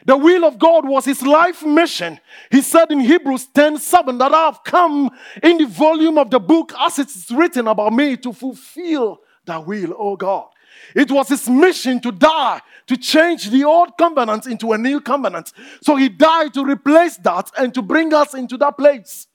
The 0.06 0.18
will 0.18 0.44
of 0.44 0.60
God 0.60 0.86
was 0.88 1.06
his 1.06 1.22
life 1.22 1.64
mission. 1.64 2.20
He 2.52 2.62
said 2.62 2.92
in 2.92 3.00
Hebrews 3.00 3.48
10 3.48 3.78
7 3.78 4.18
that 4.18 4.34
I 4.34 4.46
have 4.46 4.64
come 4.64 5.10
in 5.42 5.58
the 5.58 5.66
volume 5.66 6.18
of 6.18 6.30
the 6.30 6.40
book 6.40 6.74
as 6.80 7.00
it's 7.00 7.32
written 7.32 7.68
about 7.68 7.94
me 7.94 8.18
to 8.18 8.34
fulfill 8.34 9.22
that 9.46 9.66
will, 9.66 9.94
oh 9.98 10.16
God. 10.16 10.48
It 10.96 11.12
was 11.12 11.30
his 11.30 11.50
mission 11.50 12.00
to 12.02 12.12
die, 12.12 12.62
to 12.88 12.98
change 12.98 13.50
the 13.50 13.64
old 13.64 13.98
covenant 13.98 14.48
into 14.48 14.74
a 14.74 14.78
new 14.78 15.00
covenant. 15.00 15.54
So 15.82 15.96
he 15.96 16.10
died 16.10 16.54
to 16.56 16.66
replace 16.66 17.18
that 17.18 17.52
and 17.58 17.74
to 17.74 17.82
bring 17.82 18.14
us 18.14 18.34
into 18.34 18.58
that 18.58 18.78
place 18.78 19.28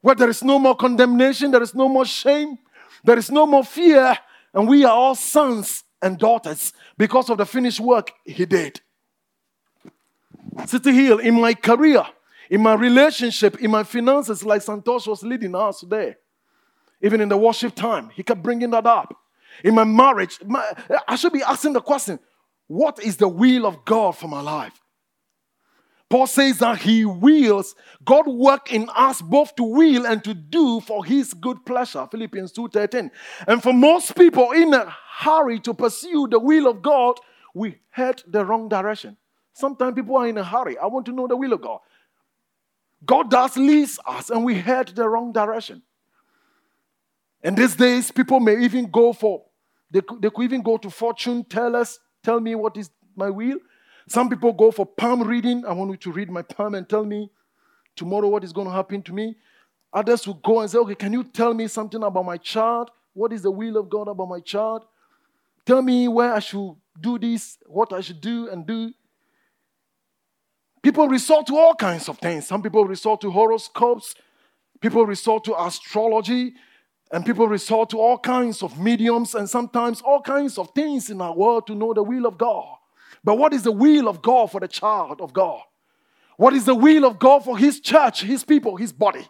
where 0.00 0.14
there 0.14 0.30
is 0.30 0.42
no 0.42 0.58
more 0.58 0.76
condemnation, 0.76 1.50
there 1.50 1.62
is 1.62 1.74
no 1.74 1.88
more 1.88 2.06
shame, 2.06 2.58
there 3.04 3.18
is 3.18 3.30
no 3.30 3.46
more 3.46 3.64
fear, 3.64 4.16
and 4.54 4.68
we 4.68 4.84
are 4.84 4.92
all 4.92 5.14
sons 5.14 5.84
and 6.00 6.18
daughters 6.18 6.72
because 6.96 7.28
of 7.28 7.38
the 7.38 7.46
finished 7.46 7.80
work 7.80 8.12
he 8.24 8.46
did. 8.46 8.80
City 10.66 10.92
Hill, 10.92 11.18
in 11.18 11.40
my 11.40 11.54
career, 11.54 12.04
in 12.48 12.62
my 12.62 12.74
relationship, 12.74 13.60
in 13.60 13.70
my 13.70 13.82
finances, 13.82 14.44
like 14.44 14.62
Santosh 14.62 15.06
was 15.06 15.22
leading 15.22 15.54
us 15.54 15.80
today, 15.80 16.16
even 17.02 17.20
in 17.20 17.28
the 17.28 17.36
worship 17.36 17.74
time, 17.74 18.10
he 18.10 18.22
kept 18.22 18.42
bringing 18.42 18.70
that 18.70 18.86
up. 18.86 19.14
In 19.64 19.74
my 19.74 19.84
marriage, 19.84 20.38
my, 20.44 20.64
I 21.06 21.16
should 21.16 21.32
be 21.32 21.42
asking 21.42 21.74
the 21.74 21.80
question 21.80 22.18
what 22.66 23.02
is 23.02 23.16
the 23.16 23.28
will 23.28 23.66
of 23.66 23.84
God 23.84 24.16
for 24.16 24.28
my 24.28 24.40
life? 24.40 24.80
Paul 26.08 26.26
says 26.26 26.58
that 26.58 26.78
he 26.78 27.04
wills, 27.04 27.76
God 28.04 28.26
work 28.26 28.72
in 28.72 28.88
us 28.94 29.22
both 29.22 29.54
to 29.56 29.62
will 29.62 30.06
and 30.06 30.22
to 30.24 30.34
do 30.34 30.80
for 30.80 31.04
his 31.04 31.32
good 31.34 31.64
pleasure. 31.64 32.06
Philippians 32.10 32.52
2:13. 32.52 33.10
And 33.46 33.62
for 33.62 33.72
most 33.72 34.16
people 34.16 34.50
in 34.50 34.74
a 34.74 34.92
hurry 35.18 35.60
to 35.60 35.72
pursue 35.72 36.26
the 36.28 36.40
will 36.40 36.66
of 36.66 36.82
God, 36.82 37.18
we 37.54 37.78
head 37.90 38.22
the 38.26 38.44
wrong 38.44 38.68
direction. 38.68 39.16
Sometimes 39.52 39.94
people 39.94 40.16
are 40.16 40.26
in 40.26 40.38
a 40.38 40.44
hurry. 40.44 40.78
I 40.78 40.86
want 40.86 41.06
to 41.06 41.12
know 41.12 41.26
the 41.26 41.36
will 41.36 41.52
of 41.52 41.60
God. 41.60 41.80
God 43.04 43.30
does 43.30 43.56
lead 43.56 43.88
us, 44.06 44.30
and 44.30 44.44
we 44.44 44.54
head 44.54 44.88
the 44.88 45.08
wrong 45.08 45.32
direction. 45.32 45.82
And 47.42 47.56
these 47.56 47.74
days, 47.74 48.10
people 48.10 48.40
may 48.40 48.62
even 48.62 48.90
go 48.90 49.12
for, 49.12 49.42
they 49.90 50.02
could, 50.02 50.20
they 50.20 50.28
could 50.30 50.44
even 50.44 50.62
go 50.62 50.76
to 50.76 50.90
fortune 50.90 51.44
tellers, 51.44 51.98
tell 52.22 52.38
me 52.38 52.54
what 52.54 52.76
is 52.76 52.90
my 53.16 53.30
will. 53.30 53.58
Some 54.06 54.28
people 54.28 54.52
go 54.52 54.70
for 54.70 54.84
palm 54.84 55.22
reading. 55.22 55.64
I 55.64 55.72
want 55.72 55.90
you 55.90 55.96
to 55.96 56.12
read 56.12 56.30
my 56.30 56.42
palm 56.42 56.74
and 56.74 56.88
tell 56.88 57.04
me 57.04 57.30
tomorrow 57.96 58.28
what 58.28 58.44
is 58.44 58.52
going 58.52 58.66
to 58.66 58.72
happen 58.72 59.02
to 59.02 59.12
me. 59.12 59.36
Others 59.92 60.26
will 60.26 60.34
go 60.34 60.60
and 60.60 60.70
say, 60.70 60.78
okay, 60.78 60.94
can 60.94 61.12
you 61.12 61.24
tell 61.24 61.54
me 61.54 61.66
something 61.68 62.02
about 62.02 62.24
my 62.24 62.36
child? 62.36 62.90
What 63.12 63.32
is 63.32 63.42
the 63.42 63.50
will 63.50 63.76
of 63.76 63.88
God 63.88 64.08
about 64.08 64.28
my 64.28 64.40
child? 64.40 64.84
Tell 65.64 65.82
me 65.82 66.08
where 66.08 66.32
I 66.32 66.38
should 66.38 66.74
do 67.00 67.18
this, 67.18 67.58
what 67.66 67.92
I 67.92 68.00
should 68.00 68.20
do 68.20 68.48
and 68.48 68.66
do. 68.66 68.92
People 70.82 71.08
resort 71.08 71.46
to 71.46 71.56
all 71.56 71.74
kinds 71.74 72.08
of 72.08 72.18
things. 72.18 72.46
Some 72.46 72.62
people 72.62 72.84
resort 72.84 73.20
to 73.20 73.30
horoscopes, 73.30 74.14
people 74.80 75.04
resort 75.04 75.44
to 75.44 75.62
astrology, 75.62 76.54
and 77.12 77.26
people 77.26 77.48
resort 77.48 77.90
to 77.90 77.98
all 77.98 78.18
kinds 78.18 78.62
of 78.62 78.78
mediums 78.78 79.34
and 79.34 79.48
sometimes 79.48 80.00
all 80.00 80.22
kinds 80.22 80.58
of 80.58 80.70
things 80.74 81.10
in 81.10 81.20
our 81.20 81.34
world 81.34 81.66
to 81.66 81.74
know 81.74 81.92
the 81.92 82.02
will 82.02 82.26
of 82.26 82.38
God. 82.38 82.76
But 83.24 83.36
what 83.36 83.52
is 83.52 83.64
the 83.64 83.72
will 83.72 84.08
of 84.08 84.22
God 84.22 84.50
for 84.50 84.60
the 84.60 84.68
child 84.68 85.20
of 85.20 85.32
God? 85.32 85.60
What 86.36 86.54
is 86.54 86.64
the 86.64 86.74
will 86.74 87.04
of 87.04 87.18
God 87.18 87.44
for 87.44 87.58
His 87.58 87.80
church, 87.80 88.22
His 88.22 88.44
people, 88.44 88.76
His 88.76 88.92
body? 88.92 89.26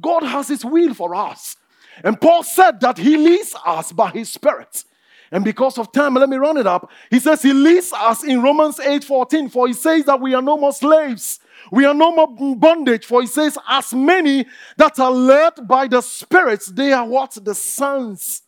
God 0.00 0.22
has 0.22 0.48
His 0.48 0.64
will 0.64 0.92
for 0.92 1.14
us. 1.14 1.56
And 2.04 2.20
Paul 2.20 2.42
said 2.42 2.80
that 2.80 2.98
He 2.98 3.16
leads 3.16 3.54
us 3.64 3.92
by 3.92 4.10
His 4.10 4.30
Spirit. 4.30 4.84
And 5.32 5.44
because 5.44 5.78
of 5.78 5.90
time, 5.92 6.14
let 6.14 6.28
me 6.28 6.36
run 6.36 6.58
it 6.58 6.66
up. 6.66 6.90
He 7.10 7.18
says 7.18 7.40
he 7.40 7.54
leads 7.54 7.92
us 7.94 8.22
in 8.22 8.42
Romans 8.42 8.78
8 8.78 9.02
14, 9.02 9.48
for 9.48 9.66
he 9.66 9.72
says 9.72 10.04
that 10.04 10.20
we 10.20 10.34
are 10.34 10.42
no 10.42 10.58
more 10.58 10.72
slaves. 10.72 11.40
We 11.70 11.86
are 11.86 11.94
no 11.94 12.14
more 12.14 12.54
bondage, 12.56 13.06
for 13.06 13.22
he 13.22 13.26
says, 13.26 13.56
as 13.68 13.94
many 13.94 14.46
that 14.76 14.98
are 14.98 15.10
led 15.10 15.66
by 15.66 15.88
the 15.88 16.02
spirits, 16.02 16.66
they 16.66 16.92
are 16.92 17.06
what? 17.06 17.38
The 17.42 17.54
sons 17.54 18.42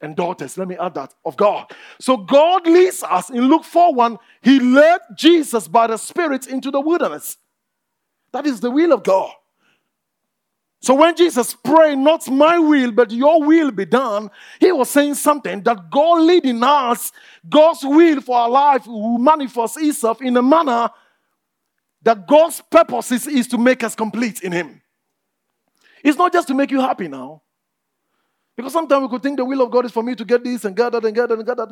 and 0.00 0.16
daughters. 0.16 0.58
Let 0.58 0.66
me 0.66 0.76
add 0.76 0.94
that 0.94 1.14
of 1.24 1.36
God. 1.36 1.70
So 2.00 2.16
God 2.16 2.66
leads 2.66 3.04
us 3.04 3.30
in 3.30 3.42
Luke 3.42 3.64
4 3.64 3.94
1. 3.94 4.18
He 4.42 4.58
led 4.58 5.00
Jesus 5.16 5.68
by 5.68 5.86
the 5.86 5.98
Spirit 5.98 6.48
into 6.48 6.72
the 6.72 6.80
wilderness. 6.80 7.36
That 8.32 8.44
is 8.44 8.58
the 8.58 8.70
will 8.70 8.92
of 8.92 9.04
God. 9.04 9.30
So 10.80 10.94
when 10.94 11.16
Jesus 11.16 11.54
prayed, 11.54 11.98
not 11.98 12.28
my 12.30 12.58
will, 12.58 12.92
but 12.92 13.10
your 13.10 13.42
will 13.42 13.70
be 13.72 13.84
done, 13.84 14.30
he 14.60 14.70
was 14.70 14.88
saying 14.88 15.14
something 15.14 15.62
that 15.64 15.90
God 15.90 16.22
leading 16.22 16.62
us, 16.62 17.10
God's 17.48 17.82
will 17.82 18.20
for 18.20 18.36
our 18.36 18.48
life 18.48 18.86
will 18.86 19.18
manifest 19.18 19.76
itself 19.78 20.22
in 20.22 20.36
a 20.36 20.42
manner 20.42 20.88
that 22.02 22.28
God's 22.28 22.62
purpose 22.70 23.10
is, 23.10 23.26
is 23.26 23.48
to 23.48 23.58
make 23.58 23.82
us 23.82 23.96
complete 23.96 24.42
in 24.42 24.52
him. 24.52 24.80
It's 26.04 26.16
not 26.16 26.32
just 26.32 26.46
to 26.48 26.54
make 26.54 26.70
you 26.70 26.80
happy 26.80 27.08
now. 27.08 27.42
Because 28.56 28.72
sometimes 28.72 29.02
we 29.02 29.08
could 29.08 29.22
think 29.22 29.36
the 29.36 29.44
will 29.44 29.62
of 29.62 29.70
God 29.70 29.84
is 29.84 29.92
for 29.92 30.02
me 30.02 30.14
to 30.14 30.24
get 30.24 30.44
this 30.44 30.64
and 30.64 30.76
get 30.76 30.92
that 30.92 31.04
and 31.04 31.14
get 31.14 31.28
that 31.28 31.38
and 31.38 31.46
get 31.46 31.56
that. 31.56 31.68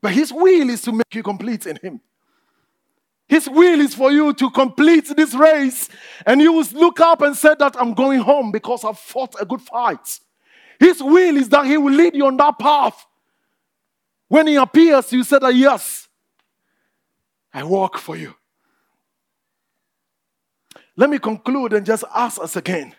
But 0.00 0.12
his 0.12 0.32
will 0.32 0.70
is 0.70 0.82
to 0.82 0.92
make 0.92 1.14
you 1.14 1.22
complete 1.22 1.66
in 1.66 1.78
him. 1.82 2.00
His 3.30 3.48
will 3.48 3.80
is 3.80 3.94
for 3.94 4.10
you 4.10 4.34
to 4.34 4.50
complete 4.50 5.06
this 5.16 5.34
race. 5.34 5.88
And 6.26 6.40
you 6.40 6.52
will 6.52 6.66
look 6.72 6.98
up 6.98 7.22
and 7.22 7.36
say 7.36 7.54
that 7.60 7.80
I'm 7.80 7.94
going 7.94 8.18
home 8.18 8.50
because 8.50 8.84
I've 8.84 8.98
fought 8.98 9.36
a 9.40 9.46
good 9.46 9.62
fight. 9.62 10.18
His 10.80 11.00
will 11.00 11.36
is 11.36 11.48
that 11.50 11.64
He 11.64 11.76
will 11.78 11.94
lead 11.94 12.16
you 12.16 12.26
on 12.26 12.36
that 12.38 12.58
path. 12.58 13.06
When 14.26 14.48
he 14.48 14.56
appears, 14.56 15.12
you 15.12 15.22
said 15.22 15.42
that, 15.42 15.54
Yes, 15.54 16.08
I 17.54 17.62
walk 17.62 17.98
for 17.98 18.16
you. 18.16 18.34
Let 20.96 21.08
me 21.08 21.20
conclude 21.20 21.72
and 21.72 21.86
just 21.86 22.02
ask 22.12 22.40
us 22.40 22.56
again. 22.56 22.96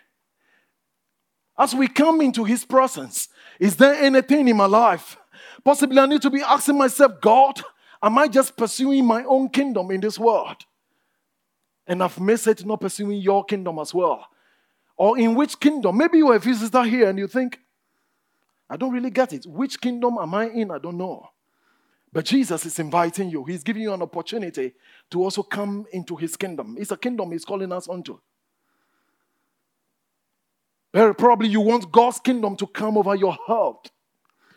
As 1.57 1.75
we 1.75 1.89
come 1.89 2.21
into 2.21 2.45
his 2.45 2.63
presence, 2.63 3.27
is 3.59 3.75
there 3.75 3.95
anything 3.95 4.47
in 4.47 4.55
my 4.55 4.65
life? 4.65 5.17
Possibly 5.63 5.99
I 5.99 6.05
need 6.05 6.21
to 6.21 6.29
be 6.29 6.41
asking 6.41 6.77
myself, 6.77 7.19
God, 7.19 7.61
am 8.01 8.17
I 8.17 8.27
just 8.27 8.55
pursuing 8.57 9.05
my 9.05 9.23
own 9.23 9.49
kingdom 9.49 9.91
in 9.91 10.01
this 10.01 10.17
world? 10.17 10.57
And 11.87 12.03
I've 12.03 12.19
missed 12.19 12.47
it 12.47 12.65
not 12.65 12.81
pursuing 12.81 13.19
your 13.21 13.43
kingdom 13.43 13.79
as 13.79 13.93
well. 13.93 14.27
Or 14.97 15.17
in 15.17 15.35
which 15.35 15.59
kingdom? 15.59 15.97
Maybe 15.97 16.19
you're 16.19 16.35
a 16.35 16.39
visitor 16.39 16.83
here 16.83 17.09
and 17.09 17.17
you 17.17 17.27
think, 17.27 17.59
I 18.69 18.77
don't 18.77 18.93
really 18.93 19.09
get 19.09 19.33
it. 19.33 19.45
Which 19.45 19.81
kingdom 19.81 20.17
am 20.21 20.33
I 20.33 20.47
in? 20.49 20.71
I 20.71 20.77
don't 20.77 20.97
know. 20.97 21.27
But 22.13 22.25
Jesus 22.25 22.65
is 22.65 22.77
inviting 22.79 23.29
you. 23.29 23.43
He's 23.45 23.63
giving 23.63 23.83
you 23.83 23.93
an 23.93 24.01
opportunity 24.01 24.73
to 25.09 25.23
also 25.23 25.43
come 25.43 25.85
into 25.91 26.15
his 26.15 26.35
kingdom. 26.35 26.75
It's 26.79 26.91
a 26.91 26.97
kingdom 26.97 27.31
he's 27.31 27.45
calling 27.45 27.71
us 27.71 27.87
onto. 27.87 28.19
Very 30.93 31.15
probably 31.15 31.47
you 31.47 31.61
want 31.61 31.91
God's 31.91 32.19
kingdom 32.19 32.55
to 32.57 32.67
come 32.67 32.97
over 32.97 33.15
your 33.15 33.37
health. 33.47 33.89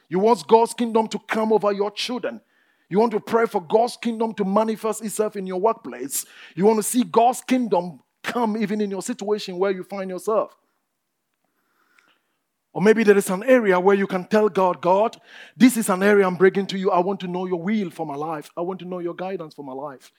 You 0.08 0.18
want 0.18 0.46
God's 0.46 0.74
kingdom 0.74 1.06
to 1.08 1.18
come 1.18 1.52
over 1.52 1.72
your 1.72 1.90
children. 1.92 2.40
You 2.88 2.98
want 2.98 3.12
to 3.12 3.20
pray 3.20 3.46
for 3.46 3.62
God's 3.62 3.96
kingdom 3.96 4.34
to 4.34 4.44
manifest 4.44 5.04
itself 5.04 5.36
in 5.36 5.46
your 5.46 5.60
workplace. 5.60 6.26
You 6.54 6.66
want 6.66 6.78
to 6.78 6.82
see 6.82 7.02
God's 7.02 7.40
kingdom 7.40 8.00
come 8.22 8.56
even 8.56 8.80
in 8.80 8.90
your 8.90 9.02
situation 9.02 9.58
where 9.58 9.70
you 9.70 9.82
find 9.84 10.10
yourself. 10.10 10.56
Or 12.72 12.82
maybe 12.82 13.04
there 13.04 13.16
is 13.16 13.30
an 13.30 13.44
area 13.44 13.78
where 13.78 13.94
you 13.94 14.08
can 14.08 14.24
tell 14.24 14.48
God, 14.48 14.82
God, 14.82 15.16
this 15.56 15.76
is 15.76 15.88
an 15.88 16.02
area 16.02 16.26
I'm 16.26 16.34
bringing 16.34 16.66
to 16.66 16.78
you. 16.78 16.90
I 16.90 16.98
want 16.98 17.20
to 17.20 17.28
know 17.28 17.46
your 17.46 17.62
will 17.62 17.88
for 17.90 18.04
my 18.04 18.16
life. 18.16 18.50
I 18.56 18.62
want 18.62 18.80
to 18.80 18.84
know 18.84 18.98
your 18.98 19.14
guidance 19.14 19.54
for 19.54 19.64
my 19.64 19.72
life. 19.72 20.10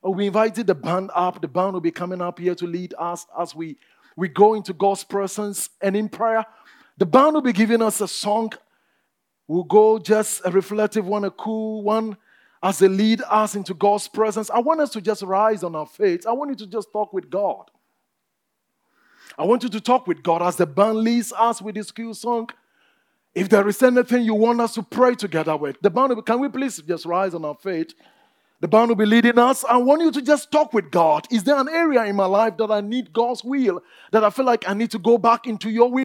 Or 0.00 0.14
we 0.14 0.26
invited 0.26 0.68
the 0.68 0.76
band 0.76 1.10
up. 1.12 1.40
The 1.40 1.48
band 1.48 1.72
will 1.72 1.80
be 1.80 1.90
coming 1.90 2.22
up 2.22 2.38
here 2.38 2.54
to 2.54 2.66
lead 2.68 2.94
us 2.98 3.26
as 3.38 3.54
we, 3.54 3.78
we 4.16 4.28
go 4.28 4.54
into 4.54 4.72
God's 4.72 5.02
presence 5.02 5.70
and 5.80 5.96
in 5.96 6.08
prayer. 6.08 6.46
The 6.98 7.06
band 7.06 7.34
will 7.34 7.42
be 7.42 7.52
giving 7.52 7.82
us 7.82 8.00
a 8.00 8.06
song. 8.06 8.52
We'll 9.48 9.64
go 9.64 9.98
just 9.98 10.42
a 10.44 10.50
reflective 10.50 11.06
one, 11.06 11.24
a 11.24 11.30
cool 11.30 11.82
one, 11.82 12.16
as 12.62 12.78
they 12.78 12.88
lead 12.88 13.22
us 13.28 13.54
into 13.54 13.74
God's 13.74 14.08
presence. 14.08 14.50
I 14.50 14.60
want 14.60 14.80
us 14.80 14.90
to 14.90 15.00
just 15.00 15.22
rise 15.22 15.64
on 15.64 15.74
our 15.74 15.86
faith. 15.86 16.26
I 16.26 16.32
want 16.32 16.50
you 16.50 16.56
to 16.56 16.66
just 16.66 16.92
talk 16.92 17.12
with 17.12 17.28
God. 17.28 17.70
I 19.36 19.44
want 19.44 19.62
you 19.62 19.68
to 19.70 19.80
talk 19.80 20.06
with 20.06 20.22
God 20.22 20.42
as 20.42 20.56
the 20.56 20.66
band 20.66 20.98
leads 20.98 21.32
us 21.32 21.60
with 21.60 21.74
this 21.74 21.90
cue 21.90 22.14
song. 22.14 22.50
If 23.34 23.48
there 23.48 23.66
is 23.66 23.82
anything 23.82 24.24
you 24.24 24.34
want 24.34 24.60
us 24.60 24.74
to 24.74 24.82
pray 24.82 25.14
together 25.14 25.56
with, 25.56 25.80
the 25.80 25.90
band 25.90 26.24
can 26.26 26.38
we 26.38 26.48
please 26.48 26.76
just 26.78 27.06
rise 27.06 27.34
on 27.34 27.44
our 27.44 27.54
feet? 27.54 27.94
The 28.62 28.68
band 28.68 28.90
will 28.90 28.94
be 28.94 29.06
leading 29.06 29.40
us. 29.40 29.64
I 29.64 29.76
want 29.76 30.02
you 30.02 30.12
to 30.12 30.22
just 30.22 30.52
talk 30.52 30.72
with 30.72 30.92
God. 30.92 31.26
Is 31.32 31.42
there 31.42 31.56
an 31.56 31.68
area 31.68 32.04
in 32.04 32.14
my 32.14 32.26
life 32.26 32.56
that 32.58 32.70
I 32.70 32.80
need 32.80 33.12
God's 33.12 33.42
will, 33.42 33.82
that 34.12 34.22
I 34.22 34.30
feel 34.30 34.44
like 34.44 34.68
I 34.68 34.72
need 34.72 34.92
to 34.92 35.00
go 35.00 35.18
back 35.18 35.48
into 35.48 35.68
your 35.68 35.90
will? 35.90 36.04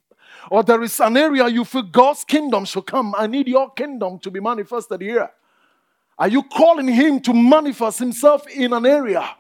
Or 0.50 0.64
there 0.64 0.82
is 0.82 1.00
an 1.00 1.18
area 1.18 1.48
you 1.50 1.64
feel 1.64 1.84
God's 1.84 2.24
kingdom 2.24 2.66
should 2.66 2.88
come. 2.88 3.14
I 3.16 3.28
need 3.28 3.48
your 3.48 3.70
kingdom 3.74 4.18
to 4.18 4.32
be 4.32 4.40
manifested 4.40 5.02
here. 5.02 5.30
Are 6.18 6.28
you 6.28 6.42
calling 6.42 6.88
Him 6.88 7.20
to 7.22 7.34
manifest 7.34 8.00
Himself 8.00 8.48
in 8.48 8.74
an 8.74 8.88
area? 8.88 9.36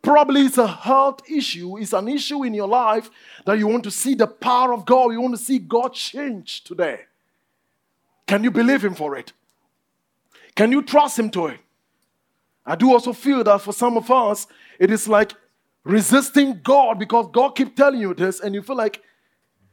Probably 0.00 0.40
it's 0.40 0.56
a 0.56 0.66
health 0.66 1.20
issue, 1.30 1.76
it's 1.76 1.92
an 1.92 2.08
issue 2.08 2.44
in 2.44 2.54
your 2.54 2.68
life 2.68 3.10
that 3.44 3.58
you 3.58 3.66
want 3.66 3.84
to 3.84 3.90
see 3.90 4.14
the 4.14 4.26
power 4.26 4.72
of 4.72 4.86
God, 4.86 5.12
you 5.12 5.20
want 5.20 5.36
to 5.36 5.44
see 5.44 5.58
God 5.58 5.92
change 5.92 6.64
today. 6.64 7.00
Can 8.26 8.42
you 8.42 8.50
believe 8.50 8.82
Him 8.82 8.94
for 8.94 9.18
it? 9.18 9.34
Can 10.54 10.72
you 10.72 10.82
trust 10.82 11.18
Him 11.18 11.28
to 11.32 11.48
it? 11.48 11.60
I 12.66 12.76
do 12.76 12.92
also 12.92 13.12
feel 13.12 13.44
that 13.44 13.60
for 13.60 13.72
some 13.72 13.96
of 13.96 14.10
us, 14.10 14.46
it 14.78 14.90
is 14.90 15.06
like 15.06 15.32
resisting 15.84 16.60
God 16.62 16.98
because 16.98 17.28
God 17.32 17.50
keep 17.50 17.76
telling 17.76 18.00
you 18.00 18.14
this, 18.14 18.40
and 18.40 18.54
you 18.54 18.62
feel 18.62 18.76
like 18.76 19.02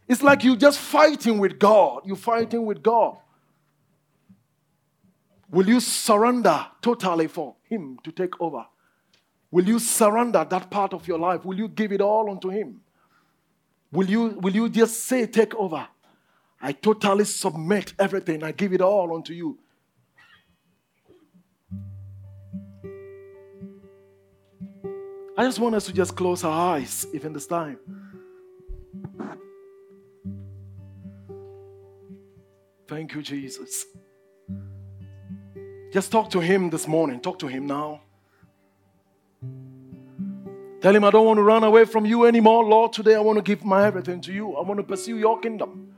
it's 0.08 0.22
like 0.22 0.44
you're 0.44 0.58
just 0.58 0.80
fighting 0.80 1.40
with 1.40 1.58
God. 1.58 2.02
You're 2.06 2.18
fighting 2.18 2.66
with 2.66 2.84
God. 2.84 3.18
Will 5.50 5.68
you 5.68 5.80
surrender 5.80 6.66
totally 6.82 7.28
for 7.28 7.56
Him 7.64 7.98
to 8.04 8.12
take 8.12 8.40
over? 8.42 8.66
Will 9.52 9.68
you 9.68 9.80
surrender 9.80 10.46
that 10.50 10.70
part 10.70 10.94
of 10.94 11.08
your 11.08 11.20
life? 11.20 11.46
Will 11.46 11.58
you 11.58 11.68
give 11.68 11.92
it 11.92 12.02
all 12.02 12.30
unto 12.30 12.50
Him? 12.50 12.82
Will 13.92 14.10
you, 14.10 14.40
will 14.42 14.56
you 14.56 14.70
just 14.70 15.06
say, 15.06 15.26
Take 15.28 15.54
over? 15.56 15.88
I 16.62 16.74
totally 16.74 17.26
submit 17.26 17.94
everything. 17.98 18.44
I 18.44 18.52
give 18.52 18.72
it 18.72 18.82
all 18.82 19.16
unto 19.16 19.34
you. 19.34 19.58
I 25.38 25.46
just 25.46 25.60
want 25.60 25.76
us 25.76 25.86
to 25.86 25.94
just 25.94 26.16
close 26.16 26.44
our 26.44 26.76
eyes, 26.76 27.06
even 27.14 27.34
this 27.34 27.48
time. 27.48 27.80
Thank 32.88 33.16
you, 33.16 33.22
Jesus. 33.22 33.86
Just 35.94 36.12
talk 36.12 36.30
to 36.32 36.40
Him 36.40 36.70
this 36.70 36.88
morning. 36.88 37.22
Talk 37.22 37.40
to 37.40 37.48
Him 37.48 37.66
now. 37.66 38.02
Tell 40.82 40.96
him, 40.96 41.04
I 41.04 41.12
don't 41.12 41.28
want 41.28 41.38
to 41.38 41.44
run 41.44 41.64
away 41.64 41.86
from 41.86 42.08
you 42.08 42.26
anymore. 42.26 42.64
Lord, 42.66 42.92
today 42.92 43.14
I 43.14 43.20
want 43.20 43.38
to 43.38 43.44
give 43.44 43.64
my 43.64 43.86
everything 43.86 44.20
to 44.22 44.34
you. 44.34 44.56
I 44.56 44.62
want 44.62 44.80
to 44.80 44.84
pursue 44.84 45.16
your 45.16 45.40
kingdom. 45.40 45.94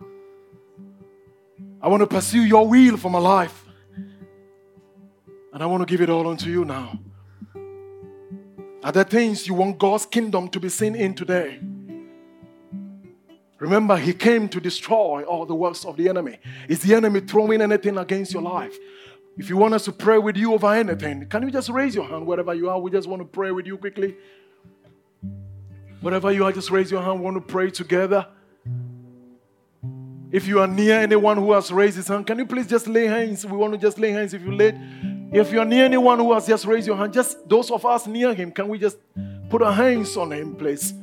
I 1.81 1.87
want 1.87 2.01
to 2.01 2.07
pursue 2.07 2.43
your 2.43 2.67
will 2.67 2.97
for 2.97 3.09
my 3.09 3.19
life. 3.19 3.65
And 5.53 5.63
I 5.63 5.65
want 5.67 5.81
to 5.81 5.85
give 5.85 6.01
it 6.01 6.09
all 6.09 6.27
unto 6.27 6.49
you 6.49 6.65
now. 6.65 6.99
Are 8.83 8.91
there 8.91 9.05
things 9.05 9.47
you 9.47 9.53
want 9.53 9.79
God's 9.79 10.05
kingdom 10.05 10.49
to 10.49 10.59
be 10.59 10.69
seen 10.69 10.95
in 10.95 11.13
today? 11.13 11.59
Remember, 13.59 13.95
He 13.95 14.13
came 14.13 14.49
to 14.49 14.59
destroy 14.59 15.23
all 15.23 15.45
the 15.45 15.55
works 15.55 15.85
of 15.85 15.95
the 15.95 16.09
enemy. 16.09 16.37
Is 16.67 16.81
the 16.81 16.93
enemy 16.93 17.21
throwing 17.21 17.61
anything 17.61 17.97
against 17.97 18.33
your 18.33 18.41
life? 18.41 18.75
If 19.37 19.49
you 19.49 19.55
want 19.55 19.73
us 19.73 19.85
to 19.85 19.93
pray 19.93 20.17
with 20.17 20.35
you 20.35 20.53
over 20.53 20.73
anything, 20.73 21.27
can 21.27 21.43
you 21.43 21.51
just 21.51 21.69
raise 21.69 21.95
your 21.95 22.05
hand 22.05 22.27
wherever 22.27 22.53
you 22.53 22.69
are? 22.69 22.79
We 22.79 22.91
just 22.91 23.07
want 23.07 23.21
to 23.21 23.25
pray 23.25 23.51
with 23.51 23.65
you 23.65 23.77
quickly. 23.77 24.15
Wherever 26.01 26.31
you 26.33 26.43
are, 26.43 26.51
just 26.51 26.69
raise 26.69 26.91
your 26.91 27.01
hand. 27.01 27.19
We 27.19 27.25
want 27.25 27.37
to 27.37 27.53
pray 27.53 27.71
together. 27.71 28.27
If 30.29 30.45
you 30.45 30.59
are 30.59 30.67
near 30.67 30.99
anyone 30.99 31.37
who 31.37 31.53
has 31.53 31.71
raised 31.71 31.95
his 31.95 32.09
hand, 32.09 32.27
can 32.27 32.37
you 32.37 32.45
please 32.45 32.67
just 32.67 32.87
lay 32.87 33.05
hands? 33.05 33.45
We 33.45 33.55
want 33.55 33.71
to 33.73 33.79
just 33.79 33.97
lay 33.97 34.11
hands 34.11 34.33
if 34.33 34.41
you 34.41 34.51
late. 34.51 34.75
If 35.33 35.51
you 35.51 35.59
are 35.59 35.65
near 35.65 35.85
anyone 35.85 36.19
who 36.19 36.33
has 36.33 36.47
just 36.47 36.65
raised 36.65 36.87
your 36.87 36.95
hand, 36.95 37.13
just 37.13 37.49
those 37.49 37.71
of 37.71 37.85
us 37.85 38.05
near 38.07 38.33
him, 38.33 38.51
can 38.51 38.67
we 38.67 38.77
just 38.77 38.97
put 39.49 39.61
our 39.61 39.73
hands 39.73 40.15
on 40.15 40.31
him, 40.31 40.55
please? 40.55 40.93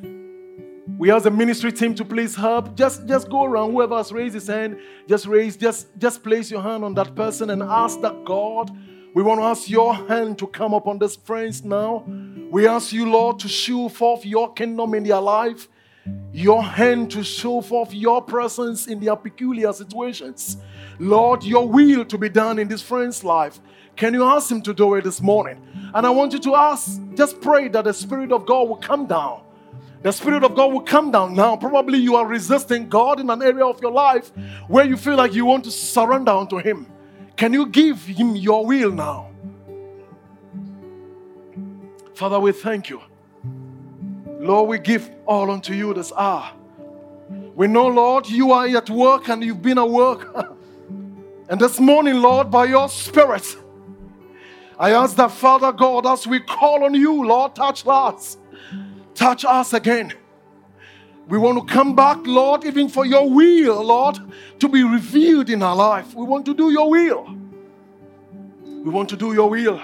We 0.98 1.10
ask 1.10 1.24
the 1.24 1.30
ministry 1.30 1.72
team 1.72 1.94
to 1.96 2.04
please 2.04 2.36
help. 2.36 2.76
Just, 2.76 3.06
just 3.06 3.28
go 3.28 3.44
around. 3.44 3.72
Whoever 3.72 3.96
has 3.96 4.12
raised 4.12 4.34
his 4.34 4.46
hand, 4.46 4.78
just 5.08 5.26
raise, 5.26 5.56
just, 5.56 5.88
just 5.98 6.22
place 6.22 6.50
your 6.50 6.62
hand 6.62 6.84
on 6.84 6.94
that 6.94 7.14
person 7.14 7.50
and 7.50 7.62
ask 7.62 8.00
that 8.02 8.24
God 8.24 8.70
we 9.12 9.24
want 9.24 9.40
to 9.40 9.44
ask 9.44 9.68
your 9.68 9.92
hand 9.92 10.38
to 10.38 10.46
come 10.46 10.72
upon 10.72 11.00
these 11.00 11.16
friends 11.16 11.64
now. 11.64 12.04
We 12.50 12.68
ask 12.68 12.92
you, 12.92 13.10
Lord, 13.10 13.40
to 13.40 13.48
show 13.48 13.88
forth 13.88 14.24
your 14.24 14.52
kingdom 14.52 14.94
in 14.94 15.02
their 15.02 15.20
life, 15.20 15.68
your 16.32 16.62
hand 16.62 17.10
to 17.12 17.24
show 17.24 17.60
forth 17.60 17.92
your 17.92 18.22
presence 18.22 18.86
in 18.86 19.00
their 19.00 19.16
peculiar 19.16 19.72
situations. 19.72 20.58
Lord, 21.00 21.42
your 21.42 21.66
will 21.66 22.04
to 22.04 22.18
be 22.18 22.28
done 22.28 22.60
in 22.60 22.68
this 22.68 22.82
friend's 22.82 23.24
life. 23.24 23.58
Can 24.00 24.14
you 24.14 24.24
ask 24.24 24.50
him 24.50 24.62
to 24.62 24.72
do 24.72 24.94
it 24.94 25.04
this 25.04 25.20
morning? 25.20 25.60
And 25.92 26.06
I 26.06 26.08
want 26.08 26.32
you 26.32 26.38
to 26.38 26.54
ask, 26.54 26.98
just 27.14 27.38
pray 27.42 27.68
that 27.68 27.84
the 27.84 27.92
Spirit 27.92 28.32
of 28.32 28.46
God 28.46 28.66
will 28.66 28.78
come 28.78 29.04
down. 29.04 29.42
The 30.00 30.10
Spirit 30.10 30.42
of 30.42 30.54
God 30.54 30.72
will 30.72 30.80
come 30.80 31.10
down 31.10 31.34
now. 31.34 31.54
Probably 31.54 31.98
you 31.98 32.16
are 32.16 32.26
resisting 32.26 32.88
God 32.88 33.20
in 33.20 33.28
an 33.28 33.42
area 33.42 33.66
of 33.66 33.78
your 33.82 33.92
life 33.92 34.32
where 34.68 34.86
you 34.86 34.96
feel 34.96 35.16
like 35.16 35.34
you 35.34 35.44
want 35.44 35.64
to 35.64 35.70
surrender 35.70 36.32
unto 36.32 36.56
Him. 36.56 36.86
Can 37.36 37.52
you 37.52 37.66
give 37.66 38.02
him 38.06 38.36
your 38.36 38.64
will 38.64 38.90
now? 38.90 39.30
Father, 42.14 42.40
we 42.40 42.52
thank 42.52 42.88
you. 42.88 43.02
Lord, 44.38 44.70
we 44.70 44.78
give 44.78 45.10
all 45.26 45.50
unto 45.50 45.74
you 45.74 45.92
this 45.92 46.10
hour. 46.16 46.52
We 47.54 47.66
know, 47.66 47.86
Lord, 47.88 48.30
you 48.30 48.52
are 48.52 48.66
at 48.66 48.88
work 48.88 49.28
and 49.28 49.44
you've 49.44 49.60
been 49.60 49.76
at 49.76 49.90
work. 49.90 50.34
and 51.50 51.60
this 51.60 51.78
morning, 51.78 52.22
Lord, 52.22 52.50
by 52.50 52.64
your 52.64 52.88
Spirit, 52.88 53.56
I 54.80 54.92
ask 54.92 55.14
that, 55.16 55.30
Father 55.30 55.72
God, 55.72 56.06
as 56.06 56.26
we 56.26 56.40
call 56.40 56.84
on 56.84 56.94
you, 56.94 57.22
Lord, 57.22 57.54
touch 57.54 57.86
us. 57.86 58.38
Touch 59.14 59.44
us 59.44 59.74
again. 59.74 60.14
We 61.28 61.36
want 61.36 61.58
to 61.58 61.70
come 61.70 61.94
back, 61.94 62.16
Lord, 62.24 62.64
even 62.64 62.88
for 62.88 63.04
your 63.04 63.28
will, 63.28 63.84
Lord, 63.84 64.18
to 64.58 64.68
be 64.68 64.82
revealed 64.82 65.50
in 65.50 65.62
our 65.62 65.76
life. 65.76 66.14
We 66.14 66.24
want 66.24 66.46
to 66.46 66.54
do 66.54 66.70
your 66.70 66.88
will. 66.88 67.36
We 68.64 68.90
want 68.90 69.10
to 69.10 69.18
do 69.18 69.34
your 69.34 69.50
will. 69.50 69.78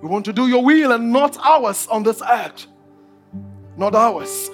We 0.00 0.08
want 0.08 0.24
to 0.26 0.32
do 0.32 0.46
your 0.46 0.62
will 0.62 0.92
and 0.92 1.12
not 1.12 1.36
ours 1.38 1.88
on 1.88 2.04
this 2.04 2.22
earth. 2.22 2.68
Not 3.76 3.96
ours. 3.96 4.50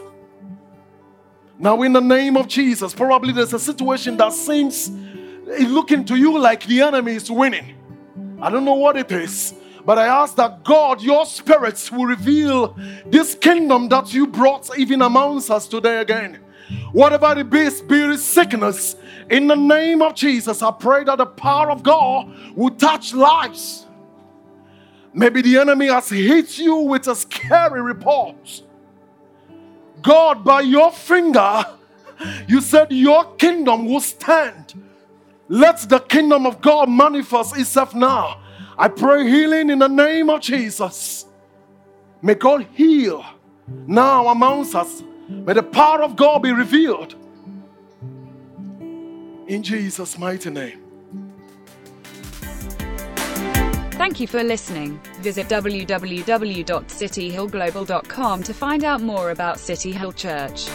Now, 1.59 1.83
in 1.83 1.93
the 1.93 2.01
name 2.01 2.39
of 2.39 2.49
Jesus, 2.49 2.95
probably 2.95 3.35
there's 3.35 3.53
a 3.53 3.59
situation 3.59 4.17
that 4.17 4.33
seems 4.33 4.91
looking 5.47 6.07
to 6.07 6.17
you 6.17 6.39
like 6.39 6.65
the 6.65 6.81
enemy 6.81 7.13
is 7.13 7.31
winning. 7.31 7.78
I 8.41 8.51
don't 8.51 8.65
know 8.65 8.75
what 8.75 8.97
it 8.97 9.11
is, 9.11 9.55
but 9.85 9.99
I 9.99 10.07
ask 10.07 10.37
that 10.37 10.65
God, 10.65 11.03
your 11.03 11.27
spirits, 11.27 11.91
will 11.91 12.07
reveal 12.07 12.77
this 13.07 13.35
kingdom 13.35 13.89
that 13.89 14.13
you 14.15 14.27
brought 14.27 14.79
even 14.79 15.03
amongst 15.03 15.51
us 15.51 15.67
today 15.67 16.01
again. 16.01 16.39
Whatever 16.93 17.39
it 17.39 17.51
be, 17.51 17.69
spirit 17.71 18.19
sickness, 18.19 18.97
in 19.31 19.47
the 19.47 19.57
name 19.57 20.03
of 20.03 20.15
Jesus, 20.15 20.63
I 20.63 20.71
pray 20.71 21.05
that 21.05 21.19
the 21.19 21.27
power 21.27 21.71
of 21.71 21.83
God 21.83 22.33
will 22.55 22.71
touch 22.71 23.13
lives. 23.13 23.87
Maybe 25.13 25.43
the 25.43 25.59
enemy 25.59 25.87
has 25.87 26.09
hit 26.09 26.59
you 26.59 26.77
with 26.77 27.09
a 27.09 27.17
scary 27.17 27.83
report. 27.83 28.63
God, 30.03 30.45
by 30.45 30.61
your 30.61 30.93
finger, 30.93 31.65
you 32.47 32.61
said 32.61 32.93
your 32.93 33.35
kingdom 33.37 33.87
will 33.87 34.01
stand. 34.01 34.75
Let 35.49 35.79
the 35.89 35.99
kingdom 35.99 36.47
of 36.47 36.61
God 36.61 36.89
manifest 36.91 37.57
itself 37.57 37.95
now. 37.95 38.43
I 38.77 38.89
pray 38.89 39.27
healing 39.29 39.71
in 39.71 39.79
the 39.79 39.89
name 39.89 40.29
of 40.31 40.41
Jesus. 40.41 41.27
May 42.21 42.35
God 42.35 42.67
heal 42.75 43.25
now 43.87 44.27
amongst 44.29 44.75
us. 44.75 45.05
May 45.29 45.53
the 45.55 45.63
power 45.63 46.03
of 46.03 46.17
God 46.17 46.43
be 46.43 46.53
revealed. 46.53 47.15
In 49.47 49.63
Jesus' 49.63 50.19
mighty 50.19 50.51
name. 50.51 50.83
Thank 53.93 54.21
you 54.21 54.27
for 54.27 54.45
listening. 54.45 55.01
Visit 55.21 55.49
www.cityhillglobal.com 55.49 58.43
to 58.43 58.55
find 58.55 58.85
out 58.85 59.01
more 59.01 59.31
about 59.31 59.59
City 59.59 59.93
Hill 59.93 60.13
Church. 60.13 60.69